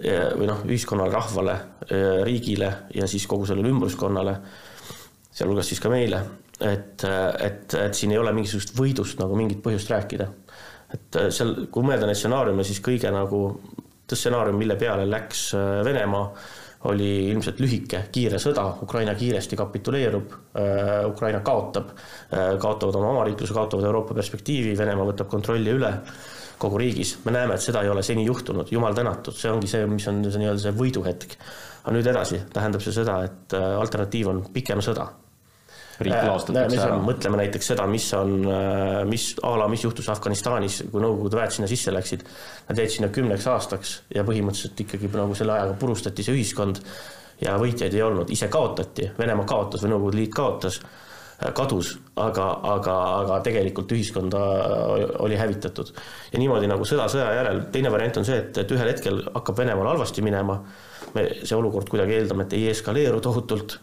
või 0.00 0.46
noh, 0.48 0.62
ühiskonnale, 0.64 1.12
rahvale, 1.12 1.54
riigile 2.24 2.70
ja 2.96 3.06
siis 3.10 3.26
kogu 3.28 3.44
sellele 3.44 3.68
ümbruskonnale, 3.68 4.32
sealhulgas 5.28 5.68
siis 5.68 5.82
ka 5.84 5.90
meile, 5.92 6.22
et, 6.56 7.04
et, 7.04 7.74
et 7.74 7.98
siin 7.98 8.14
ei 8.14 8.18
ole 8.18 8.32
mingisugust 8.32 8.72
võidust 8.78 9.20
nagu 9.20 9.36
mingit 9.36 9.60
põhjust 9.60 9.92
rääkida. 9.92 10.28
et 10.94 11.20
seal, 11.28 11.52
kui 11.70 11.84
mõelda 11.84 12.08
neid 12.08 12.16
stsenaariume, 12.16 12.64
siis 12.64 12.80
kõige 12.80 13.12
nagu 13.12 13.42
stsenaarium, 14.10 14.56
mille 14.58 14.78
peale 14.80 15.04
läks 15.10 15.50
Venemaa, 15.84 16.32
oli 16.88 17.08
ilmselt 17.28 17.58
lühike, 17.60 18.06
kiire 18.12 18.38
sõda, 18.40 18.62
Ukraina 18.82 19.12
kiiresti 19.14 19.56
kapituleerub, 19.58 20.30
Ukraina 21.10 21.42
kaotab, 21.44 21.90
kaotavad 22.30 22.96
oma 22.96 23.10
omariikluse, 23.10 23.52
kaotavad 23.52 23.84
Euroopa 23.84 24.16
perspektiivi, 24.16 24.72
Venemaa 24.78 25.10
võtab 25.10 25.28
kontrolli 25.28 25.74
üle 25.76 25.90
kogu 26.60 26.78
riigis. 26.78 27.16
me 27.24 27.32
näeme, 27.32 27.56
et 27.56 27.64
seda 27.64 27.82
ei 27.82 27.88
ole 27.88 28.02
seni 28.04 28.26
juhtunud, 28.26 28.68
jumal 28.72 28.94
tänatud, 28.96 29.36
see 29.36 29.50
ongi 29.52 29.70
see, 29.70 29.86
mis 29.88 30.06
on 30.10 30.22
see 30.26 30.42
nii-öelda 30.42 30.64
see 30.66 30.76
võiduhetk. 30.76 31.36
aga 31.80 31.96
nüüd 31.96 32.10
edasi 32.12 32.42
tähendab 32.52 32.84
see 32.84 32.92
seda, 32.92 33.16
et 33.24 33.56
äh, 33.56 33.68
alternatiiv 33.80 34.28
on 34.32 34.42
pikem 34.52 34.84
sõda. 34.84 35.08
Riik 36.00 36.16
äh, 36.16 36.28
laastatakse 36.28 36.80
ära. 36.84 36.96
mõtleme 37.04 37.40
näiteks 37.42 37.70
seda, 37.72 37.86
mis 37.90 38.06
on, 38.16 38.36
äh, 38.48 39.02
mis 39.08 39.32
a 39.46 39.52
la, 39.60 39.68
mis 39.72 39.84
juhtus 39.84 40.08
Afganistanis, 40.12 40.82
kui 40.92 41.02
Nõukogude 41.02 41.38
väed 41.40 41.54
sinna 41.56 41.68
sisse 41.70 41.92
läksid. 41.94 42.24
Nad 42.68 42.80
jäid 42.80 42.94
sinna 42.96 43.10
kümneks 43.14 43.46
aastaks 43.50 44.00
ja 44.14 44.24
põhimõtteliselt 44.26 44.84
ikkagi 44.86 45.10
nagu 45.12 45.36
selle 45.38 45.56
ajaga 45.56 45.76
purustati 45.80 46.26
see 46.26 46.36
ühiskond 46.38 46.82
ja 47.44 47.56
võitjaid 47.60 47.94
ei 47.96 48.02
olnud, 48.04 48.32
ise 48.32 48.48
kaotati, 48.52 49.12
Venemaa 49.18 49.48
kaotas 49.48 49.84
või 49.84 49.94
Nõukogude 49.94 50.20
Liit 50.22 50.34
kaotas 50.36 50.80
kadus, 51.56 51.94
aga, 52.20 52.46
aga, 52.68 52.94
aga 53.22 53.38
tegelikult 53.44 53.92
ühiskonda 53.96 54.40
oli 55.24 55.38
hävitatud. 55.40 55.92
ja 56.32 56.38
niimoodi 56.38 56.68
nagu 56.68 56.84
sõda 56.84 57.06
sõja 57.08 57.30
järel, 57.38 57.62
teine 57.72 57.92
variant 57.92 58.20
on 58.20 58.28
see, 58.28 58.36
et, 58.42 58.60
et 58.60 58.74
ühel 58.76 58.90
hetkel 58.92 59.22
hakkab 59.32 59.62
Venemaal 59.62 59.88
halvasti 59.94 60.24
minema, 60.24 60.58
me, 61.14 61.24
see 61.40 61.56
olukord 61.56 61.88
kuidagi 61.88 62.18
eeldame, 62.18 62.44
et 62.44 62.58
ei 62.58 62.68
eskaleeru 62.74 63.22
tohutult 63.24 63.78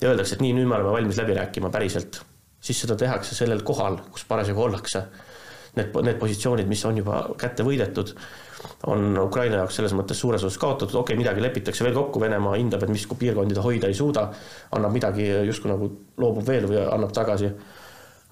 ja 0.00 0.10
öeldakse, 0.10 0.36
et 0.36 0.44
nii, 0.44 0.54
nüüd 0.56 0.68
me 0.68 0.76
oleme 0.78 0.92
valmis 0.94 1.18
läbi 1.20 1.36
rääkima 1.38 1.70
päriselt. 1.74 2.22
siis 2.60 2.80
seda 2.80 2.96
tehakse 2.98 3.34
sellel 3.34 3.62
kohal, 3.62 4.00
kus 4.10 4.24
parasjagu 4.28 4.62
ollakse. 4.62 5.04
Need, 5.76 5.94
need 6.02 6.16
positsioonid, 6.18 6.66
mis 6.66 6.84
on 6.88 6.96
juba 6.98 7.20
kätte 7.38 7.62
võidetud 7.62 8.14
on 8.86 9.18
Ukraina 9.18 9.62
jaoks 9.62 9.78
selles 9.78 9.94
mõttes 9.96 10.18
suures 10.20 10.42
osas 10.44 10.58
kaotatud, 10.60 10.94
okei 10.94 11.14
okay,, 11.14 11.18
midagi 11.20 11.42
lepitakse 11.42 11.84
veel 11.86 11.96
kokku, 11.96 12.20
Venemaa 12.22 12.56
hindab, 12.58 12.84
et 12.84 12.92
mis 12.92 13.06
piirkondi 13.20 13.56
ta 13.56 13.64
hoida 13.64 13.90
ei 13.90 13.96
suuda, 13.96 14.28
annab 14.76 14.94
midagi 14.94 15.28
justkui 15.48 15.70
nagu 15.70 15.90
loobub 16.18 16.46
veel 16.46 16.68
või 16.70 16.80
annab 16.84 17.14
tagasi. 17.14 17.52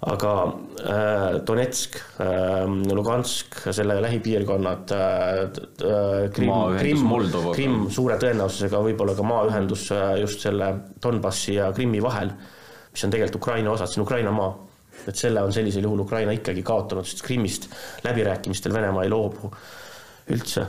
Aga 0.05 0.33
äh, 0.45 1.39
Donetsk 1.47 1.97
äh,, 2.21 2.67
Lugansk, 2.93 3.63
selle 3.73 3.97
lähipiirkonnad 4.05 4.93
äh,, 4.93 6.29
Krimm, 6.37 6.53
Krimm, 6.77 7.09
Krimm 7.55 7.89
suure 7.91 8.19
tõenäosusega 8.21 8.83
võib-olla 8.85 9.17
ka 9.17 9.25
maaühendus 9.25 9.89
äh, 9.97 10.19
just 10.21 10.45
selle 10.45 10.73
Donbassi 11.03 11.57
ja 11.57 11.73
Krimmi 11.73 12.03
vahel, 12.05 12.35
mis 12.93 13.05
on 13.09 13.15
tegelikult 13.15 13.41
Ukraina 13.41 13.73
osad, 13.73 13.93
see 13.93 14.03
on 14.03 14.09
Ukraina 14.09 14.35
maa 14.37 14.53
et 15.07 15.19
selle 15.19 15.43
on 15.45 15.53
sellisel 15.53 15.85
juhul 15.85 16.05
Ukraina 16.07 16.33
ikkagi 16.35 16.63
kaotanud, 16.67 17.07
sest 17.07 17.25
Krimmist 17.27 17.69
läbirääkimistel 18.05 18.75
Venemaa 18.75 19.05
ei 19.05 19.13
loobu 19.13 19.51
üldse. 20.33 20.67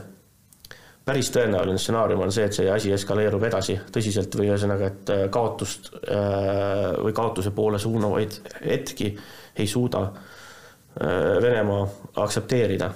Päris 1.08 1.30
tõenäoline 1.32 1.80
stsenaarium 1.80 2.22
on 2.26 2.32
see, 2.34 2.44
et 2.48 2.56
see 2.56 2.68
asi 2.72 2.92
eskaleerub 2.92 3.44
edasi 3.48 3.78
tõsiselt 3.94 4.34
või 4.36 4.50
ühesõnaga, 4.50 4.90
et 4.92 5.12
äh, 5.14 5.24
kaotust 5.32 5.92
äh, 5.96 6.98
või 7.00 7.14
kaotuse 7.16 7.52
poole 7.56 7.80
suunavaid 7.80 8.40
hetki 8.60 9.12
ei 9.56 9.68
suuda 9.70 10.02
äh, 10.04 11.38
Venemaa 11.42 11.86
aktsepteerida. 12.24 12.90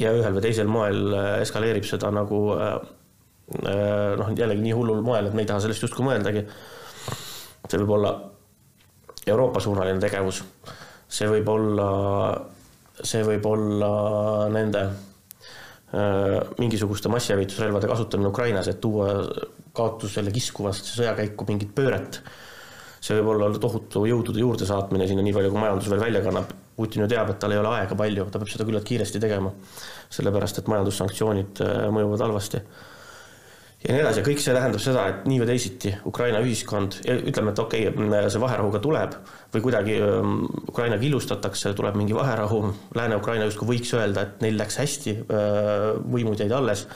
ja 0.00 0.12
ühel 0.16 0.34
või 0.34 0.42
teisel 0.44 0.68
moel 0.72 1.14
eskaleerib 1.42 1.84
seda 1.84 2.10
nagu 2.10 2.38
noh, 3.52 4.28
jällegi 4.38 4.62
nii 4.64 4.72
hullul 4.72 5.02
moel, 5.04 5.26
et 5.28 5.34
me 5.36 5.42
ei 5.44 5.48
taha 5.50 5.60
sellest 5.60 5.84
justkui 5.84 6.06
mõeldagi. 6.06 6.46
see 7.68 7.78
võib 7.78 7.92
olla 7.98 8.12
Euroopa-suunaline 9.26 10.00
tegevus, 10.00 10.42
see 11.08 11.28
võib 11.28 11.48
olla, 11.52 11.88
see 13.04 13.22
võib 13.22 13.46
olla 13.46 13.92
nende 14.50 14.86
mingisuguste 15.92 17.10
massihävitusrelvade 17.12 17.88
kasutamine 17.90 18.30
Ukrainas, 18.30 18.68
et 18.68 18.80
tuua 18.80 19.10
kaotusele 19.76 20.32
kiskuvasse 20.32 20.86
sõjakäiku 20.96 21.44
mingit 21.48 21.74
pööret. 21.76 22.22
see 23.02 23.16
võib 23.18 23.32
olla 23.32 23.48
tohutu 23.58 24.04
jõudude 24.06 24.38
juurdesaatmine 24.40 25.08
sinna, 25.10 25.24
nii 25.26 25.34
palju 25.34 25.50
kui 25.50 25.60
majandus 25.60 25.90
veel 25.90 26.00
välja 26.00 26.20
kannab. 26.22 26.52
Putin 26.76 27.02
ju 27.02 27.08
teab, 27.10 27.30
et 27.30 27.38
tal 27.42 27.52
ei 27.52 27.58
ole 27.58 27.68
aega 27.68 27.96
palju, 27.98 28.24
ta 28.30 28.38
peab 28.38 28.48
seda 28.48 28.64
küllalt 28.64 28.86
kiiresti 28.88 29.20
tegema. 29.20 29.52
sellepärast, 30.12 30.58
et 30.58 30.68
majandussanktsioonid 30.68 31.60
äh, 31.64 31.86
mõjuvad 31.92 32.24
halvasti 32.24 32.62
ja 33.82 33.94
nii 33.94 34.02
edasi. 34.02 34.20
Ja 34.20 34.26
kõik 34.26 34.42
see 34.42 34.54
tähendab 34.56 34.82
seda, 34.82 35.06
et 35.10 35.24
nii 35.28 35.40
või 35.42 35.48
teisiti 35.50 35.92
Ukraina 36.08 36.42
ühiskond, 36.44 37.00
ütleme, 37.02 37.54
et 37.54 37.62
okei 37.62 37.88
okay,, 37.90 38.28
see 38.32 38.42
vaherahu 38.42 38.70
ka 38.74 38.82
tuleb 38.82 39.16
või 39.52 39.64
kuidagi 39.64 39.96
ähm, 40.00 40.36
Ukraina 40.70 40.98
killustatakse, 41.00 41.74
tuleb 41.78 41.98
mingi 41.98 42.14
vaherahu, 42.16 42.62
Lääne-Ukraina 42.96 43.48
justkui 43.48 43.74
võiks 43.74 43.90
öelda, 43.98 44.26
et 44.26 44.44
neil 44.44 44.56
läks 44.60 44.78
hästi, 44.80 45.18
äh, 45.26 45.88
võimud 46.14 46.40
jäid 46.40 46.54
alles. 46.56 46.86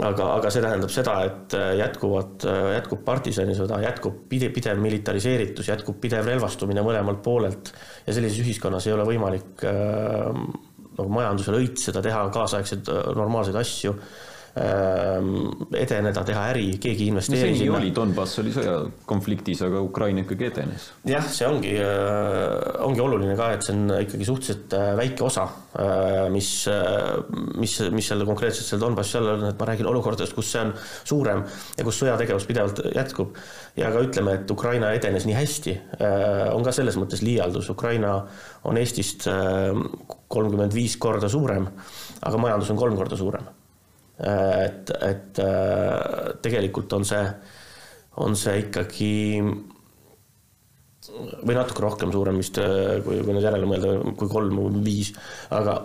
aga, 0.00 0.26
aga 0.38 0.50
see 0.50 0.62
tähendab 0.64 0.90
seda, 0.94 1.14
et 1.28 1.54
äh, 1.58 1.74
jätkuvad, 1.82 2.46
äh, 2.48 2.70
jätkub 2.78 3.04
partisanisõda, 3.04 3.82
jätkub 3.84 4.24
pidev, 4.30 4.54
pidev 4.56 4.80
militariseeritus, 4.80 5.68
jätkub 5.68 6.00
pidev 6.00 6.24
relvastumine 6.24 6.80
mõlemalt 6.86 7.20
poolelt. 7.22 7.72
Ja 8.06 8.16
sellises 8.16 8.40
ühiskonnas 8.40 8.88
ei 8.88 8.96
ole 8.96 9.04
võimalik 9.04 9.66
äh, 9.68 10.32
nagu 10.96 11.12
majandusel 11.12 11.60
õitseda, 11.60 12.02
teha 12.04 12.24
kaasaegseid 12.32 12.88
normaalseid 13.16 13.60
asju. 13.60 13.94
Ehm, 13.94 14.29
edeneda, 14.58 16.24
teha 16.26 16.40
äri, 16.50 16.64
keegi 16.82 17.06
investeeris 17.10 17.54
no, 17.54 17.58
sinna. 17.60 17.76
oli, 17.78 17.90
Donbass 17.94 18.40
oli 18.42 18.50
sõjakonfliktis, 18.54 19.62
aga 19.66 19.82
Ukraina 19.84 20.24
ikkagi 20.24 20.48
edenes. 20.48 20.88
jah, 21.06 21.28
see 21.30 21.46
ongi, 21.46 21.76
äh, 21.78 22.82
ongi 22.82 23.02
oluline 23.04 23.36
ka, 23.38 23.52
et 23.54 23.66
see 23.66 23.76
on 23.76 23.94
ikkagi 24.00 24.26
suhteliselt 24.26 24.74
äh, 24.74 24.88
väike 24.98 25.24
osa, 25.26 25.44
äh, 25.78 26.24
mis, 26.34 26.50
mis, 27.62 27.76
mis 27.94 28.10
selle 28.10 28.26
konkreetselt 28.26 28.66
seal 28.66 28.82
Donbassi 28.82 29.20
all 29.20 29.30
on, 29.36 29.46
et 29.52 29.60
ma 29.60 29.70
räägin 29.70 29.90
olukordadest, 29.92 30.34
kus 30.34 30.50
see 30.50 30.64
on 30.64 30.74
suurem 30.98 31.44
ja 31.78 31.86
kus 31.86 32.02
sõjategevus 32.02 32.48
pidevalt 32.50 32.82
jätkub. 32.96 33.38
ja 33.78 33.92
ka 33.94 34.02
ütleme, 34.02 34.34
et 34.40 34.50
Ukraina 34.50 34.90
edenes 34.96 35.28
nii 35.28 35.36
hästi, 35.36 35.76
on 36.50 36.66
ka 36.66 36.74
selles 36.74 36.98
mõttes 36.98 37.22
liialdus, 37.22 37.70
Ukraina 37.70 38.16
on 38.66 38.82
Eestist 38.82 39.28
kolmkümmend 40.28 40.74
viis 40.74 40.98
korda 41.00 41.30
suurem, 41.30 41.70
aga 42.26 42.42
majandus 42.42 42.74
on 42.74 42.82
kolm 42.82 42.98
korda 42.98 43.16
suurem 43.16 43.46
et, 44.20 44.90
et 45.00 45.40
äh, 45.40 46.32
tegelikult 46.44 46.92
on 46.92 47.06
see, 47.08 47.24
on 48.20 48.36
see 48.36 48.66
ikkagi 48.66 49.12
või 51.40 51.56
natuke 51.56 51.82
rohkem 51.82 52.12
suurem 52.12 52.40
vist, 52.40 52.60
äh, 52.60 52.98
kui, 53.04 53.20
kui 53.24 53.34
nüüd 53.34 53.46
järele 53.46 53.68
mõelda, 53.68 53.98
kui 54.20 54.30
kolm 54.30 54.60
või 54.60 54.82
viis, 54.84 55.14
aga, 55.56 55.78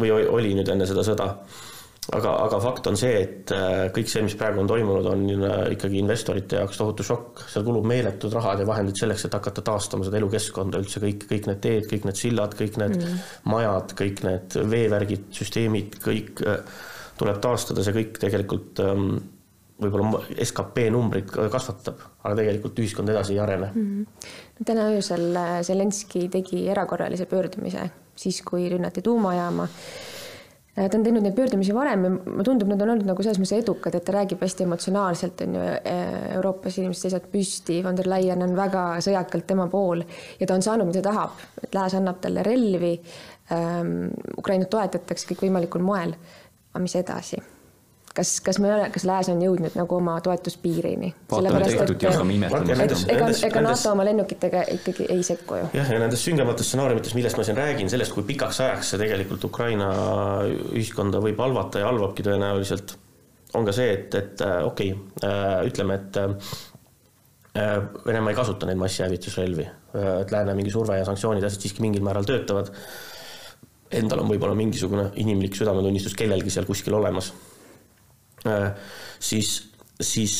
või 0.00 0.10
oli 0.10 0.56
nüüd 0.58 0.72
enne 0.72 0.88
seda 0.90 1.06
sõda. 1.06 1.28
aga, 2.16 2.30
aga 2.42 2.58
fakt 2.58 2.88
on 2.90 2.96
see, 2.98 3.22
et 3.22 3.52
äh, 3.54 3.86
kõik 3.94 4.10
see, 4.10 4.24
mis 4.26 4.34
praegu 4.34 4.64
on 4.64 4.66
toimunud, 4.66 5.06
on 5.06 5.26
ikkagi 5.70 6.00
investorite 6.02 6.58
jaoks 6.58 6.80
tohutu 6.80 7.06
šokk, 7.06 7.44
seal 7.52 7.64
kulub 7.64 7.86
meeletud 7.86 8.34
rahad 8.34 8.64
ja 8.64 8.66
vahendid 8.66 8.98
selleks, 8.98 9.28
et 9.28 9.38
hakata 9.38 9.62
taastama 9.62 10.08
seda 10.08 10.18
elukeskkonda 10.18 10.82
üldse, 10.82 11.04
kõik, 11.06 11.28
kõik 11.30 11.46
need 11.52 11.62
teed, 11.62 11.90
kõik 11.92 12.10
need 12.10 12.18
sillad, 12.18 12.58
kõik 12.58 12.82
need 12.82 12.98
mm. 12.98 13.26
majad, 13.54 13.94
kõik 14.02 14.24
need 14.26 14.62
veevärgid, 14.74 15.30
süsteemid, 15.38 16.00
kõik 16.02 16.42
tuleb 17.20 17.38
taastada, 17.44 17.84
see 17.84 17.96
kõik 17.96 18.18
tegelikult 18.22 18.80
ähm, 18.84 19.12
võib-olla 19.80 20.22
skp 20.44 20.86
numbrit 20.92 21.32
kasvatab, 21.32 22.04
aga 22.24 22.36
tegelikult 22.42 22.78
ühiskond 22.82 23.12
edasi 23.12 23.36
ei 23.36 23.42
arene 23.42 23.70
mm. 23.72 23.88
-hmm. 23.88 24.64
täna 24.68 24.90
öösel 24.94 25.26
äh, 25.36 25.58
Zelenskõi 25.66 26.28
tegi 26.32 26.66
erakorralise 26.68 27.26
pöördumise, 27.26 27.90
siis 28.16 28.42
kui 28.46 28.68
rünnati 28.68 29.02
tuumajaama. 29.02 29.68
Äh, 30.78 30.90
ta 30.90 30.98
on 30.98 31.04
teinud 31.04 31.24
neid 31.24 31.36
pöördumisi 31.36 31.74
varem 31.74 32.04
ja 32.04 32.10
mulle 32.10 32.44
tundub, 32.44 32.68
need 32.68 32.84
on 32.84 32.94
olnud 32.94 33.08
nagu 33.08 33.24
selles 33.24 33.40
mõttes 33.40 33.56
edukad, 33.56 33.96
et 33.96 34.04
ta 34.04 34.16
räägib 34.18 34.44
hästi 34.44 34.68
emotsionaalselt, 34.68 35.40
on 35.46 35.56
ju, 35.58 35.64
äh, 35.64 36.04
Euroopas 36.36 36.78
inimesed 36.78 37.08
seisavad 37.08 37.30
püsti, 37.32 37.80
von 37.84 37.96
der 37.96 38.10
Leyen 38.10 38.44
on 38.46 38.56
väga 38.56 38.84
sõjakalt 39.06 39.48
tema 39.48 39.68
pool 39.72 40.04
ja 40.40 40.46
ta 40.46 40.54
on 40.54 40.66
saanud, 40.66 40.92
mida 40.92 41.02
tahab, 41.08 41.40
et 41.62 41.74
lääs 41.74 41.96
annab 41.98 42.20
talle 42.20 42.44
relvi 42.46 42.94
ähm,, 43.52 44.12
Ukrainat 44.38 44.70
toetatakse 44.70 45.32
kõikvõimalikul 45.32 45.82
moel 45.82 46.14
aga 46.72 46.82
mis 46.84 46.94
edasi? 47.00 47.40
kas, 48.14 48.32
kas 48.44 48.58
me, 48.62 48.70
kas 48.92 49.04
lääs 49.08 49.30
on 49.32 49.42
jõudnud 49.42 49.76
nagu 49.78 49.96
oma 49.96 50.16
toetuspiirini? 50.24 51.12
ega, 53.14 53.28
ega 53.48 53.62
NATO 53.64 53.92
oma 53.92 54.06
lennukitega 54.08 54.64
ikkagi 54.76 55.06
ei 55.14 55.22
sekku 55.26 55.60
ju. 55.60 55.68
jah, 55.78 55.92
ja 55.94 56.00
nendes 56.02 56.24
süngemates 56.26 56.70
stsenaariumites, 56.70 57.14
millest 57.18 57.38
ma 57.40 57.46
siin 57.46 57.58
räägin, 57.60 57.90
sellest, 57.92 58.14
kui 58.16 58.26
pikaks 58.28 58.62
ajaks 58.66 58.94
see 58.94 59.02
tegelikult 59.04 59.46
Ukraina 59.50 59.90
ühiskonda 60.72 61.22
võib 61.22 61.40
halvata 61.42 61.84
ja 61.84 61.90
halvabki 61.90 62.26
tõenäoliselt, 62.26 62.96
on 63.58 63.66
ka 63.68 63.74
see, 63.76 63.94
et, 63.98 64.18
et 64.18 64.44
äh, 64.46 64.58
okei 64.66 64.92
okay,, 64.94 65.30
äh, 65.30 65.60
ütleme, 65.70 66.00
et 66.00 66.20
äh, 66.24 66.34
Venemaa 68.06 68.30
ei 68.30 68.36
kasuta 68.38 68.66
neid 68.68 68.78
massihävitusrelvi, 68.78 69.64
et 70.20 70.30
lääne 70.30 70.52
mingi 70.54 70.70
surve 70.70 71.00
ja 71.00 71.06
sanktsioonid, 71.08 71.42
asjad 71.42 71.64
siiski 71.64 71.82
mingil 71.82 72.04
määral 72.06 72.22
töötavad 72.28 72.70
endal 73.90 74.22
on 74.22 74.30
võib-olla 74.30 74.54
mingisugune 74.58 75.08
inimlik 75.22 75.56
südametunnistus 75.58 76.14
kellelgi 76.18 76.52
seal 76.52 76.68
kuskil 76.68 76.94
olemas. 76.98 77.32
siis, 79.20 79.50
siis 80.00 80.36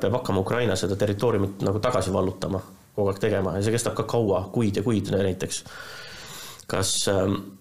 peab 0.00 0.16
hakkama 0.18 0.40
Ukraina 0.42 0.76
seda 0.76 0.96
territooriumit 0.98 1.60
nagu 1.62 1.78
tagasi 1.78 2.12
vallutama, 2.12 2.62
kogu 2.96 3.12
aeg 3.12 3.20
tegema 3.22 3.54
ja 3.56 3.62
see 3.62 3.76
kestab 3.76 3.94
ka 3.98 4.06
kaua, 4.08 4.48
kuid 4.52 4.80
ja 4.80 4.82
kuid 4.82 5.12
näiteks. 5.12 5.62
kas 6.66 6.96
ähm, 7.12 7.55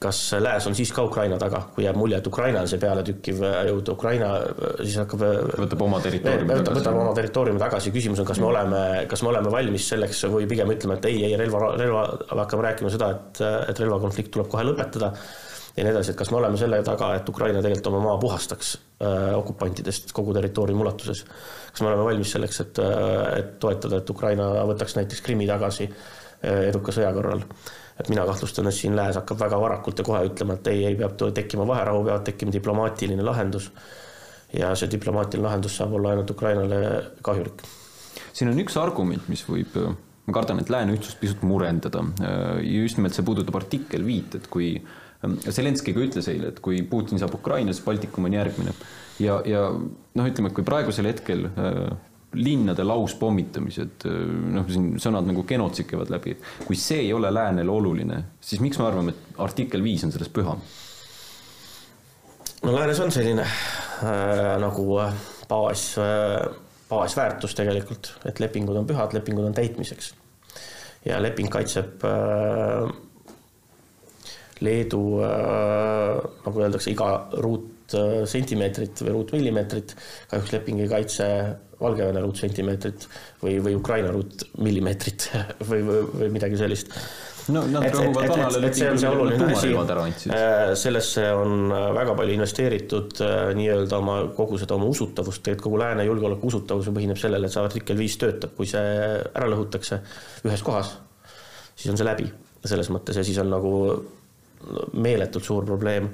kas 0.00 0.18
lääs 0.40 0.64
on 0.66 0.74
siis 0.76 0.92
ka 0.96 1.02
Ukraina 1.04 1.36
taga, 1.38 1.60
kui 1.74 1.84
jääb 1.84 1.98
mulje, 2.00 2.16
et 2.22 2.26
Ukraina 2.26 2.62
on 2.64 2.68
see 2.70 2.80
pealetükkiv 2.80 3.42
jõud, 3.68 3.90
Ukraina 3.92 4.30
siis 4.78 4.96
hakkab 5.02 5.24
võtab 5.60 5.82
oma 5.84 5.98
territooriumi 6.00 6.54
võtab, 6.54 6.78
võtab 6.78 7.00
oma 7.02 7.10
territooriumi 7.18 7.60
tagasi, 7.60 7.92
küsimus 7.92 8.22
on, 8.22 8.28
kas 8.30 8.40
me 8.40 8.46
mm. 8.46 8.50
oleme, 8.54 8.80
kas 9.10 9.22
me 9.26 9.30
oleme 9.34 9.52
valmis 9.52 9.88
selleks 9.92 10.22
või 10.32 10.48
pigem 10.48 10.72
ütleme, 10.72 10.96
et 10.96 11.08
ei, 11.10 11.18
ei 11.28 11.36
relva, 11.36 11.74
relva, 11.76 12.04
hakkame 12.30 12.64
rääkima 12.70 12.92
seda, 12.94 13.10
et, 13.12 13.42
et 13.68 13.82
relvakonflikt 13.84 14.32
tuleb 14.32 14.48
kohe 14.54 14.64
lõpetada 14.70 15.10
ja 15.76 15.84
nii 15.84 15.92
edasi, 15.92 16.14
et 16.14 16.18
kas 16.22 16.32
me 16.32 16.40
oleme 16.40 16.62
selle 16.62 16.80
taga, 16.86 17.10
et 17.18 17.28
Ukraina 17.28 17.60
tegelikult 17.60 17.92
oma 17.92 18.00
maa 18.06 18.16
puhastaks 18.22 18.72
äh, 19.04 19.34
okupantidest 19.36 20.14
kogu 20.16 20.32
territooriumi 20.38 20.80
ulatuses. 20.86 21.26
kas 21.74 21.84
me 21.84 21.92
oleme 21.92 22.08
valmis 22.08 22.32
selleks, 22.38 22.64
et, 22.64 22.82
et 23.36 23.52
toetada, 23.60 24.00
et 24.00 24.16
Ukraina 24.16 24.48
võtaks 24.72 24.96
näiteks 24.96 25.22
Krimmi 25.28 25.50
tagasi 25.50 25.90
äh, 25.90 26.70
eduka 26.72 26.96
sõja 26.96 27.12
korral 27.16 27.44
et 28.00 28.08
mina 28.08 28.24
kahtlustan, 28.28 28.68
et 28.70 28.76
siin 28.76 28.96
lääs 28.96 29.18
hakkab 29.20 29.40
väga 29.42 29.58
varakult 29.60 30.00
ja 30.00 30.06
kohe 30.06 30.22
ütlema, 30.30 30.56
et 30.56 30.70
ei, 30.72 30.84
ei 30.88 30.96
peab 30.98 31.18
tekkima 31.36 31.66
vaherahu, 31.68 32.04
peab 32.08 32.24
tekkima 32.28 32.54
diplomaatiline 32.54 33.24
lahendus. 33.26 33.70
ja 34.52 34.72
see 34.74 34.90
diplomaatiline 34.90 35.46
lahendus 35.46 35.76
saab 35.78 35.92
olla 35.94 36.14
ainult 36.14 36.30
Ukrainale 36.30 36.78
kahjulik. 37.22 37.62
siin 38.32 38.50
on 38.50 38.58
üks 38.64 38.78
argument, 38.80 39.28
mis 39.28 39.44
võib, 39.48 39.76
ma 40.26 40.34
kardan, 40.34 40.62
et 40.62 40.72
lääne 40.72 40.96
ühtsust 40.96 41.20
pisut 41.20 41.42
murendada. 41.42 42.04
just 42.62 42.98
nimelt 42.98 43.14
see 43.14 43.26
puudutab 43.26 43.60
artikkel 43.62 44.06
viit, 44.06 44.34
et 44.34 44.50
kui 44.50 44.74
Zelenskõi 45.20 45.92
ka 45.92 46.00
ütles 46.00 46.28
eile, 46.32 46.48
et 46.48 46.60
kui 46.64 46.78
Putin 46.88 47.20
saab 47.20 47.34
Ukrainasse, 47.36 47.82
Baltikum 47.84 48.24
on 48.24 48.32
järgmine. 48.32 48.72
ja, 49.20 49.42
ja 49.44 49.66
noh, 49.70 50.26
ütleme, 50.26 50.48
et 50.48 50.56
kui 50.56 50.64
praegusel 50.64 51.10
hetkel 51.10 51.50
linnade 52.38 52.84
lauspommitamised, 52.86 54.04
noh, 54.54 54.68
siin 54.70 54.92
sõnad 55.02 55.26
nagu 55.26 55.42
genotsiid 55.48 55.88
käivad 55.90 56.12
läbi. 56.14 56.36
kui 56.66 56.78
see 56.78 57.00
ei 57.06 57.12
ole 57.12 57.32
läänele 57.34 57.70
oluline, 57.70 58.22
siis 58.40 58.62
miks 58.62 58.78
me 58.78 58.86
arvame, 58.86 59.14
et 59.16 59.40
artikkel 59.42 59.82
viis 59.82 60.04
on 60.06 60.14
sellest 60.14 60.34
püham? 60.36 60.62
no 62.62 62.74
läänes 62.74 63.00
on 63.00 63.12
selline 63.12 63.42
äh, 63.42 64.56
nagu 64.60 64.86
äh, 65.00 65.14
baas 65.48 65.94
äh,, 65.98 66.48
baasväärtus 66.90 67.54
tegelikult, 67.54 68.14
et 68.26 68.40
lepingud 68.42 68.76
on 68.76 68.88
pühad, 68.88 69.14
lepingud 69.14 69.46
on 69.46 69.54
täitmiseks. 69.54 70.14
ja 71.04 71.22
leping 71.22 71.50
kaitseb 71.50 72.04
äh, 72.04 72.90
Leedu 74.60 75.22
äh,, 75.24 76.20
nagu 76.44 76.60
öeldakse, 76.60 76.92
iga 76.92 77.10
ruutsentimeetrit 77.32 79.00
või 79.06 79.16
ruutmillimeetrit, 79.16 79.96
kahjuks 80.30 80.52
leping 80.52 80.84
ei 80.84 80.90
kaitse 80.90 81.26
Valgevene 81.80 82.20
ruutsentimeetrit 82.20 83.06
või, 83.42 83.56
või 83.64 83.74
Ukraina 83.78 84.12
ruutmillimeetrit 84.12 85.28
või, 85.70 85.82
või, 85.86 86.00
või 86.22 86.30
midagi 86.34 86.58
sellist. 86.60 86.92
no 87.54 87.62
nad 87.72 87.86
rõhuvad 87.94 88.28
vanale 88.34 88.62
lepingule 88.66 89.36
äh, 90.36 90.72
sellesse 90.78 91.24
on 91.36 91.72
väga 91.96 92.16
palju 92.18 92.36
investeeritud 92.36 93.22
äh, 93.24 93.36
nii-öelda 93.56 94.00
oma, 94.00 94.18
kogu 94.36 94.60
seda 94.60 94.76
oma 94.76 94.90
usutavust, 94.92 95.42
tegelikult 95.46 95.68
kogu 95.70 95.82
lääne 95.82 96.06
julgeoleku 96.08 96.52
usutavus 96.52 96.90
põhineb 96.92 97.20
sellele, 97.20 97.48
et 97.48 97.56
see 97.56 97.64
artikkel 97.64 98.00
viis 98.00 98.16
töötab, 98.20 98.54
kui 98.58 98.68
see 98.70 98.96
ära 99.32 99.48
lõhutakse 99.48 100.02
ühes 100.44 100.64
kohas, 100.66 100.94
siis 101.74 101.92
on 101.92 102.00
see 102.00 102.08
läbi. 102.08 102.28
Selles 102.60 102.90
mõttes 102.92 103.16
ja 103.16 103.22
siis 103.24 103.38
on 103.40 103.48
nagu 103.48 103.70
meeletult 104.92 105.46
suur 105.46 105.64
probleem 105.64 106.10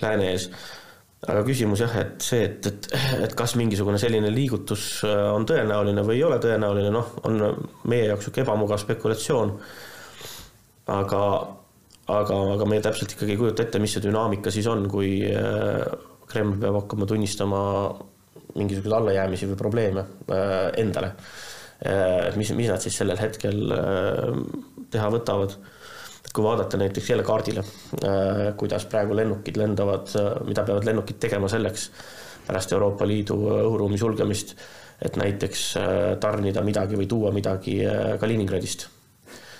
lääne 0.00 0.30
ees 0.32 0.48
aga 1.24 1.42
küsimus 1.46 1.80
jah, 1.84 1.96
et 2.02 2.24
see, 2.24 2.44
et, 2.44 2.68
et, 2.68 2.88
et 3.24 3.34
kas 3.38 3.54
mingisugune 3.56 3.98
selline 4.00 4.30
liigutus 4.32 4.84
äh, 5.08 5.26
on 5.32 5.46
tõenäoline 5.48 6.04
või 6.04 6.18
ei 6.18 6.24
ole 6.26 6.38
tõenäoline, 6.42 6.90
noh, 6.92 7.12
on 7.28 7.38
meie 7.90 8.08
jaoks 8.10 8.26
niisugune 8.26 8.44
ebamugav 8.44 8.80
spekulatsioon. 8.82 9.54
aga, 10.94 11.20
aga, 12.12 12.40
aga 12.56 12.68
me 12.68 12.80
täpselt 12.84 13.16
ikkagi 13.16 13.36
ei 13.36 13.40
kujuta 13.40 13.64
ette, 13.64 13.80
mis 13.80 13.96
see 13.96 14.04
dünaamika 14.04 14.52
siis 14.52 14.68
on, 14.68 14.84
kui 14.92 15.16
äh, 15.30 15.80
Kreml 16.28 16.58
peab 16.60 16.82
hakkama 16.82 17.08
tunnistama 17.08 17.60
mingisuguseid 18.54 18.98
allajäämisi 18.98 19.48
või 19.50 19.60
probleeme 19.60 20.04
äh, 20.30 20.70
endale. 20.82 21.14
et 21.84 22.36
mis, 22.38 22.52
mis 22.56 22.68
nad 22.70 22.80
siis 22.80 22.94
sellel 22.96 23.18
hetkel 23.18 23.58
teha 24.94 25.08
võtavad 25.12 25.56
kui 26.34 26.44
vaadata 26.44 26.76
näiteks 26.76 27.10
jälle 27.10 27.22
kaardile, 27.22 27.62
äh, 28.04 28.56
kuidas 28.56 28.86
praegu 28.90 29.16
lennukid 29.16 29.56
lendavad, 29.56 30.10
äh, 30.18 30.46
mida 30.46 30.64
peavad 30.66 30.86
lennukid 30.88 31.20
tegema 31.22 31.48
selleks 31.48 31.90
pärast 32.46 32.72
Euroopa 32.74 33.06
Liidu 33.06 33.36
õhuruumi 33.54 33.98
sulgemist, 33.98 34.56
et 35.02 35.16
näiteks 35.20 35.62
äh, 35.78 36.00
tarnida 36.20 36.64
midagi 36.66 36.98
või 36.98 37.06
tuua 37.06 37.30
midagi 37.34 37.78
Kaliningradist, 38.20 38.88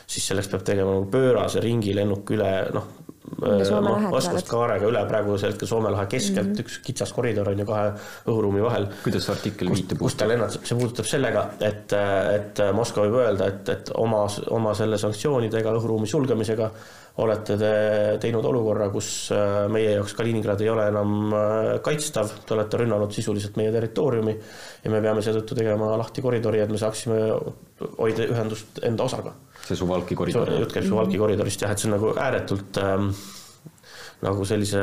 siis 0.06 0.26
selleks 0.26 0.50
peab 0.50 0.66
tegema 0.66 0.98
pöörase 1.10 1.62
ringilennuk 1.62 2.34
üle 2.34 2.50
noh, 2.74 2.90
noh, 3.24 4.08
Oskast-Kaarega 4.18 4.88
üle 4.90 5.04
praegusel 5.08 5.52
hetkel 5.52 5.68
Soome 5.68 5.92
lahe 5.92 6.06
keskelt 6.10 6.46
mm, 6.46 6.52
-hmm. 6.52 6.64
üks 6.64 6.80
kitsas 6.84 7.12
koridor 7.16 7.48
on 7.52 7.62
ju 7.62 7.66
kahe 7.68 7.92
õhuruumi 8.28 8.64
vahel. 8.64 8.88
kuidas 9.04 9.24
see 9.26 9.34
artikkel 9.34 9.72
viitab? 9.72 9.98
kust 9.98 10.18
ta 10.20 10.28
lennab, 10.28 10.50
see 10.50 10.76
puudutab 10.78 11.08
sellega, 11.08 11.46
et, 11.60 11.92
et 11.92 12.64
Moskva 12.74 13.06
võib 13.06 13.22
öelda, 13.22 13.48
et, 13.52 13.68
et 13.68 13.94
oma, 13.94 14.26
oma 14.50 14.74
selle 14.74 14.98
sanktsioonidega, 15.00 15.72
õhuruumi 15.80 16.10
sulgemisega 16.10 16.70
olete 17.22 17.56
te 17.58 17.72
teinud 18.22 18.44
olukorra, 18.44 18.88
kus 18.90 19.30
äh, 19.32 19.64
meie 19.70 19.92
jaoks 19.94 20.16
Kaliningrad 20.18 20.60
ei 20.64 20.70
ole 20.72 20.88
enam 20.90 21.30
äh, 21.30 21.68
kaitstav, 21.84 22.32
te 22.46 22.56
olete 22.56 22.80
rünnanud 22.82 23.14
sisuliselt 23.14 23.56
meie 23.60 23.72
territooriumi 23.72 24.34
ja 24.84 24.90
me 24.90 25.00
peame 25.00 25.22
seetõttu 25.22 25.54
tegema 25.54 25.94
lahti 26.00 26.24
koridori, 26.24 26.60
et 26.64 26.72
me 26.74 26.80
saaksime 26.80 27.20
hoida 27.98 28.26
ühendust 28.26 28.82
enda 28.82 29.06
osaga 29.06 29.34
see 29.64 29.78
Suwalki 29.78 30.16
koridor. 30.18 30.50
jutt 30.60 30.74
käib 30.74 30.88
Suwalki 30.88 31.20
koridorist 31.20 31.64
jah, 31.64 31.72
et 31.72 31.80
see 31.80 31.88
on 31.90 31.96
nagu 31.96 32.12
ääretult 32.20 32.80
ähm, 32.82 33.08
nagu 34.24 34.44
sellise, 34.48 34.82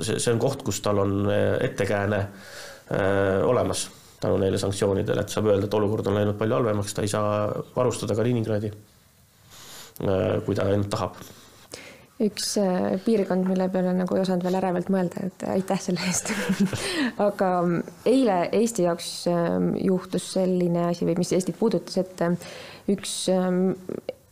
see, 0.00 0.18
see 0.18 0.32
on 0.32 0.42
koht, 0.42 0.64
kus 0.66 0.82
tal 0.84 1.02
on 1.04 1.16
äh, 1.30 1.54
ettekääne 1.68 2.18
äh, 2.18 3.46
olemas 3.46 3.86
tänu 4.20 4.38
neile 4.40 4.58
sanktsioonidele, 4.58 5.22
et 5.22 5.32
saab 5.32 5.50
öelda, 5.50 5.68
et 5.68 5.74
olukord 5.76 6.06
on 6.08 6.16
läinud 6.18 6.38
palju 6.40 6.56
halvemaks, 6.56 6.94
ta 6.96 7.04
ei 7.04 7.10
saa 7.12 7.48
varustada 7.76 8.16
Kaliningradi 8.16 8.70
äh,, 8.70 10.38
kui 10.46 10.56
ta 10.56 10.68
ainult 10.70 10.90
tahab. 10.92 11.18
Üks 12.16 12.54
äh, 12.56 12.94
piirkond, 13.04 13.44
mille 13.44 13.66
peale 13.68 13.90
nagu 13.92 14.16
ei 14.16 14.22
osanud 14.22 14.46
veel 14.46 14.56
ärevalt 14.56 14.88
mõelda, 14.92 15.26
et 15.28 15.42
aitäh 15.52 15.82
selle 15.84 16.00
eest. 16.08 16.30
Aga 17.26 17.50
ähm, 17.58 17.74
eile 18.08 18.38
Eesti 18.56 18.86
jaoks 18.86 19.10
ähm, 19.28 19.74
juhtus 19.76 20.30
selline 20.38 20.86
asi 20.94 21.04
või 21.04 21.18
mis 21.20 21.34
Eestit 21.36 21.58
puudutas, 21.60 21.98
et 22.00 22.24
üks 22.92 23.16
ähm, 23.32 23.74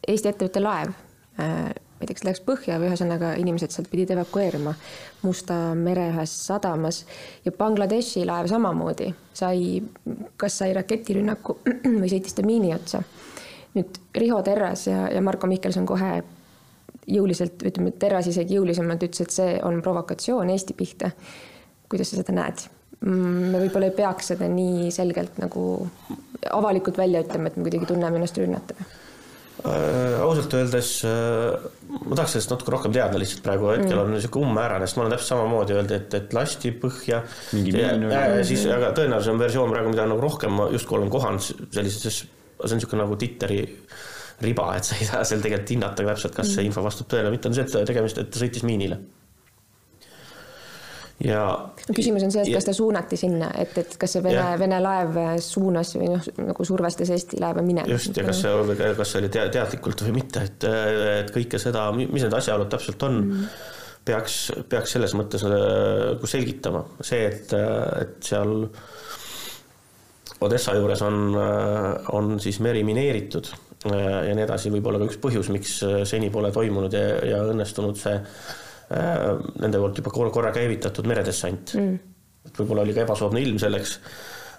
Eesti 0.05 0.31
ettevõtte 0.31 0.63
laev 0.63 0.93
äh, 1.41 1.73
ma 1.95 2.03
ei 2.03 2.11
tea, 2.11 2.19
kas 2.19 2.27
läks 2.27 2.43
põhja 2.45 2.77
või 2.81 2.91
ühesõnaga 2.91 3.33
inimesed 3.41 3.73
sealt 3.73 3.89
pidid 3.93 4.11
evakueeruma 4.15 4.75
Musta 5.23 5.57
mere 5.79 6.09
ühes 6.11 6.33
sadamas 6.49 7.05
ja 7.45 7.53
Bangladeshi 7.55 8.25
laev 8.27 8.51
samamoodi 8.51 9.09
sai, 9.33 9.81
kas 10.41 10.59
sai 10.61 10.75
raketirünnaku 10.77 11.59
või 12.01 12.11
sõitis 12.11 12.37
ta 12.37 12.45
miini 12.47 12.75
otsa. 12.75 13.03
nüüd 13.75 14.01
Riho 14.17 14.43
Terras 14.43 14.87
ja, 14.91 15.07
ja 15.11 15.23
Marko 15.23 15.47
Mihkelson 15.51 15.87
kohe 15.87 16.13
jõuliselt, 17.07 17.63
ütleme, 17.63 17.93
Terras 18.01 18.29
isegi 18.31 18.59
jõulisemalt 18.59 19.03
ütles, 19.07 19.25
et 19.25 19.35
see 19.35 19.59
on 19.63 19.81
provokatsioon 19.83 20.51
Eesti 20.51 20.75
pihta. 20.75 21.11
kuidas 21.89 22.11
sa 22.11 22.21
seda 22.21 22.35
näed? 22.35 22.67
Mm, 23.05 23.51
me 23.53 23.61
võib-olla 23.65 23.91
ei 23.91 23.97
peaks 23.97 24.33
seda 24.33 24.49
nii 24.49 24.91
selgelt 24.95 25.39
nagu 25.39 25.87
avalikult 26.53 26.99
välja 27.01 27.25
ütlema, 27.25 27.51
et 27.51 27.57
me 27.59 27.67
kuidagi 27.67 27.89
tunneme 27.93 28.21
ennast 28.21 28.39
rünnatuna 28.41 28.87
äh,. 29.65 30.21
ausalt 30.25 30.55
öeldes 30.59 30.91
äh, 31.09 31.69
ma 32.03 32.19
tahaks 32.19 32.37
sellest 32.37 32.53
natuke 32.53 32.75
rohkem 32.75 32.95
teada 32.95 33.21
lihtsalt 33.21 33.45
praegu 33.45 33.71
hetkel 33.73 33.95
mm. 33.95 34.03
on 34.03 34.15
niisugune 34.17 34.51
umbmäärane, 34.51 34.89
sest 34.89 34.99
ma 34.99 35.05
olen 35.05 35.15
täpselt 35.15 35.33
samamoodi 35.33 35.77
öeldi, 35.79 35.99
et, 36.01 36.17
et 36.19 36.37
lasti 36.37 36.73
põhja. 36.83 37.23
siis, 38.47 38.65
aga 38.75 38.93
tõenäoliselt 38.97 39.35
on 39.35 39.43
versioon 39.45 39.75
praegu, 39.75 39.93
mida 39.95 40.09
nagu 40.11 40.25
rohkem 40.25 40.57
ma 40.59 40.69
justkui 40.75 40.99
olen 40.99 41.13
kohanud 41.13 41.45
sellises, 41.45 42.21
see 42.21 42.33
on 42.65 42.79
niisugune 42.79 43.05
nagu 43.05 43.19
Twitteri 43.21 43.61
riba, 44.45 44.71
et 44.79 44.89
sa 44.89 44.99
ei 44.99 45.07
saa 45.09 45.23
seal 45.27 45.43
tegelikult 45.45 45.77
hinnata 45.77 46.07
täpselt, 46.07 46.35
kas 46.37 46.51
see 46.51 46.63
mm. 46.63 46.73
info 46.73 46.85
vastab 46.85 47.13
tõele 47.13 47.31
või 47.31 47.39
mitte, 47.39 47.53
on 47.53 47.59
see, 47.59 47.67
et 47.69 47.93
tegemist, 47.93 48.19
et 48.21 48.33
ta 48.35 48.43
sõitis 48.43 48.67
miinile 48.67 48.99
ja 51.23 51.43
küsimus 51.95 52.25
on 52.27 52.33
see, 52.35 52.43
et 52.43 52.57
kas 52.57 52.67
ta 52.67 52.75
suunati 52.75 53.19
sinna, 53.19 53.51
et, 53.61 53.77
et 53.79 53.95
kas 54.01 54.17
see 54.17 54.25
Vene, 54.25 54.47
Vene 54.59 54.81
laev 54.83 55.19
suunas 55.45 55.95
või 55.99 56.11
noh, 56.11 56.27
nagu 56.49 56.67
survestas 56.67 57.13
Eesti 57.15 57.39
laeva 57.43 57.63
minema. 57.63 57.87
just, 57.91 58.17
ja 58.19 58.27
kas 58.27 58.43
see, 58.43 58.91
kas 58.99 59.15
see 59.15 59.23
oli 59.23 59.31
teadlikult 59.33 60.05
või 60.09 60.17
mitte, 60.19 60.43
et, 60.49 60.67
et 61.23 61.33
kõike 61.35 61.61
seda, 61.63 61.87
mis 61.95 62.27
need 62.27 62.35
asjaolud 62.35 62.71
täpselt 62.73 63.07
on 63.07 63.21
mm., 63.23 63.57
peaks, 64.05 64.39
peaks 64.69 64.97
selles 64.97 65.15
mõttes 65.17 65.47
nagu 65.49 66.29
selgitama. 66.29 66.85
see, 67.01 67.29
et, 67.31 67.55
et 68.03 68.19
seal 68.25 68.59
Odessa 70.45 70.75
juures 70.77 71.01
on, 71.07 71.39
on 72.13 72.35
siis 72.43 72.59
meri 72.61 72.83
mineeritud 72.85 73.47
ja 73.85 74.35
nii 74.35 74.45
edasi, 74.45 74.73
võib 74.73 74.91
olla 74.91 74.99
ka 75.01 75.07
üks 75.09 75.21
põhjus, 75.23 75.49
miks 75.53 75.79
seni 76.09 76.29
pole 76.33 76.51
toimunud 76.53 76.93
ja, 76.93 77.07
ja 77.31 77.41
õnnestunud 77.53 77.97
see 78.01 78.19
nende 78.91 79.81
poolt 79.81 79.99
juba 80.03 80.13
korra, 80.13 80.31
korra 80.31 80.53
käivitatud 80.55 81.07
meredessant 81.09 81.75
mm.. 81.79 81.99
et 82.51 82.61
võib-olla 82.61 82.85
oli 82.85 82.95
ka 82.97 83.07
ebasoodne 83.07 83.41
ilm 83.41 83.59
selleks, 83.63 83.99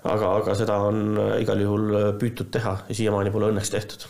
aga, 0.03 0.35
aga 0.41 0.55
seda 0.57 0.79
on 0.87 1.19
igal 1.37 1.61
juhul 1.61 1.97
püütud 2.21 2.49
teha 2.53 2.77
ja 2.89 2.97
siiamaani 3.03 3.33
pole 3.33 3.51
õnneks 3.53 3.73
tehtud 3.75 4.07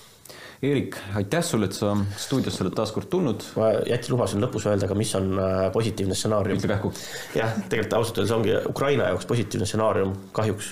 Eerik, 0.63 0.95
aitäh 1.19 1.43
sulle, 1.43 1.67
et 1.67 1.75
sa 1.75 1.91
stuudiosse 2.17 2.63
oled 2.63 2.73
taas 2.77 2.93
kord 2.95 3.09
tulnud. 3.11 3.43
ma 3.59 3.73
jättis, 3.85 4.09
lubasin 4.13 4.41
lõpus 4.41 4.63
öelda 4.69 4.87
ka, 4.87 4.95
mis 4.97 5.11
on 5.17 5.35
positiivne 5.73 6.15
stsenaarium. 6.15 6.61
ütle 6.61 6.71
kähku. 6.71 6.91
jah, 7.35 7.57
tegelikult 7.67 7.97
ausalt 7.99 8.21
öeldes 8.21 8.35
ongi 8.37 8.55
Ukraina 8.71 9.09
jaoks 9.11 9.27
positiivne 9.29 9.67
stsenaarium 9.67 10.15
kahjuks 10.35 10.71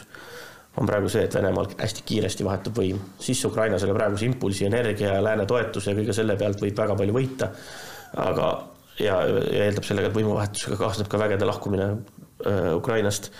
on 0.78 0.90
praegu 0.90 1.10
see, 1.12 1.26
et 1.28 1.36
Venemaal 1.36 1.68
hästi 1.78 2.06
kiiresti 2.08 2.46
vahetub 2.48 2.80
võim. 2.80 3.02
siis 3.20 3.44
Ukraina 3.46 3.80
selle 3.80 3.94
praeguse 3.98 4.26
impulsi, 4.26 4.66
energia 4.66 5.18
ja 5.18 5.24
lääne 5.24 5.46
toetuse 5.50 5.92
ja 5.92 6.00
kõige 6.00 6.16
selle 6.16 6.38
pealt 6.40 6.64
võib 6.64 6.80
väga 6.80 6.96
palju 7.02 7.18
võita. 7.20 7.50
aga, 8.24 8.50
ja, 9.00 9.18
ja 9.26 9.66
eeldab 9.68 9.88
sellega, 9.88 10.10
et 10.10 10.18
võimuvahetusega 10.18 10.78
kaasneb 10.80 11.10
ka 11.12 11.20
vägede 11.22 11.48
lahkumine 11.48 11.90
äh, 11.90 12.72
Ukrainast. 12.76 13.32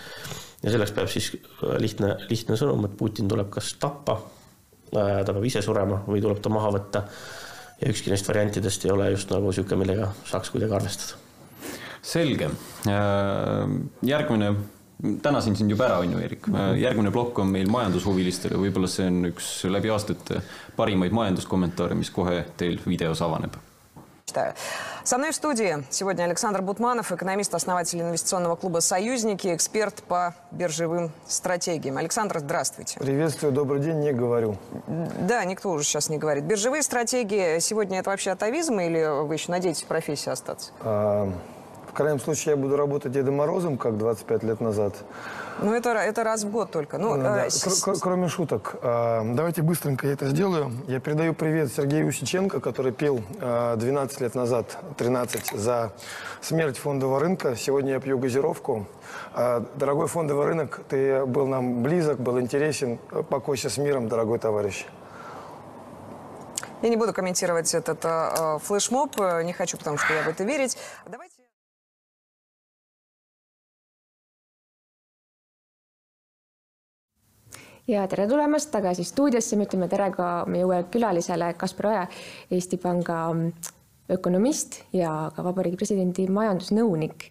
ja 0.62 0.72
selleks 0.72 0.94
peab 0.96 1.10
siis 1.12 1.32
äh, 1.34 1.76
lihtne, 1.82 2.14
lihtne 2.30 2.58
sõnum, 2.60 2.86
et 2.88 2.96
Putin 2.98 3.30
tuleb 3.30 3.50
kas 3.54 3.74
tappa 3.80 4.18
äh,, 4.18 5.22
ta 5.24 5.32
peab 5.32 5.44
ise 5.44 5.62
surema 5.64 6.02
või 6.06 6.22
tuleb 6.24 6.42
ta 6.42 6.52
maha 6.52 6.72
võtta. 6.78 7.04
ja 7.80 7.90
ükski 7.90 8.12
neist 8.12 8.28
variantidest 8.28 8.86
ei 8.86 8.94
ole 8.94 9.10
just 9.14 9.30
nagu 9.34 9.50
niisugune, 9.50 9.82
millega 9.84 10.12
saaks 10.30 10.52
kuidagi 10.54 10.78
arvestada. 10.80 11.20
selge, 12.02 12.50
äh, 12.90 13.76
järgmine 14.02 14.54
tänasin 15.22 15.56
sind 15.56 15.70
juba 15.70 15.84
ära, 15.88 15.98
on 15.98 16.12
ju, 16.12 16.18
Erik. 16.18 16.46
järgmine 16.78 17.10
plokk 17.10 17.38
on 17.38 17.50
meil 17.52 17.68
majandushuvilistele, 17.70 18.58
võib-olla 18.60 18.88
see 18.90 19.06
on 19.10 19.30
üks 19.32 19.50
läbi 19.68 19.90
aastate 19.92 20.40
parimaid 20.76 21.12
majanduskommentaare, 21.12 21.98
mis 21.98 22.10
kohe 22.14 22.44
teil 22.56 22.80
videos 22.86 23.22
avaneb. 23.22 23.58
Со 25.04 25.18
мной 25.18 25.32
в 25.32 25.34
студии 25.34 25.84
сегодня 25.90 26.24
Александр 26.24 26.62
Бутманов, 26.62 27.12
экономист-основатель 27.12 28.00
инвестиционного 28.00 28.56
клуба 28.56 28.80
«Союзники», 28.80 29.54
эксперт 29.54 30.02
по 30.02 30.34
биржевым 30.50 31.12
стратегиям. 31.26 31.98
Александр, 31.98 32.38
здравствуйте. 32.38 32.98
Приветствую, 32.98 33.52
добрый 33.52 33.80
день, 33.80 34.00
не 34.00 34.12
говорю. 34.12 34.56
Да, 34.86 35.44
никто 35.44 35.70
уже 35.70 35.84
сейчас 35.84 36.08
не 36.08 36.18
говорит. 36.18 36.44
Биржевые 36.44 36.82
стратегии 36.82 37.58
сегодня 37.58 37.98
это 37.98 38.10
вообще 38.10 38.30
атовизм 38.30 38.80
или 38.80 39.22
вы 39.24 39.34
еще 39.34 39.50
надеетесь 39.50 39.82
в 39.82 39.86
профессии 39.86 40.30
остаться? 40.30 40.72
А, 40.80 41.30
в 41.88 41.92
крайнем 41.92 42.18
случае 42.18 42.54
я 42.54 42.56
буду 42.56 42.76
работать 42.76 43.12
Дедом 43.12 43.36
Морозом, 43.36 43.78
как 43.78 43.98
25 43.98 44.42
лет 44.42 44.60
назад. 44.60 44.94
Ну, 45.62 45.72
это, 45.72 45.90
это 45.90 46.24
раз 46.24 46.44
в 46.44 46.50
год 46.50 46.70
только. 46.70 46.98
Ну, 46.98 47.16
да. 47.16 47.46
э, 47.46 47.48
Кр- 47.82 47.96
кроме 48.00 48.28
шуток, 48.28 48.76
э, 48.82 49.22
давайте 49.34 49.62
быстренько 49.62 50.06
я 50.06 50.12
это 50.14 50.26
сделаю. 50.26 50.72
Я 50.88 51.00
передаю 51.00 51.32
привет 51.34 51.72
Сергею 51.72 52.08
Усиченко, 52.08 52.60
который 52.60 52.92
пел 52.92 53.20
э, 53.40 53.76
12 53.76 54.20
лет 54.20 54.34
назад, 54.34 54.76
13, 54.96 55.52
за 55.52 55.92
смерть 56.40 56.78
фондового 56.78 57.20
рынка. 57.20 57.56
Сегодня 57.56 57.92
я 57.92 58.00
пью 58.00 58.18
газировку. 58.18 58.86
Э, 59.34 59.62
дорогой 59.76 60.08
фондовый 60.08 60.46
рынок, 60.46 60.80
ты 60.88 61.24
был 61.24 61.46
нам 61.46 61.82
близок, 61.82 62.18
был 62.18 62.40
интересен. 62.40 62.98
Покойся 63.30 63.70
с 63.70 63.78
миром, 63.78 64.08
дорогой 64.08 64.38
товарищ. 64.38 64.86
Я 66.82 66.88
не 66.90 66.96
буду 66.96 67.12
комментировать 67.14 67.72
этот 67.74 68.04
э, 68.04 68.58
флешмоб, 68.62 69.16
не 69.44 69.52
хочу, 69.52 69.78
потому 69.78 69.98
что 69.98 70.12
я 70.12 70.22
в 70.22 70.28
это 70.28 70.44
верить. 70.44 70.76
Давайте... 71.06 71.33
ja 77.88 78.06
tere 78.08 78.26
tulemast 78.28 78.72
tagasi 78.72 79.04
stuudiosse, 79.04 79.58
me 79.58 79.68
ütleme 79.68 79.88
tere 79.92 80.08
ka 80.14 80.28
meie 80.50 80.64
uuele 80.64 80.88
külalisele 80.92 81.52
Kaspar 81.60 81.90
Oja, 81.90 82.04
Eesti 82.54 82.78
Panga 82.80 83.20
ökonomist 84.14 84.82
ja 84.96 85.12
ka 85.34 85.44
Vabariigi 85.44 85.80
Presidendi 85.80 86.28
majandusnõunik. 86.32 87.30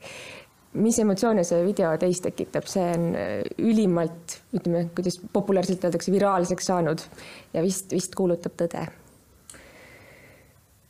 mis 0.73 0.97
emotsioone 0.97 1.43
see 1.45 1.59
video 1.61 1.91
teis 2.01 2.17
tekitab, 2.25 2.65
see 2.65 2.85
on 2.95 3.03
ülimalt, 3.61 4.39
ütleme, 4.57 4.87
kuidas 4.97 5.19
populaarselt 5.33 5.83
öeldakse, 5.85 6.09
viraalseks 6.11 6.65
saanud 6.65 7.03
ja 7.53 7.61
vist, 7.61 7.91
vist 7.93 8.15
kuulutab 8.17 8.55
tõde. 8.57 8.87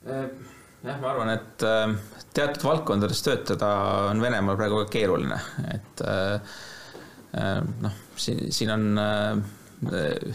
jah, 0.08 1.02
ma 1.02 1.10
arvan, 1.12 1.34
et 1.36 1.68
teatud 2.34 2.64
valdkondades 2.64 3.24
töötada 3.28 3.74
on 4.12 4.24
Venemaal 4.24 4.56
praegu 4.60 4.86
keeruline, 4.92 5.42
et 5.74 6.06
noh, 7.34 8.00
siin, 8.20 8.46
siin 8.54 8.70
on 8.70 8.84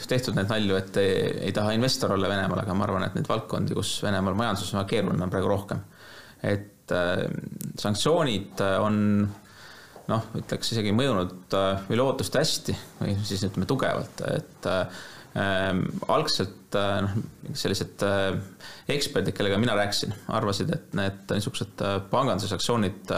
tehtud 0.08 0.36
neid 0.36 0.50
nalju, 0.50 0.76
et 0.76 0.96
ei, 1.00 1.12
ei 1.48 1.52
taha 1.56 1.72
investor 1.76 2.12
olla 2.16 2.30
Venemaal, 2.30 2.64
aga 2.64 2.74
ma 2.76 2.84
arvan, 2.88 3.06
et 3.06 3.14
neid 3.16 3.28
valdkondi, 3.30 3.76
kus 3.76 3.94
Venemaal 4.04 4.36
majandus 4.38 4.72
on 4.72 4.82
väga 4.82 4.90
keeruline, 4.92 5.22
on 5.24 5.32
praegu 5.32 5.52
rohkem. 5.52 5.84
et 6.42 6.92
äh, 6.94 7.22
sanktsioonid 7.78 8.60
on 8.82 8.98
noh, 10.08 10.26
ütleks 10.38 10.72
isegi 10.72 10.92
mõjunud 10.96 11.56
üle 11.92 12.04
ootuste 12.04 12.40
hästi 12.40 12.74
või 13.00 13.16
siis 13.26 13.44
ütleme 13.48 13.68
tugevalt, 13.68 14.22
et 14.30 14.68
äh, 14.70 15.02
algselt 15.36 16.76
noh, 16.76 17.12
sellised 17.56 18.02
äh, 18.04 18.38
eksperdid, 18.92 19.34
kellega 19.36 19.58
mina 19.60 19.76
rääkisin, 19.76 20.14
arvasid, 20.36 20.72
et 20.74 20.96
need 20.96 21.34
niisugused 21.34 21.84
panganduse 22.10 22.50
sanktsioonid 22.50 23.12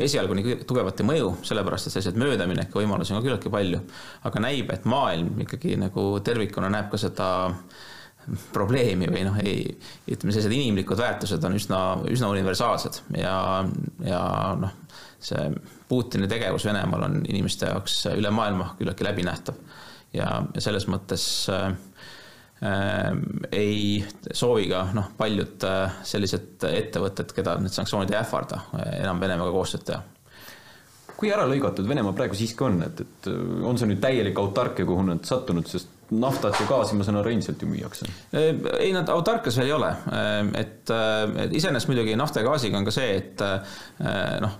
esialgu 0.00 0.36
nii 0.36 0.56
tugevat 0.68 1.00
ei 1.00 1.08
mõju, 1.08 1.30
sellepärast 1.46 1.88
et 1.88 1.96
selliseid 1.96 2.18
möödamineke 2.20 2.80
võimalusi 2.80 3.14
on 3.14 3.20
ka 3.20 3.26
küllaltki 3.28 3.52
palju. 3.52 3.80
aga 4.28 4.42
näib, 4.46 4.72
et 4.72 4.88
maailm 4.88 5.44
ikkagi 5.46 5.76
nagu 5.80 6.10
tervikuna 6.24 6.72
näeb 6.72 6.90
ka 6.92 7.00
seda 7.00 7.30
probleemi 8.52 9.08
või 9.10 9.24
noh, 9.26 9.38
ei, 9.42 9.64
ütleme, 10.10 10.32
sellised 10.32 10.52
inimlikud 10.54 10.98
väärtused 11.00 11.44
on 11.44 11.56
üsna, 11.56 11.80
üsna 12.10 12.28
universaalsed 12.32 13.00
ja, 13.16 13.36
ja 14.04 14.24
noh, 14.60 14.74
see 15.20 15.50
Putini 15.90 16.28
tegevus 16.30 16.64
Venemaal 16.68 17.08
on 17.08 17.16
inimeste 17.26 17.66
jaoks 17.66 18.04
üle 18.12 18.30
maailma 18.34 18.74
küllaltki 18.78 19.08
läbinähtav 19.08 19.56
ja, 20.16 20.28
ja 20.54 20.62
selles 20.62 20.86
mõttes 20.90 21.24
äh, 21.52 21.66
äh, 22.66 23.10
ei 23.52 23.82
soovi 24.32 24.68
ka 24.70 24.86
noh, 24.96 25.12
paljud 25.18 25.66
äh, 25.68 26.00
sellised 26.06 26.66
ettevõtted, 26.70 27.34
keda 27.36 27.58
need 27.62 27.74
sanktsioonid 27.74 28.12
ei 28.14 28.20
ähvarda, 28.22 28.64
enam 29.00 29.22
Venemaaga 29.22 29.54
koostööd 29.56 29.86
teha 29.92 30.02
kui 31.20 31.28
ära 31.28 31.42
lõigatud 31.44 31.84
Venemaa 31.84 32.14
praegu 32.16 32.32
siiski 32.32 32.64
on, 32.64 32.78
et, 32.86 33.02
et 33.04 33.26
on 33.68 33.76
see 33.76 33.90
nüüd 33.90 33.98
täielik 34.00 34.38
autarkia, 34.40 34.86
kuhu 34.88 35.02
nad 35.04 35.26
sattunud, 35.28 35.66
sest 35.68 35.90
naftat 36.16 36.56
ja 36.56 36.64
gaasi, 36.64 36.96
ma 36.96 37.04
saan 37.04 37.18
aru, 37.20 37.34
endiselt 37.34 37.60
ju 37.60 37.68
müüakse? 37.68 38.08
ei, 38.32 38.88
nad 38.96 39.12
autarkias 39.12 39.58
veel 39.60 39.68
ei 39.68 39.74
ole, 39.76 39.90
et, 40.56 40.90
et 41.44 41.52
iseenesest 41.60 41.90
muidugi 41.92 42.16
nafta 42.16 42.40
ja 42.40 42.48
gaasiga 42.48 42.80
on 42.80 42.88
ka 42.88 42.94
see, 42.96 43.12
et 43.20 43.44
noh, 44.40 44.56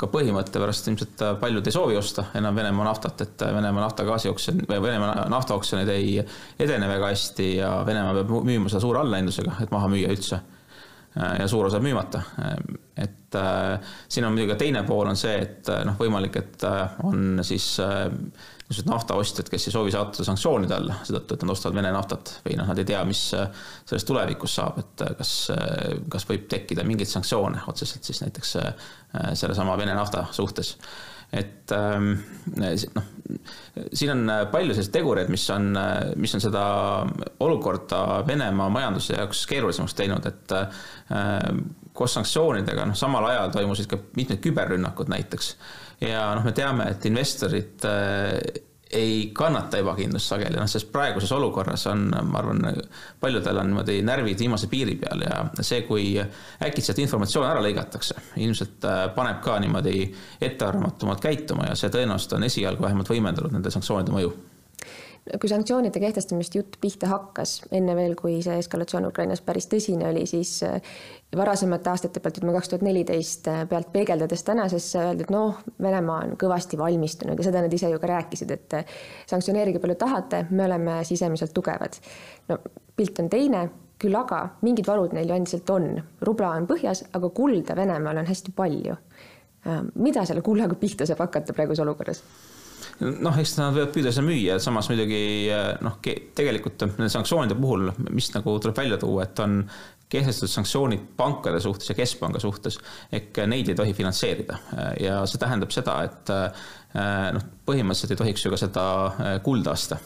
ka 0.00 0.08
põhimõtte 0.10 0.60
pärast 0.62 0.88
ilmselt 0.88 1.24
paljud 1.40 1.66
ei 1.66 1.74
soovi 1.74 1.98
osta 2.00 2.26
enam 2.38 2.56
Venemaa 2.56 2.86
naftat, 2.88 3.24
et 3.26 3.44
Venemaa 3.44 3.84
nafta 3.84 4.06
gaasioksjon 4.08 4.62
või 4.68 4.80
Venemaa 4.86 5.26
naftaoksjonid 5.32 5.90
ei 5.92 6.14
edene 6.58 6.88
väga 6.88 7.12
hästi 7.12 7.50
ja 7.58 7.74
Venemaa 7.86 8.16
peab 8.20 8.32
müüma 8.48 8.72
seda 8.72 8.82
suure 8.84 9.02
allahindlusega, 9.02 9.58
et 9.64 9.74
maha 9.74 9.90
müüa 9.92 10.12
üldse. 10.14 10.40
ja 11.16 11.48
suur 11.50 11.66
osa 11.66 11.80
müümata. 11.82 12.22
et 12.96 13.34
äh, 13.34 13.80
siin 14.08 14.24
on 14.24 14.32
muidugi 14.32 14.52
ka 14.52 14.58
teine 14.58 14.82
pool 14.86 15.08
on 15.10 15.16
see, 15.16 15.36
et 15.42 15.68
noh, 15.84 15.96
võimalik, 15.98 16.36
et 16.36 16.64
on 17.02 17.40
siis 17.42 17.76
äh, 17.80 18.06
niisugused 18.70 18.86
naftaostjad, 18.86 19.48
kes 19.50 19.66
ei 19.66 19.72
soovi 19.74 19.90
sattuda 19.90 20.24
sanktsioonide 20.28 20.76
alla, 20.76 21.00
seetõttu, 21.02 21.34
et 21.34 21.42
nad 21.42 21.52
ostavad 21.56 21.76
Vene 21.80 21.90
naftat 21.90 22.36
või 22.44 22.54
noh, 22.60 22.68
nad 22.70 22.78
ei 22.78 22.86
tea, 22.86 23.00
mis 23.04 23.24
sellest 23.34 24.06
tulevikus 24.06 24.54
saab, 24.60 24.78
et 24.78 25.02
kas, 25.18 25.32
kas 26.12 26.28
võib 26.28 26.46
tekkida 26.52 26.86
mingeid 26.86 27.10
sanktsioone 27.10 27.64
otseselt 27.72 28.06
siis 28.06 28.22
näiteks 28.22 28.54
sellesama 29.34 29.78
Vene 29.78 29.94
nafta 29.96 30.26
suhtes. 30.30 30.76
et 31.32 31.72
noh, 32.94 33.04
siin 33.92 34.10
on 34.10 34.32
palju 34.50 34.74
selliseid 34.74 34.94
tegureid, 34.96 35.28
mis 35.30 35.44
on, 35.54 35.68
mis 36.18 36.34
on 36.34 36.42
seda 36.42 36.62
olukorda 37.46 38.24
Venemaa 38.26 38.68
majanduse 38.74 39.14
jaoks 39.14 39.44
keerulisemaks 39.50 39.94
teinud, 39.94 40.26
et 40.26 40.56
koos 41.94 42.16
sanktsioonidega, 42.18 42.88
noh, 42.90 42.98
samal 42.98 43.28
ajal 43.30 43.54
toimusid 43.54 43.86
ka 43.90 44.00
mitmed 44.18 44.42
küberrünnakud 44.42 45.10
näiteks 45.12 45.54
ja 46.04 46.30
noh, 46.36 46.44
me 46.46 46.52
teame, 46.56 46.88
et 46.94 47.06
investorid 47.10 47.86
äh, 47.88 48.36
ei 48.90 49.30
kannata 49.34 49.78
ebakindlust 49.78 50.32
sageli, 50.32 50.58
noh, 50.58 50.66
sest 50.70 50.90
praeguses 50.92 51.30
olukorras 51.32 51.86
on, 51.86 52.08
ma 52.10 52.40
arvan, 52.40 52.64
paljudel 53.20 53.62
on 53.62 53.70
niimoodi 53.70 54.00
närvid 54.02 54.42
viimase 54.42 54.66
piiri 54.70 54.96
peal 54.98 55.22
ja 55.22 55.40
see, 55.62 55.84
kui 55.86 56.12
äkitselt 56.66 56.98
informatsioon 56.98 57.46
ära 57.46 57.62
lõigatakse, 57.62 58.18
ilmselt 58.42 58.86
äh, 58.90 59.02
paneb 59.14 59.42
ka 59.44 59.58
niimoodi 59.62 60.08
ettearvamatumalt 60.40 61.22
käituma 61.22 61.70
ja 61.70 61.78
see 61.78 61.92
tõenäoliselt 61.94 62.38
on 62.38 62.48
esialgu 62.50 62.88
vähemalt 62.88 63.12
võimendanud 63.14 63.54
nende 63.54 63.70
sanktsioonide 63.70 64.16
mõju 64.16 64.34
kui 65.40 65.50
sanktsioonide 65.50 66.00
kehtestamist 66.00 66.54
jutt 66.54 66.76
pihta 66.80 67.08
hakkas, 67.10 67.60
enne 67.76 67.94
veel, 67.96 68.14
kui 68.18 68.38
see 68.44 68.56
eskalatsioon 68.60 69.08
Ukrainas 69.10 69.42
päris 69.44 69.68
tõsine 69.70 70.08
oli, 70.08 70.24
siis 70.28 70.54
äh, 70.66 70.80
varasemate 71.36 71.90
aastate 71.92 72.22
pealt, 72.22 72.40
ütleme 72.40 72.54
kaks 72.56 72.72
tuhat 72.72 72.84
neliteist 72.86 73.48
äh, 73.52 73.62
pealt 73.68 73.92
peegeldades 73.92 74.44
tänasesse 74.46 75.02
öeldi, 75.02 75.26
et 75.26 75.34
noh, 75.34 75.60
Venemaa 75.82 76.24
on 76.24 76.34
kõvasti 76.40 76.78
valmistunud 76.80 77.38
ja 77.38 77.46
seda 77.46 77.62
nad 77.64 77.76
ise 77.76 77.92
ju 77.92 78.00
ka 78.00 78.10
rääkisid, 78.10 78.54
et 78.56 78.78
äh, 78.80 78.96
sanktsioneerige 79.30 79.82
palju 79.82 79.98
tahate, 80.00 80.46
me 80.50 80.64
oleme 80.66 81.00
sisemiselt 81.08 81.54
tugevad. 81.54 82.00
no 82.48 82.58
pilt 82.96 83.20
on 83.20 83.28
teine 83.30 83.66
küll 84.00 84.16
aga 84.16 84.46
mingid 84.64 84.88
varud 84.88 85.12
neil 85.12 85.28
ju 85.28 85.36
endiselt 85.36 85.70
on, 85.70 85.92
rubla 86.24 86.54
on 86.56 86.66
põhjas, 86.70 87.04
aga 87.12 87.28
kulda 87.36 87.76
Venemaal 87.76 88.22
on 88.22 88.30
hästi 88.30 88.56
palju. 88.56 88.96
mida 90.00 90.22
selle 90.24 90.40
kullaga 90.40 90.74
pihta 90.74 91.04
saab 91.06 91.20
hakata 91.20 91.52
praeguses 91.52 91.82
olukorras? 91.84 92.22
Noh, 93.00 93.38
eks 93.40 93.56
nad 93.58 93.76
võivad 93.76 93.94
püüda 93.94 94.12
seda 94.12 94.26
müüa, 94.26 94.58
samas 94.62 94.90
muidugi 94.90 95.22
noh, 95.84 95.96
tegelikult 96.36 96.84
nende 96.86 97.08
sanktsioonide 97.12 97.56
puhul, 97.60 97.88
mis 98.10 98.30
nagu 98.34 98.58
tuleb 98.60 98.76
välja 98.76 99.00
tuua, 99.00 99.24
et 99.26 99.42
on 99.44 99.62
kehtestatud 100.10 100.50
sanktsioonid 100.50 101.02
pankade 101.16 101.60
suhtes 101.62 101.92
ja 101.92 101.94
keskpanga 101.94 102.40
suhtes, 102.42 102.80
ehk 103.14 103.44
neid 103.46 103.70
ei 103.70 103.78
tohi 103.78 103.94
finantseerida. 103.94 104.58
Ja 104.98 105.20
see 105.30 105.38
tähendab 105.38 105.70
seda, 105.74 106.00
et 106.08 106.32
noh, 106.94 107.44
põhimõtteliselt 107.68 108.16
ei 108.16 108.18
tohiks 108.18 108.44
ju 108.44 108.50
ka 108.50 108.58
seda 108.58 108.84
kulda 109.44 109.76
osta 109.76 110.00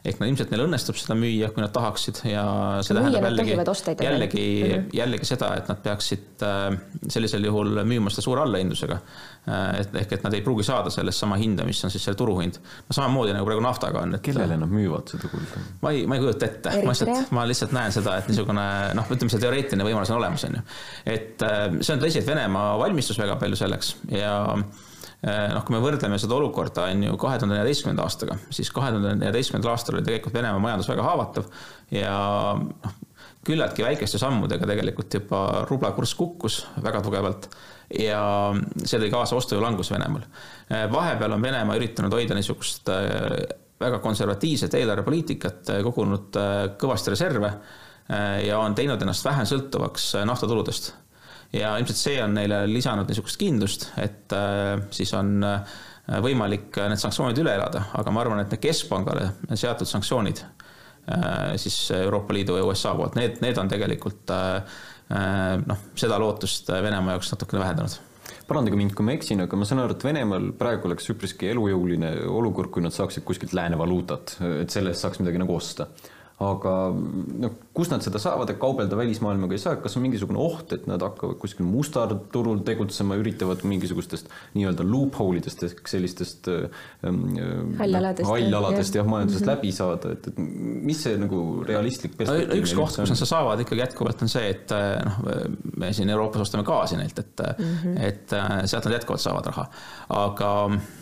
ehk 0.00 0.20
no 0.20 0.28
ilmselt 0.30 0.52
neil 0.52 0.62
õnnestub 0.64 0.96
seda 0.96 1.14
müüa, 1.18 1.50
kui 1.52 1.60
nad 1.60 1.72
tahaksid 1.74 2.22
ja 2.30 2.44
see 2.84 2.96
müüa 2.96 3.20
tähendab 3.20 3.26
jällegi, 3.26 4.06
jällegi 4.06 4.44
mm, 4.46 4.70
-hmm. 4.70 4.86
jällegi 4.96 5.28
seda, 5.28 5.50
et 5.60 5.68
nad 5.68 5.82
peaksid 5.84 6.44
äh, 6.46 6.78
sellisel 7.08 7.44
juhul 7.44 7.82
müüma 7.84 8.12
seda 8.12 8.24
suure 8.24 8.44
allahindlusega. 8.46 8.96
Äh, 9.50 9.80
et 9.82 9.94
ehk, 10.02 10.16
et 10.16 10.24
nad 10.24 10.36
ei 10.36 10.44
pruugi 10.46 10.64
saada 10.64 10.92
sellest 10.92 11.20
sama 11.20 11.36
hinda, 11.40 11.68
mis 11.68 11.84
on 11.84 11.92
siis 11.92 12.04
selle 12.04 12.16
turuhind. 12.16 12.56
no 12.88 12.96
samamoodi 12.96 13.36
nagu 13.36 13.48
praegu 13.48 13.64
naftaga 13.64 14.06
on, 14.06 14.16
et. 14.16 14.24
kellele 14.24 14.56
nad 14.56 14.72
müüvad 14.72 15.12
seda 15.12 15.28
kulda? 15.28 15.64
ma 15.82 15.92
ei, 15.92 16.06
ma 16.06 16.16
ei 16.16 16.24
kujuta 16.24 16.48
ette, 16.48 16.76
ma 16.84 16.96
lihtsalt, 16.96 17.32
ma 17.36 17.46
lihtsalt 17.48 17.76
näen 17.76 17.92
seda, 17.92 18.16
et 18.20 18.28
niisugune 18.32 18.68
noh, 18.96 19.12
ütleme 19.16 19.32
see 19.32 19.44
teoreetiline 19.44 19.84
võimalus 19.84 20.12
on 20.14 20.22
olemas, 20.22 20.48
on 20.48 20.60
ju. 20.60 20.68
et 21.04 21.44
äh, 21.44 21.66
see 21.80 21.96
on 21.96 22.04
tõsi, 22.06 22.22
et 22.22 22.30
Venemaa 22.30 22.78
valmistus 22.80 23.20
väga 23.20 23.36
palju 23.40 23.58
selleks 23.60 23.96
ja 24.16 24.38
noh, 25.20 25.64
kui 25.66 25.74
me 25.74 25.82
võrdleme 25.82 26.16
seda 26.20 26.36
olukorda, 26.38 26.86
on 26.88 27.04
ju, 27.04 27.16
kahe 27.20 27.40
tuhande 27.40 27.58
neljateistkümnenda 27.58 28.04
aastaga, 28.06 28.38
siis 28.54 28.70
kahe 28.72 28.92
tuhande 28.94 29.18
neljateistkümnendal 29.20 29.74
aastal 29.74 29.98
oli 29.98 30.06
tegelikult 30.06 30.36
Venemaa 30.38 30.62
majandus 30.64 30.88
väga 30.88 31.04
haavatav 31.04 31.50
ja 31.92 32.14
noh, 32.56 32.94
küllaltki 33.46 33.84
väikeste 33.84 34.20
sammudega 34.20 34.68
tegelikult 34.68 35.16
juba 35.16 35.42
rubla 35.68 35.92
kurss 35.96 36.16
kukkus 36.16 36.60
väga 36.84 37.02
tugevalt 37.04 37.50
ja 38.00 38.22
see 38.84 39.00
tõi 39.00 39.10
kaasa 39.12 39.36
ostujõu 39.36 39.64
languse 39.64 39.94
Venemaal. 39.94 40.24
Eh, 40.70 40.86
vahepeal 40.92 41.36
on 41.36 41.44
Venemaa 41.44 41.76
üritanud 41.80 42.16
hoida 42.16 42.36
niisugust 42.36 42.88
eh, 42.92 43.36
väga 43.80 44.00
konservatiivset 44.04 44.76
eelarvepoliitikat, 44.76 45.70
kogunud 45.84 46.36
kõvasti 46.80 47.14
reserve 47.14 47.48
ja 48.44 48.58
on 48.60 48.74
teinud 48.76 49.00
ennast 49.00 49.24
vähem 49.24 49.46
sõltuvaks 49.48 50.10
naftatuludest 50.28 50.90
ja 51.56 51.74
ilmselt 51.78 51.98
see 51.98 52.18
on 52.22 52.34
neile 52.36 52.62
lisanud 52.70 53.08
niisugust 53.10 53.38
kindlust, 53.40 53.88
et 54.00 54.34
äh, 54.36 54.76
siis 54.94 55.12
on 55.18 55.38
äh, 55.46 55.78
võimalik 56.22 56.78
need 56.90 57.00
sanktsioonid 57.02 57.38
üle 57.42 57.54
elada, 57.58 57.86
aga 57.98 58.14
ma 58.14 58.22
arvan, 58.24 58.42
et 58.42 58.52
need 58.54 58.62
keskpangale 58.62 59.32
seatud 59.58 59.88
sanktsioonid 59.90 60.44
äh, 60.44 61.56
siis 61.60 61.78
Euroopa 61.98 62.36
Liidu 62.36 62.58
ja 62.58 62.66
USA 62.66 62.94
poolt, 62.98 63.18
need, 63.18 63.40
need 63.44 63.58
on 63.58 63.70
tegelikult 63.70 64.30
noh, 65.10 65.78
seda 65.98 66.20
lootust 66.22 66.68
Venemaa 66.70 67.16
jaoks 67.16 67.32
natukene 67.32 67.58
vähendanud. 67.64 67.96
Parandage 68.46 68.78
mind, 68.78 68.92
kui 68.94 69.02
ma 69.06 69.16
eksin, 69.16 69.40
aga 69.42 69.58
ma 69.58 69.66
saan 69.66 69.80
aru, 69.82 69.96
et 69.96 70.04
Venemaal 70.06 70.52
praegu 70.58 70.86
oleks 70.86 71.10
üpriski 71.10 71.48
elujõuline 71.50 72.12
olukord, 72.30 72.70
kui 72.70 72.84
nad 72.84 72.94
saaksid 72.94 73.26
kuskilt 73.26 73.56
lääne 73.58 73.78
valuutat, 73.78 74.36
et 74.60 74.70
selle 74.70 74.92
eest 74.94 75.02
saaks 75.02 75.18
midagi 75.18 75.42
nagu 75.42 75.56
osta 75.56 75.88
aga 76.40 76.74
noh, 77.42 77.56
kus 77.76 77.90
nad 77.92 78.04
seda 78.04 78.20
saavad, 78.22 78.48
et 78.48 78.58
kaubelda 78.60 78.96
välismaailmaga 78.96 79.56
ei 79.56 79.60
saa, 79.60 79.76
kas 79.82 79.96
on 79.98 80.04
mingisugune 80.06 80.40
oht, 80.40 80.72
et 80.72 80.86
nad 80.88 81.02
hakkavad 81.04 81.36
kuskil 81.42 81.66
mustal 81.68 82.14
turul 82.32 82.62
tegutsema, 82.64 83.18
üritavad 83.20 83.60
mingisugustest 83.68 84.30
nii-öelda 84.56 84.86
loophole 84.88 85.42
idest 85.42 85.66
ehk 85.68 85.90
sellistest 85.90 86.48
ähm, 86.48 87.20
hallaladest, 87.80 88.24
hallaladest 88.30 88.96
jah, 88.96 89.08
majandusest 89.08 89.44
mm 89.44 89.50
-hmm. 89.50 89.58
läbi 89.58 89.72
saada, 89.76 90.14
et, 90.16 90.30
et 90.32 90.38
mis 90.90 91.02
see 91.04 91.18
nagu 91.20 91.42
realistlik 91.68 92.16
perspektiiv 92.16 92.54
no, 92.54 92.62
üks 92.64 92.74
koht, 92.78 92.96
kus 93.02 93.12
nad 93.12 93.20
seda 93.20 93.32
saavad 93.34 93.64
ikkagi 93.66 93.84
jätkuvalt 93.84 94.24
on 94.24 94.32
see, 94.32 94.48
et 94.54 94.72
äh, 94.72 94.96
noh, 95.04 95.20
me 95.76 95.92
siin 95.92 96.08
Euroopas 96.08 96.46
ostame 96.48 96.64
gaasi 96.64 96.96
neilt, 96.96 97.18
et 97.18 97.44
mm, 97.58 97.76
-hmm. 97.84 98.00
et 98.08 98.32
äh, 98.32 98.64
sealt 98.64 98.88
nad 98.88 98.96
jätkuvalt 98.96 99.28
saavad 99.28 99.52
raha, 99.52 99.68
aga 100.08 100.54
Äh, 100.70 100.99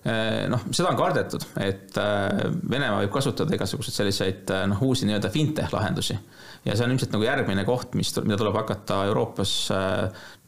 noh, 0.00 0.62
seda 0.72 0.88
on 0.88 0.96
kardetud, 0.96 1.42
et 1.60 1.98
äh, 2.00 2.46
Venemaa 2.72 3.02
võib 3.02 3.12
kasutada 3.12 3.52
igasuguseid 3.52 3.96
selliseid 3.98 4.52
äh, 4.54 4.62
noh, 4.70 4.80
uusi 4.86 5.04
nii-öelda 5.04 5.28
fintech 5.32 5.74
lahendusi. 5.74 6.16
ja 6.64 6.76
see 6.76 6.86
on 6.86 6.94
ilmselt 6.94 7.12
nagu 7.12 7.26
järgmine 7.26 7.66
koht, 7.68 7.92
mis, 8.00 8.12
mida 8.24 8.38
tuleb 8.40 8.56
hakata 8.56 9.02
Euroopas 9.10 9.52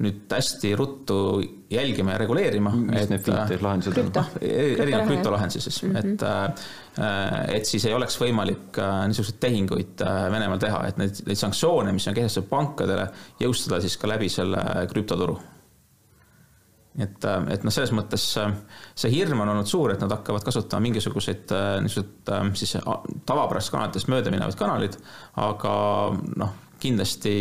nüüd 0.05 0.33
hästi 0.33 0.73
ruttu 0.77 1.19
jälgima 1.73 2.17
ja 2.17 2.23
reguleerima. 2.25 2.73
mis 2.81 3.13
need 3.13 3.25
fintech 3.29 3.65
lahendused 3.65 4.01
on? 4.01 4.11
noh, 4.17 4.33
erinevad 4.41 5.09
krüptolahendused 5.11 5.69
siis 5.69 5.83
mm, 5.85 5.97
-hmm. 5.97 6.33
et 6.33 7.57
et 7.57 7.69
siis 7.69 7.85
ei 7.89 7.95
oleks 7.97 8.19
võimalik 8.21 8.77
niisuguseid 9.09 9.41
tehinguid 9.41 10.05
Venemaal 10.33 10.61
teha, 10.61 10.85
et 10.89 11.01
neid, 11.01 11.25
neid 11.29 11.41
sanktsioone, 11.41 11.93
mis 11.93 12.09
on 12.09 12.17
kehtestatud 12.17 12.49
pankadele, 12.49 13.09
jõustada 13.41 13.81
siis 13.81 13.97
ka 13.97 14.09
läbi 14.13 14.29
selle 14.33 14.65
krüptoturu 14.93 15.39
et, 16.99 17.25
äh, 17.25 17.45
et 17.55 17.63
noh, 17.65 17.73
selles 17.73 17.93
mõttes 17.97 18.25
äh, 18.41 18.51
see 18.99 19.13
hirm 19.15 19.45
on 19.45 19.53
olnud 19.55 19.69
suur, 19.69 19.95
et 19.95 20.03
nad 20.03 20.13
hakkavad 20.13 20.45
kasutama 20.45 20.85
mingisuguseid 20.89 21.55
äh, 21.57 21.77
niisuguseid 21.85 22.59
siis 22.59 22.77
tavapärasest 23.29 23.73
kanalitest 23.73 24.13
mööda 24.13 24.33
minevaid 24.35 24.59
kanaleid, 24.59 24.99
aga 25.41 25.73
noh, 26.37 26.59
kindlasti 26.83 27.33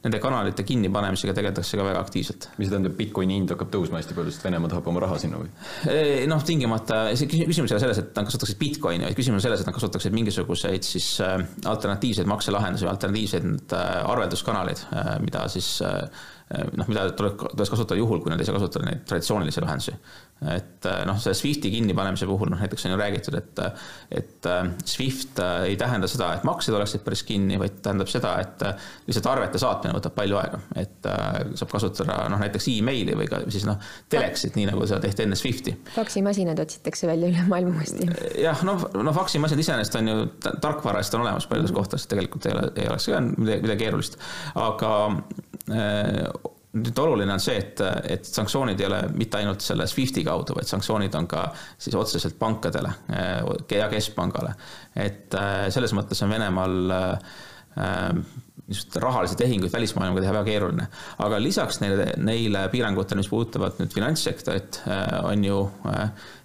nende 0.00 0.18
kanalite 0.22 0.64
kinnipanemisega 0.64 1.34
tegeletakse 1.36 1.76
ka 1.76 1.84
väga 1.84 2.00
aktiivselt. 2.00 2.46
mis 2.56 2.70
tähendab, 2.72 2.94
Bitcoini 2.96 3.36
hind 3.36 3.52
hakkab 3.52 3.68
tõusma 3.74 4.00
hästi 4.00 4.16
palju, 4.16 4.32
sest 4.32 4.46
Venemaa 4.46 4.72
tahab 4.72 4.88
oma 4.88 5.02
raha 5.04 5.18
sinna 5.20 5.42
või? 5.42 5.50
noh, 6.32 6.40
tingimata, 6.48 7.02
see 7.12 7.28
küsimus 7.28 7.68
ei 7.68 7.76
ole 7.76 7.82
selles, 7.84 8.00
et 8.00 8.16
nad 8.16 8.30
kasutaksid 8.30 8.58
Bitcoini, 8.62 9.04
vaid 9.04 9.18
küsimus 9.18 9.42
on 9.42 9.44
selles, 9.44 9.60
et 9.60 9.68
nad 9.68 9.76
kasutaksid 9.76 10.16
mingisuguseid 10.16 10.88
siis 10.88 11.12
alternatiivseid 11.20 12.30
makselahendusi 12.32 12.88
või 12.88 12.94
alternatiivseid 12.94 13.76
arvelduskanaleid, 13.76 14.86
mida 15.28 15.44
siis 15.52 15.76
noh, 16.50 16.88
mida 16.90 17.04
tuleks 17.14 17.70
kasutada 17.70 17.98
juhul, 17.98 18.18
kui 18.22 18.32
nad 18.32 18.40
ei 18.40 18.48
saa 18.48 18.56
kasutada 18.56 18.88
neid 18.88 19.04
traditsioonilisi 19.06 19.62
lahendusi. 19.62 19.94
et 20.50 20.86
eh, 20.88 21.02
noh, 21.06 21.18
selle 21.20 21.36
Swifti 21.36 21.70
kinnipanemise 21.70 22.26
puhul 22.26 22.48
noh, 22.50 22.58
näiteks 22.58 22.86
on 22.88 22.94
ju 22.94 22.98
räägitud, 22.98 23.36
et 23.38 23.60
et 24.10 24.48
eh, 24.48 24.70
Swift 24.88 25.38
ei 25.66 25.76
tähenda 25.78 26.08
seda, 26.10 26.32
et 26.34 26.46
maksed 26.48 26.74
oleksid 26.74 27.04
päris 27.06 27.22
kinni, 27.28 27.58
vaid 27.60 27.76
tähendab 27.84 28.10
seda, 28.10 28.32
et 28.42 28.64
lihtsalt 29.06 29.28
arvete 29.30 29.60
saatmine 29.62 29.94
võtab 29.98 30.16
palju 30.16 30.40
aega. 30.40 30.60
et 30.80 31.10
saab 31.60 31.70
kasutada 31.70 32.16
noh, 32.32 32.42
näiteks 32.42 32.70
emaili 32.72 33.14
või 33.20 33.28
ka 33.30 33.44
siis 33.46 33.68
noh, 33.68 33.78
teleksit, 34.10 34.58
nii 34.58 34.66
nagu 34.72 34.88
seda 34.90 34.98
tehti 35.04 35.26
enne 35.28 35.38
Swifti. 35.38 35.76
faksimasinad 35.94 36.64
otsitakse 36.64 37.10
välja 37.10 37.30
üle 37.30 37.46
maailma 37.52 37.76
uuesti. 37.78 38.08
jah, 38.42 38.64
noh, 38.66 38.88
no 38.96 39.14
faksimasinad 39.14 39.62
iseenesest 39.62 40.00
on 40.00 40.10
ju 40.10 40.18
tarkvara 40.42 41.04
eest 41.04 41.14
on 41.14 41.22
olemas 41.28 41.46
paljudes 41.46 41.76
kohtades, 41.76 42.10
tegelikult 42.10 42.50
ei 42.50 42.56
ole, 42.56 42.66
ei 42.74 42.90
oleks 42.90 43.06
ka 43.12 43.22
midagi, 43.28 43.62
midagi 43.68 43.84
keerulist, 43.84 44.18
aga 44.58 44.96
Äh, 45.10 45.49
nüüd 45.70 46.98
oluline 47.02 47.34
on 47.34 47.42
see, 47.42 47.56
et, 47.58 47.80
et 48.14 48.26
sanktsioonid 48.26 48.80
ei 48.80 48.86
ole 48.86 49.00
mitte 49.14 49.40
ainult 49.40 49.64
selle 49.64 49.86
SWIFTi 49.90 50.22
kaudu, 50.26 50.54
vaid 50.58 50.70
sanktsioonid 50.70 51.14
on 51.18 51.26
ka 51.30 51.48
siis 51.78 51.96
otseselt 51.98 52.38
pankadele 52.38 52.92
äh, 53.14 53.78
ja 53.78 53.88
keskpangale. 53.90 54.54
et 54.94 55.34
äh, 55.34 55.66
selles 55.74 55.94
mõttes 55.96 56.22
on 56.24 56.32
Venemaal 56.34 56.94
niisuguseid 58.70 58.96
rahalisi 59.02 59.36
tehinguid 59.38 59.72
välismaailmaga 59.72 60.24
teha 60.24 60.32
väga 60.34 60.46
keeruline. 60.46 60.86
aga 61.22 61.38
lisaks 61.42 61.80
neile, 61.82 62.08
neile 62.18 62.64
piirangutele, 62.72 63.22
mis 63.22 63.30
puudutavad 63.30 63.78
nüüd 63.78 63.94
finantssektorit, 63.94 64.82
on 65.22 65.44
ju 65.44 65.60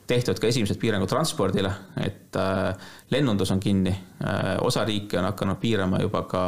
tehtud 0.08 0.40
ka 0.40 0.48
esimesed 0.48 0.78
piirangud 0.82 1.10
transpordile, 1.10 1.72
et 2.02 2.38
äh, 2.40 2.90
lennundus 3.14 3.52
on 3.52 3.60
kinni, 3.60 3.94
äh, 4.22 4.52
osa 4.62 4.86
riike 4.86 5.20
on 5.20 5.30
hakanud 5.30 5.58
piirama 5.62 6.02
juba 6.04 6.24
ka 6.30 6.44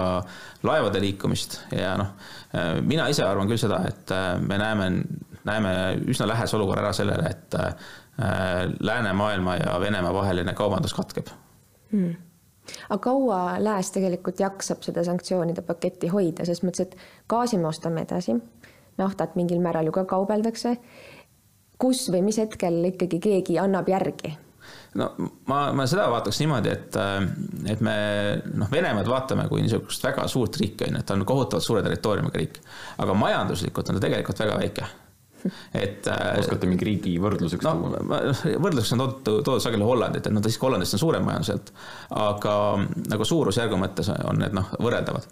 laevade 0.68 1.02
liikumist 1.02 1.60
ja 1.74 1.96
noh, 1.98 2.14
äh, 2.54 2.76
mina 2.82 3.08
ise 3.12 3.26
arvan 3.26 3.50
küll 3.50 3.62
seda, 3.62 3.82
et 3.90 4.14
me 4.46 4.60
näeme, 4.62 4.92
näeme 5.48 5.74
üsna 6.10 6.30
lähedase 6.30 6.58
olukorra 6.60 6.86
ära 6.86 6.94
sellele, 6.94 7.34
et 7.34 7.60
läänemaailma 8.80 9.60
ja 9.60 9.76
Venemaa 9.80 10.14
vaheline 10.14 10.54
kaubandus 10.58 10.94
katkeb. 10.98 11.28
Hmm. 11.92 12.16
Aga 12.90 12.98
kaua 13.04 13.42
Lääs 13.64 13.92
tegelikult 13.94 14.40
jaksab 14.42 14.82
seda 14.84 15.04
sanktsioonide 15.06 15.62
paketti 15.62 16.10
hoida, 16.12 16.46
selles 16.46 16.64
mõttes, 16.66 16.88
et 16.88 17.30
gaasi 17.30 17.60
me 17.62 17.70
ostame 17.70 18.02
edasi, 18.04 18.34
naftat 18.98 19.38
mingil 19.38 19.62
määral 19.64 19.88
ju 19.88 19.94
ka 19.96 20.04
kaubeldakse 20.10 20.76
kus 21.78 22.08
või 22.14 22.26
mis 22.28 22.42
hetkel 22.42 22.84
ikkagi 22.92 23.22
keegi 23.24 23.58
annab 23.62 23.90
järgi? 23.90 24.36
no 24.98 25.10
ma, 25.50 25.60
ma 25.78 25.88
seda 25.90 26.08
vaataks 26.12 26.40
niimoodi, 26.42 26.72
et, 26.74 26.96
äh, 27.00 27.18
et 27.74 27.82
me 27.86 27.98
noh, 28.54 28.70
Venemaad 28.72 29.10
vaatame 29.10 29.48
kui 29.52 29.64
niisugust 29.64 30.04
väga 30.04 30.28
suurt 30.32 30.58
riiki, 30.62 30.88
on 30.88 30.98
ju, 30.98 31.02
et 31.04 31.10
ta 31.10 31.18
on 31.18 31.26
kohutavalt 31.28 31.66
suure 31.66 31.84
territooriumiga 31.86 32.40
riik. 32.42 32.62
aga 33.04 33.18
majanduslikult 33.18 33.92
on 33.92 34.00
ta 34.00 34.08
tegelikult 34.08 34.46
väga 34.46 34.62
väike 34.62 34.88
et 35.78 36.08
äh, 36.10 36.40
oskate 36.40 36.68
mingi 36.70 36.88
riigi 36.88 37.14
võrdluseks 37.22 37.66
no, 37.68 37.76
tuua? 37.78 38.22
võrdluseks 38.64 38.96
on 38.96 39.04
toodud, 39.04 39.44
toodud 39.46 39.64
sageli 39.64 39.86
Hollandit, 39.86 40.28
et 40.28 40.34
noh, 40.34 40.44
siiski 40.44 40.66
Hollandist 40.66 40.98
on 40.98 41.04
suurem 41.04 41.26
majanduselt, 41.28 41.72
aga 42.18 42.56
nagu 43.14 43.28
suurusjärgu 43.28 43.80
mõttes 43.80 44.12
on 44.18 44.42
need 44.42 44.58
noh, 44.58 44.74
võrreldavad 44.82 45.30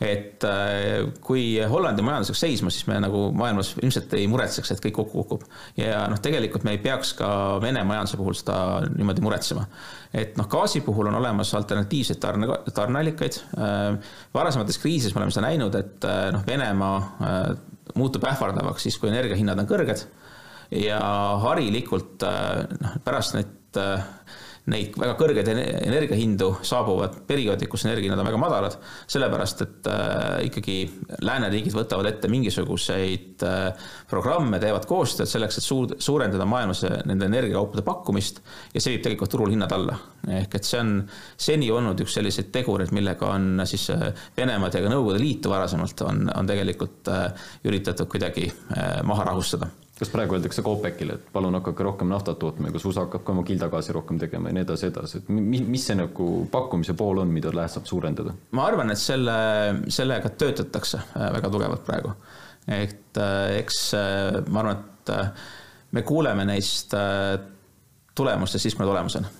et 0.00 0.44
äh, 0.44 1.06
kui 1.24 1.56
Hollandi 1.70 2.04
majandus 2.04 2.34
läks 2.34 2.42
seisma, 2.42 2.72
siis 2.72 2.84
me 2.88 2.98
nagu 3.00 3.30
maailmas 3.36 3.72
ilmselt 3.80 4.12
ei 4.18 4.26
muretseks, 4.28 4.74
et 4.74 4.82
kõik 4.84 4.98
kokku 4.98 5.22
kukub. 5.22 5.46
ja 5.78 6.02
noh, 6.10 6.20
tegelikult 6.22 6.66
me 6.68 6.74
ei 6.76 6.80
peaks 6.84 7.14
ka 7.16 7.28
Vene 7.62 7.84
majanduse 7.88 8.18
puhul 8.20 8.36
seda 8.36 8.58
niimoodi 8.90 9.24
muretsema. 9.24 9.64
et 10.12 10.36
noh, 10.36 10.48
gaasi 10.52 10.82
puhul 10.84 11.08
on 11.08 11.16
olemas 11.20 11.54
alternatiivseid 11.56 12.20
tarne, 12.20 12.48
tarneallikaid. 12.76 13.40
Äh, 13.56 14.12
varasemates 14.36 14.78
kriisides 14.82 15.16
me 15.16 15.22
oleme 15.22 15.32
seda 15.32 15.46
näinud, 15.48 15.80
et 15.80 16.04
äh, 16.04 16.28
noh, 16.34 16.44
Venemaa 16.46 16.96
muutub 17.96 18.24
ähvardavaks 18.28 18.84
siis, 18.84 18.96
kui 19.00 19.08
energiahinnad 19.08 19.58
on 19.62 19.68
kõrged 19.68 20.02
ja 20.76 20.98
harilikult 21.40 22.24
noh, 22.26 22.96
pärast 23.06 23.36
neid 23.38 23.78
neid 24.72 24.96
väga 24.98 25.14
kõrgeid 25.18 25.48
energiahindu 25.50 26.48
saabuvad 26.66 27.20
perioodid, 27.28 27.68
kus 27.70 27.84
energiahinnad 27.86 28.22
on 28.22 28.28
väga 28.30 28.40
madalad, 28.40 28.76
sellepärast 29.10 29.62
et 29.62 29.90
äh, 29.90 30.24
ikkagi 30.48 30.78
lääneriigid 31.22 31.76
võtavad 31.76 32.10
ette 32.10 32.30
mingisuguseid 32.32 33.44
äh, 33.46 33.86
programme, 34.10 34.58
teevad 34.62 34.88
koostööd 34.90 35.30
selleks, 35.30 35.60
et 35.60 35.66
suur, 35.66 35.94
suurendada 36.02 36.48
maailmas 36.50 36.82
nende 37.06 37.30
energiakaupade 37.30 37.86
pakkumist 37.86 38.42
ja 38.74 38.82
see 38.82 38.96
viib 38.96 39.06
tegelikult 39.06 39.34
turul 39.36 39.54
hinnad 39.54 39.72
alla. 39.76 39.98
ehk 40.26 40.58
et 40.58 40.66
see 40.66 40.82
on 40.82 40.92
seni 41.38 41.70
olnud 41.70 42.00
üks 42.02 42.18
selliseid 42.18 42.50
tegureid, 42.54 42.90
millega 42.96 43.30
on 43.36 43.62
siis 43.70 43.86
äh, 43.94 44.08
Venemaad 44.36 44.74
ja 44.74 44.82
ka 44.82 44.90
Nõukogude 44.90 45.22
Liitu 45.22 45.52
varasemalt 45.52 46.02
on, 46.08 46.26
on 46.34 46.46
tegelikult 46.50 47.10
äh, 47.12 47.50
üritatud 47.64 48.10
kuidagi 48.10 48.50
äh, 48.50 49.02
maha 49.06 49.30
rahustada 49.30 49.70
kas 49.98 50.10
praegu 50.12 50.36
öeldakse 50.36 50.62
ka 50.62 50.72
OPEC-ile, 50.74 51.16
et 51.16 51.28
palun 51.32 51.56
hakake 51.56 51.84
rohkem 51.84 52.10
naftat 52.12 52.38
tootma 52.40 52.68
ja 52.68 52.74
kas 52.74 52.84
USA 52.88 53.06
hakkab 53.06 53.24
ka 53.24 53.32
oma 53.32 53.44
kildagaasi 53.48 53.94
rohkem 53.96 54.18
tegema 54.20 54.50
ja 54.50 54.56
nii 54.58 54.64
edasi, 54.66 54.90
edasi, 54.90 55.22
et 55.22 55.30
mis, 55.32 55.62
mis 55.64 55.86
see 55.88 55.96
nagu 55.96 56.26
pakkumise 56.52 56.92
pool 56.98 57.22
on, 57.22 57.32
mida 57.32 57.52
Lääs 57.56 57.78
saab 57.78 57.88
suurendada? 57.88 58.34
ma 58.56 58.66
arvan, 58.68 58.92
et 58.92 59.00
selle, 59.00 59.36
sellega 59.92 60.32
töötatakse 60.36 61.00
äh, 61.00 61.30
väga 61.38 61.50
tugevalt 61.52 61.84
praegu. 61.88 62.12
et 62.68 63.22
äh, 63.22 63.56
eks 63.62 63.80
äh, 63.96 64.40
ma 64.52 64.64
arvan, 64.64 64.84
et 64.84 65.14
me 65.96 66.02
kuuleme 66.04 66.44
neist 66.44 66.92
tulemustest 68.16 68.66
siis, 68.66 68.74
kui 68.74 68.84
need 68.84 68.92
olemas 68.92 69.16
on. 69.16 69.30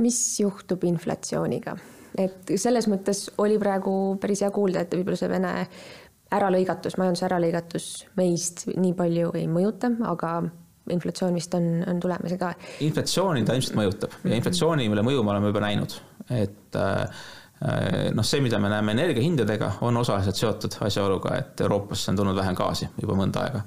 mis 0.00 0.22
juhtub 0.40 0.88
inflatsiooniga? 0.88 1.76
et 2.16 2.54
selles 2.56 2.88
mõttes 2.88 3.26
oli 3.42 3.58
praegu 3.60 3.92
päris 4.22 4.40
hea 4.44 4.50
kuulda, 4.54 4.86
et 4.86 4.96
võib-olla 4.96 5.20
see 5.20 5.28
Vene 5.28 5.54
äralõigatus, 6.34 6.98
majanduse 7.00 7.26
äralõigatus 7.28 7.88
meist 8.18 8.66
nii 8.74 8.92
palju 8.98 9.32
ei 9.38 9.48
mõjuta, 9.50 9.90
aga 10.10 10.36
inflatsioon 10.90 11.34
vist 11.38 11.54
on, 11.56 11.68
on 11.88 12.00
tulemas 12.00 12.34
ka. 12.40 12.52
inflatsiooni 12.84 13.44
ta 13.46 13.56
ilmselt 13.56 13.78
mõjutab 13.78 14.18
ja 14.24 14.36
inflatsiooni, 14.36 14.88
mille 14.92 15.04
mõju 15.06 15.24
me 15.24 15.34
oleme 15.34 15.50
juba 15.52 15.64
näinud, 15.64 15.96
et 16.34 16.78
äh, 16.80 17.24
noh, 18.14 18.26
see, 18.26 18.42
mida 18.44 18.60
me 18.60 18.70
näeme 18.72 18.92
energiahindadega, 18.96 19.74
on 19.86 19.96
osaliselt 20.02 20.40
seotud 20.40 20.78
asjaoluga, 20.84 21.36
et 21.40 21.64
Euroopasse 21.64 22.12
on 22.12 22.20
tulnud 22.20 22.36
vähem 22.36 22.56
gaasi 22.58 22.90
juba 23.00 23.16
mõnda 23.18 23.46
aega. 23.46 23.62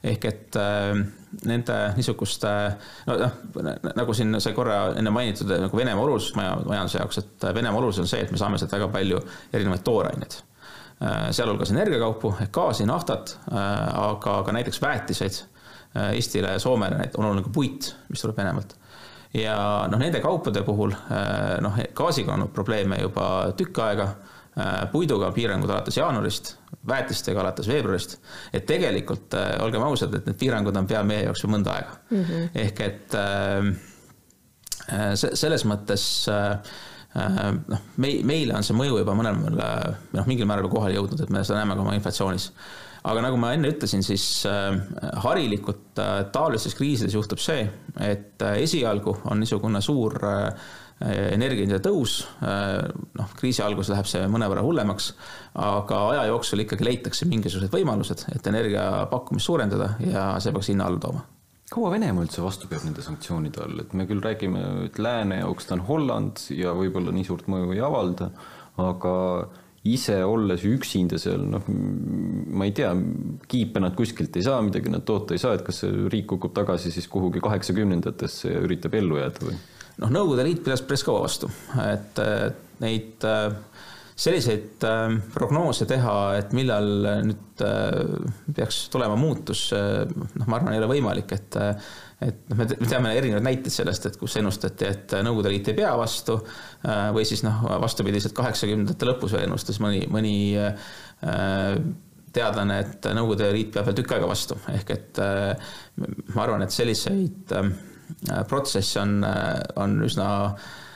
ehk 0.00 0.24
et 0.24 0.56
äh, 0.56 1.00
nende 1.44 1.78
niisuguste, 1.96 2.52
no 3.06 3.16
noh, 3.20 3.34
nagu 3.98 4.14
siin 4.16 4.38
sai 4.40 4.54
korra 4.56 4.94
enne 4.96 5.10
mainitud, 5.12 5.50
nagu 5.66 5.76
Venemaa 5.76 6.06
olulisus 6.06 6.36
majanduse 6.38 7.02
jaoks, 7.02 7.18
et 7.18 7.50
Venemaa 7.54 7.82
olulisus 7.82 8.06
on 8.06 8.14
see, 8.14 8.22
et 8.24 8.30
me 8.32 8.40
saame 8.40 8.58
sealt 8.58 8.78
väga 8.78 8.88
palju 8.94 9.20
erinevaid 9.52 9.84
tooraineid 9.84 10.38
sealhulgas 11.32 11.70
energiakaupu 11.72 12.34
ehk 12.44 12.52
gaasi, 12.52 12.84
naftat, 12.88 13.38
äh, 13.52 13.58
aga 14.02 14.42
ka 14.44 14.52
näiteks 14.52 14.82
väetiseid. 14.82 15.40
Äh, 15.96 16.12
Eestile 16.18 16.52
ja 16.54 16.58
Soomele 16.62 17.08
on 17.16 17.24
oluline 17.24 17.46
ka 17.46 17.52
puit, 17.54 17.94
mis 18.08 18.20
tuleb 18.22 18.36
Venemaalt. 18.36 18.76
ja 19.34 19.86
noh, 19.86 19.98
nende 19.98 20.18
kaupade 20.20 20.62
puhul 20.66 20.90
noh, 21.62 21.76
gaasiga 21.94 22.32
on 22.32 22.40
olnud 22.40 22.54
probleeme 22.54 22.96
juba 22.98 23.52
tükk 23.56 23.78
aega, 23.84 24.08
puiduga 24.90 25.28
piirangud 25.30 25.70
alates 25.70 25.96
jaanuarist, 25.96 26.56
väetistega 26.88 27.40
alates 27.40 27.68
veebruarist. 27.70 28.16
et 28.52 28.66
tegelikult 28.66 29.34
olgem 29.62 29.82
ausad, 29.86 30.14
et 30.18 30.26
need 30.26 30.38
piirangud 30.40 30.76
on 30.76 30.86
pea 30.90 31.04
meie 31.06 31.22
jaoks 31.28 31.44
juba 31.44 31.54
mõnda 31.54 31.76
aega 31.76 31.92
mm. 32.10 32.24
-hmm. 32.24 32.48
ehk 32.64 32.80
et 32.88 33.10
selles 35.30 35.64
mõttes 35.64 36.26
äh, 36.26 36.58
Äh, 36.58 36.99
noh, 37.14 37.88
mei-, 38.02 38.20
meile 38.26 38.54
on 38.58 38.66
see 38.66 38.76
mõju 38.76 39.00
juba 39.00 39.16
mõnel 39.18 39.38
määral, 39.38 39.96
noh, 40.14 40.28
mingil 40.30 40.48
määral 40.48 40.70
kohale 40.70 40.98
jõudnud, 40.98 41.24
et 41.24 41.32
me 41.32 41.42
seda 41.46 41.60
näeme 41.60 41.76
ka 41.76 41.84
oma 41.84 41.96
inflatsioonis. 41.98 42.50
aga 43.10 43.24
nagu 43.24 43.40
ma 43.40 43.54
enne 43.56 43.72
ütlesin, 43.72 44.04
siis 44.06 44.44
äh, 44.48 44.76
harilikult 45.24 45.98
äh, 45.98 46.12
taolistes 46.32 46.76
kriisides 46.78 47.16
juhtub 47.16 47.42
see, 47.42 47.64
et 48.04 48.42
esialgu 48.52 49.16
on 49.24 49.42
niisugune 49.42 49.82
suur 49.82 50.20
energiahindade 51.00 51.80
tõus, 51.80 52.18
noh, 53.16 53.30
kriisi 53.38 53.62
alguses 53.64 53.88
läheb 53.88 54.04
see 54.04 54.26
mõnevõrra 54.28 54.60
hullemaks, 54.66 55.06
aga 55.56 56.02
aja 56.10 56.26
jooksul 56.28 56.60
ikkagi 56.66 56.84
leitakse 56.84 57.24
mingisugused 57.24 57.72
võimalused, 57.72 58.26
et 58.36 58.52
energia 58.52 59.06
pakkumist 59.08 59.48
suurendada 59.48 59.94
ja 60.04 60.34
see 60.44 60.52
peaks 60.52 60.68
hinna 60.74 60.92
alla 60.92 61.00
tooma 61.00 61.24
kaua 61.70 61.92
Venemaa 61.94 62.26
üldse 62.26 62.42
vastu 62.42 62.68
peab 62.70 62.84
nende 62.86 63.02
sanktsioonide 63.04 63.62
all, 63.62 63.82
et 63.84 63.94
me 63.94 64.06
küll 64.08 64.22
räägime, 64.24 64.62
et 64.88 64.98
lääne 64.98 65.40
jaoks 65.44 65.68
ta 65.68 65.76
on 65.76 65.84
Holland 65.86 66.42
ja 66.54 66.74
võib-olla 66.76 67.14
nii 67.14 67.26
suurt 67.28 67.50
mõju 67.50 67.74
ei 67.76 67.82
avalda, 67.86 68.30
aga 68.80 69.14
ise 69.86 70.18
olles 70.26 70.64
üksinda 70.68 71.16
seal, 71.20 71.46
noh, 71.54 71.68
ma 71.70 72.66
ei 72.68 72.74
tea, 72.76 72.90
kiipe 73.48 73.80
nad 73.80 73.94
kuskilt 73.96 74.34
ei 74.36 74.44
saa, 74.44 74.58
midagi 74.66 74.92
nad 74.92 75.06
toota 75.08 75.36
ei 75.36 75.40
saa, 75.40 75.54
et 75.56 75.64
kas 75.66 75.82
see 75.84 76.08
riik 76.12 76.26
kukub 76.34 76.52
tagasi 76.56 76.92
siis 76.92 77.08
kuhugi 77.08 77.40
kaheksakümnendatesse 77.44 78.52
ja 78.52 78.64
üritab 78.66 78.98
ellu 78.98 79.20
jääda 79.22 79.46
või? 79.46 79.56
noh, 80.02 80.10
Nõukogude 80.12 80.44
Liit 80.48 80.64
pidas 80.66 80.82
päris 80.84 81.06
kaua 81.06 81.22
vastu, 81.24 81.48
et 81.86 82.20
neid 82.82 83.24
äh, 83.28 83.54
selliseid 84.20 84.84
äh, 84.84 85.14
prognoose 85.32 85.86
teha, 85.88 86.14
et 86.40 86.52
millal 86.56 86.90
nüüd 87.24 87.62
äh, 87.64 88.50
peaks 88.56 88.82
tulema 88.92 89.16
muutus, 89.18 89.68
äh, 89.76 90.02
noh, 90.10 90.46
ma 90.46 90.58
arvan, 90.58 90.74
ei 90.74 90.82
ole 90.82 90.90
võimalik, 90.94 91.36
et 91.36 91.58
et 92.20 92.50
noh, 92.52 92.58
me 92.60 92.66
teame 92.68 93.14
erinevaid 93.16 93.46
näiteid 93.46 93.72
sellest, 93.72 94.10
et 94.10 94.18
kus 94.20 94.34
ennustati, 94.36 94.90
et 94.90 95.14
Nõukogude 95.24 95.54
Liit 95.54 95.70
ei 95.72 95.78
pea 95.78 95.94
vastu 95.96 96.34
või 97.16 97.24
siis 97.24 97.40
noh, 97.46 97.62
vastupidiselt 97.80 98.34
kaheksakümnendate 98.36 99.08
lõpus 99.08 99.32
veel 99.32 99.46
ennustas 99.46 99.80
mõni, 99.80 100.02
mõni 100.12 100.34
teadlane, 102.36 102.76
et 102.84 103.08
Nõukogude 103.16 103.48
Liit 103.56 103.72
peab 103.72 103.88
veel 103.88 103.96
tükk 104.02 104.12
aega 104.18 104.28
vastu, 104.28 104.58
ehk 104.68 104.92
et 104.98 105.22
ma 106.36 106.44
arvan, 106.44 106.66
et 106.66 106.76
selliseid 106.76 107.56
protsesse 108.52 109.00
on, 109.00 109.16
on 109.80 109.96
üsna 110.04 110.28
äh, 110.44 110.54
Äh, 110.60 110.88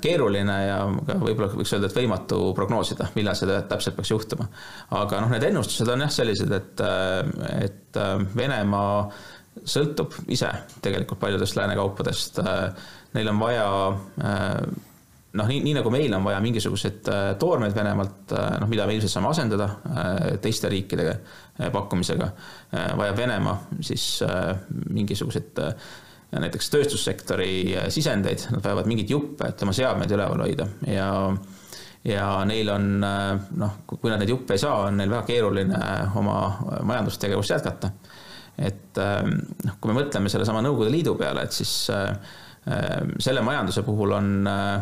keeruline 0.00 0.54
ja 0.64 0.76
võib-olla 0.88 1.50
võiks 1.52 1.74
öelda, 1.76 1.90
et 1.90 1.96
võimatu 1.98 2.38
prognoosida, 2.56 3.10
millal 3.18 3.36
see 3.36 3.58
täpselt 3.68 3.98
peaks 3.98 4.12
juhtuma. 4.14 4.46
aga 4.96 5.20
noh, 5.20 5.32
need 5.34 5.44
ennustused 5.50 5.90
on 5.92 6.06
jah 6.06 6.12
sellised, 6.12 6.52
et, 6.56 6.80
äh, 6.80 7.66
et 7.66 8.00
äh, 8.00 8.14
Venemaa 8.36 9.02
sõltub 9.68 10.14
ise 10.32 10.48
tegelikult 10.80 11.18
paljudest 11.20 11.56
lääne 11.58 11.74
kaupadest. 11.74 12.38
Neil 13.16 13.30
on 13.32 13.40
vaja 13.40 13.64
noh, 13.90 15.48
nii, 15.50 15.58
nii 15.64 15.72
nagu 15.74 15.90
meil 15.90 16.14
on 16.14 16.22
vaja 16.22 16.38
mingisuguseid 16.44 17.10
toormeid 17.42 17.74
Venemaalt, 17.74 18.36
noh, 18.62 18.68
mida 18.70 18.86
me 18.86 18.94
ilmselt 18.94 19.16
saame 19.16 19.32
asendada 19.32 19.66
teiste 20.44 20.70
riikide 20.70 21.16
pakkumisega, 21.74 22.30
vajab 22.70 23.18
Venemaa 23.18 23.56
siis 23.90 24.06
mingisuguseid 24.94 25.58
näiteks 26.32 26.70
tööstussektori 26.72 27.52
äh, 27.76 27.86
sisendeid, 27.92 28.48
nad 28.52 28.64
vajavad 28.64 28.90
mingeid 28.90 29.12
juppe, 29.14 29.48
et 29.48 29.62
oma 29.64 29.74
seadmeid 29.76 30.12
üleval 30.12 30.44
hoida 30.44 30.68
ja 30.86 31.08
ja 32.08 32.26
neil 32.48 32.68
on 32.72 32.90
äh, 33.04 33.48
noh, 33.60 33.78
kui 33.88 34.10
nad 34.10 34.20
neid 34.22 34.32
juppe 34.32 34.56
ei 34.56 34.62
saa, 34.62 34.88
on 34.88 35.00
neil 35.00 35.10
väga 35.12 35.24
keeruline 35.28 35.78
äh, 35.78 36.18
oma 36.20 36.38
majandustegevust 36.82 37.56
jätkata. 37.56 37.92
et 38.58 38.98
noh, 38.98 39.74
kui 39.80 39.92
me 39.92 40.00
mõtleme 40.00 40.30
sellesama 40.32 40.62
Nõukogude 40.64 40.90
Liidu 40.90 41.14
peale, 41.18 41.44
et 41.46 41.54
siis 41.54 41.74
Ehm, 41.88 42.16
selle 43.18 43.40
majanduse 43.40 43.82
puhul 43.82 44.12
on 44.12 44.46
äh, 44.46 44.80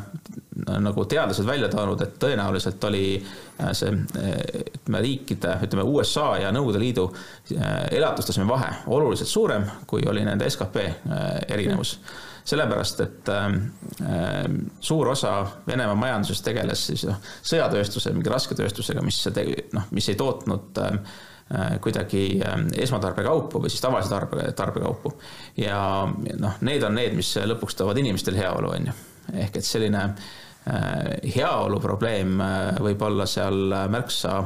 nagu 0.80 1.04
teadlased 1.04 1.46
välja 1.46 1.68
toonud, 1.68 2.00
et 2.02 2.14
tõenäoliselt 2.22 2.84
oli 2.88 3.02
äh, 3.16 3.72
see 3.76 3.92
ütleme 3.92 5.02
riikide, 5.04 5.56
ütleme 5.66 5.84
USA 5.86 6.30
ja 6.42 6.52
Nõukogude 6.54 6.80
Liidu 6.82 7.08
äh, 7.10 7.74
elatustaseme 7.98 8.48
vahe 8.48 8.72
oluliselt 8.86 9.30
suurem, 9.30 9.68
kui 9.86 10.06
oli 10.08 10.24
nende 10.26 10.48
skp 10.50 10.88
erinevus. 11.48 11.98
Sellepärast, 12.46 13.00
et 13.02 13.30
äh, 13.34 13.46
suur 14.80 15.12
osa 15.12 15.38
Venemaa 15.66 15.98
majandusest 15.98 16.44
tegeles 16.46 16.84
siis 16.92 17.06
noh, 17.08 17.22
sõjatööstuse, 17.42 18.14
mingi 18.14 18.30
rasketööstusega, 18.30 19.02
mis 19.02 19.24
noh, 19.74 19.88
mis 19.90 20.12
ei 20.12 20.18
tootnud 20.20 20.82
äh, 20.82 21.00
Äh, 21.00 21.35
kuidagi 21.80 22.40
äh, 22.42 22.56
esmatarbekaupu 22.82 23.60
või 23.62 23.70
siis 23.70 23.82
tavalisi 23.84 24.10
tarbe, 24.10 24.48
tarbekaupu. 24.58 25.12
ja 25.62 25.78
noh, 26.40 26.56
need 26.66 26.82
on 26.82 26.98
need, 26.98 27.14
mis 27.14 27.36
lõpuks 27.38 27.78
toovad 27.78 28.00
inimestele 28.02 28.40
heaolu, 28.42 28.72
on 28.74 28.88
ju. 28.90 28.94
ehk 29.44 29.60
et 29.60 29.66
selline 29.66 30.00
äh, 30.02 31.12
heaolu 31.36 31.78
probleem 31.82 32.42
võib 32.82 33.04
olla 33.06 33.28
seal 33.30 33.76
märksa 33.92 34.40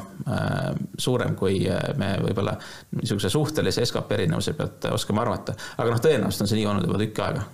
suurem, 0.98 1.32
kui 1.40 1.62
me 1.96 2.12
võib-olla 2.20 2.59
niisuguse 2.98 3.32
suhtelise 3.32 3.88
skp 3.88 4.18
erinevuse 4.18 4.53
pealt 4.59 4.90
oskame 4.92 5.24
arvata. 5.24 5.57
aga 5.78 5.96
noh, 5.96 6.05
tõenäoliselt 6.05 6.44
on 6.44 6.53
see 6.53 6.61
nii 6.61 6.68
olnud 6.74 6.88
juba 6.90 7.01
tükk 7.01 7.24
aega 7.30 7.48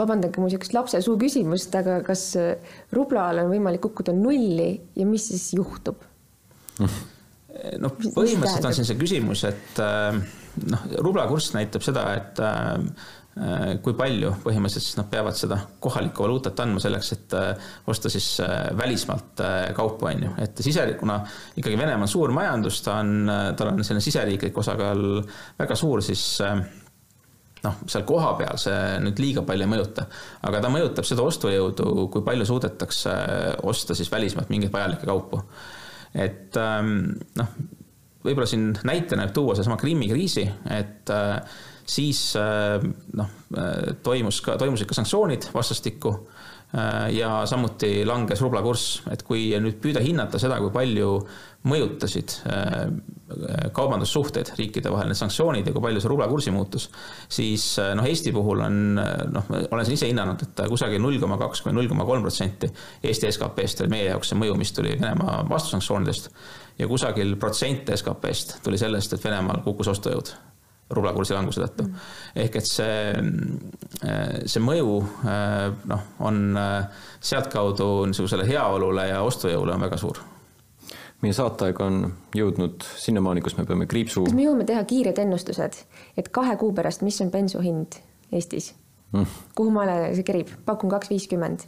vabandage 0.00 0.40
mu 0.40 0.48
niisugust 0.48 0.72
lapse 0.72 1.04
suu 1.04 1.20
küsimust, 1.20 1.76
aga 1.76 2.00
kas 2.04 2.30
rublal 2.96 3.44
on 3.44 3.52
võimalik 3.52 3.84
kukkuda 3.84 4.16
nulli 4.16 4.72
ja 4.96 5.04
mis 5.04 5.28
siis 5.28 5.50
juhtub? 5.60 6.00
noh, 7.82 7.96
põhimõtteliselt 8.14 8.68
on 8.68 8.76
siin 8.76 8.88
see 8.88 8.98
küsimus, 9.00 9.44
et 9.48 9.80
noh, 9.80 10.84
rubla 11.04 11.26
kurss 11.30 11.54
näitab 11.56 11.84
seda, 11.86 12.06
et 12.18 12.42
Äh, 13.38 13.76
kui 13.78 13.94
palju 13.94 14.32
põhimõtteliselt 14.42 14.82
siis 14.82 14.96
nad 14.98 15.06
peavad 15.08 15.36
seda 15.38 15.60
kohalikku 15.80 16.24
valuutat 16.24 16.58
andma 16.64 16.80
selleks, 16.82 17.12
et 17.14 17.34
äh, 17.38 17.68
osta 17.88 18.10
siis 18.10 18.26
äh, 18.42 18.72
välismaalt 18.74 19.40
kaupu, 19.76 20.08
on 20.10 20.24
ju. 20.26 20.30
et 20.42 20.58
sise, 20.66 20.82
kuna 20.98 21.20
ikkagi 21.54 21.78
Venemaa 21.78 22.08
on 22.08 22.10
suur 22.10 22.34
majandus, 22.34 22.80
ta 22.82 22.98
on, 23.04 23.30
tal 23.56 23.70
on 23.70 23.86
selline 23.86 24.02
siseriiklik 24.02 24.58
osakaal 24.58 25.22
väga 25.60 25.78
suur, 25.78 26.02
siis 26.02 26.24
noh, 26.42 27.80
seal 27.86 28.04
kohapeal 28.08 28.58
see 28.58 28.98
nüüd 29.06 29.22
liiga 29.22 29.46
palju 29.46 29.68
ei 29.68 29.72
mõjuta. 29.76 30.08
aga 30.50 30.64
ta 30.66 30.74
mõjutab 30.74 31.06
seda 31.06 31.22
ostujõudu, 31.22 32.10
kui 32.10 32.26
palju 32.26 32.48
suudetakse 32.50 33.14
osta 33.62 33.94
siis 33.94 34.10
välismaalt 34.10 34.50
mingeid 34.50 34.74
vajalikke 34.74 35.06
kaupu. 35.06 35.40
Et 36.14 36.56
ähm, 36.60 36.94
noh, 37.38 37.52
võib-olla 38.24 38.48
siin 38.48 38.72
näitena 38.84 39.28
võib 39.28 39.34
tuua 39.36 39.54
seesama 39.58 39.78
Krimmi 39.80 40.10
kriisi, 40.10 40.44
et 40.74 41.12
siis 41.90 42.20
äh, 42.38 42.78
noh, 43.16 43.32
äh, 43.56 43.94
toimus 44.02 44.40
ka, 44.44 44.56
toimusid 44.60 44.88
ka 44.90 44.96
sanktsioonid 44.98 45.50
vastastikku. 45.54 46.12
äh, 46.14 46.39
ja 47.10 47.30
samuti 47.50 48.04
langes 48.06 48.40
rubla 48.44 48.60
kurss, 48.62 49.00
et 49.10 49.24
kui 49.26 49.48
nüüd 49.58 49.80
püüda 49.82 50.02
hinnata 50.04 50.38
seda, 50.38 50.60
kui 50.62 50.70
palju 50.74 51.16
mõjutasid 51.66 52.36
kaubandussuhteid 53.74 54.52
riikide 54.58 54.92
vahel, 54.92 55.10
need 55.10 55.18
sanktsioonid 55.18 55.66
ja 55.66 55.74
kui 55.74 55.82
palju 55.82 56.02
see 56.02 56.10
rubla 56.12 56.28
kursi 56.30 56.54
muutus, 56.54 56.86
siis 57.30 57.64
noh, 57.98 58.06
Eesti 58.06 58.32
puhul 58.34 58.62
on 58.66 58.78
noh, 58.98 59.50
olen 59.70 59.88
siin 59.88 59.98
ise 59.98 60.10
hinnanud, 60.10 60.46
et 60.46 60.62
kusagil 60.70 61.02
null 61.02 61.18
koma 61.22 61.38
kaks 61.42 61.64
kuni 61.66 61.76
null 61.78 61.90
koma 61.90 62.06
kolm 62.08 62.22
protsenti 62.26 62.70
Eesti 63.02 63.32
SKP-st 63.34 63.84
oli 63.84 63.94
meie 63.96 64.06
jaoks 64.12 64.32
see 64.32 64.38
mõju, 64.38 64.54
mis 64.60 64.74
tuli 64.76 64.94
Venemaa 65.00 65.42
vastusanktsioonidest. 65.50 66.30
Ja 66.80 66.86
kusagil 66.88 67.34
protsent 67.40 67.90
SKP-st 67.96 68.60
tuli 68.64 68.78
sellest, 68.80 69.18
et 69.18 69.26
Venemaal 69.26 69.60
kukkus 69.66 69.90
ostujõud 69.92 70.32
rublakursi 70.90 71.36
languse 71.36 71.62
tõttu 71.62 71.86
mm.. 71.86 72.08
ehk 72.44 72.58
et 72.60 72.66
see, 72.66 73.22
see 74.46 74.64
mõju 74.64 74.96
noh, 75.92 76.04
on 76.26 76.42
sealtkaudu 77.20 77.88
niisugusele 78.10 78.48
heaolule 78.48 79.08
ja 79.12 79.22
ostujõule 79.26 79.76
on 79.76 79.88
väga 79.88 80.00
suur 80.00 80.20
meie 81.20 81.36
saateaeg 81.36 81.80
on 81.84 81.98
jõudnud 82.36 82.84
sinnamaani, 83.00 83.42
kus 83.44 83.56
me 83.58 83.66
peame 83.68 83.86
kriipsu. 83.90 84.24
kas 84.24 84.36
me 84.36 84.46
jõuame 84.46 84.66
teha 84.68 84.84
kiired 84.88 85.18
ennustused, 85.20 85.82
et 86.16 86.30
kahe 86.32 86.56
kuu 86.60 86.72
pärast, 86.76 87.04
mis 87.06 87.20
on 87.24 87.32
bensu 87.32 87.60
hind 87.64 88.00
Eestis 88.32 88.72
mm.? 89.12 89.26
kuhu 89.58 89.74
maale 89.74 90.14
see 90.16 90.26
kerib, 90.26 90.54
pakun 90.64 90.92
kaks 90.92 91.12
viiskümmend. 91.12 91.66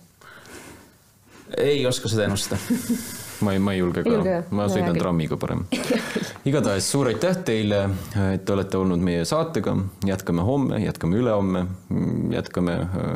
ei 1.59 1.85
oska 1.87 2.09
seda 2.13 2.29
ennustada 2.31 2.61
ma 3.43 3.55
ei, 3.55 3.61
ma 3.63 3.75
ei 3.75 3.81
julge 3.81 4.05
ka, 4.07 4.43
ma 4.55 4.67
sõidan 4.71 4.99
trammiga 4.99 5.39
parem. 5.41 5.65
igatahes 6.49 6.89
suur 6.93 7.11
aitäh 7.11 7.43
teile, 7.47 7.83
et 8.33 8.45
te 8.47 8.55
olete 8.55 8.79
olnud 8.81 9.03
meie 9.03 9.25
saatega, 9.29 9.77
jätkame 10.09 10.47
homme, 10.47 10.81
jätkame 10.83 11.19
ülehomme, 11.21 11.65
jätkame 12.35 12.79
äh, 12.83 13.11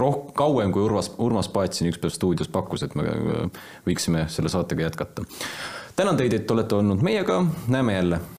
roh-, 0.00 0.24
kauem 0.38 0.72
kui 0.74 0.84
Urmas, 0.86 1.12
Urmas 1.18 1.50
Paet 1.52 1.76
siin 1.76 1.92
ükspäev 1.92 2.14
stuudios 2.14 2.50
pakkus, 2.52 2.86
et 2.86 2.96
me 2.98 3.06
äh, 3.10 3.62
võiksime 3.88 4.26
selle 4.32 4.52
saatega 4.52 4.88
jätkata. 4.88 5.28
tänan 5.96 6.16
teid, 6.16 6.32
et 6.32 6.50
olete 6.50 6.78
olnud 6.78 7.04
meiega, 7.04 7.44
näeme 7.68 8.00
jälle 8.00 8.37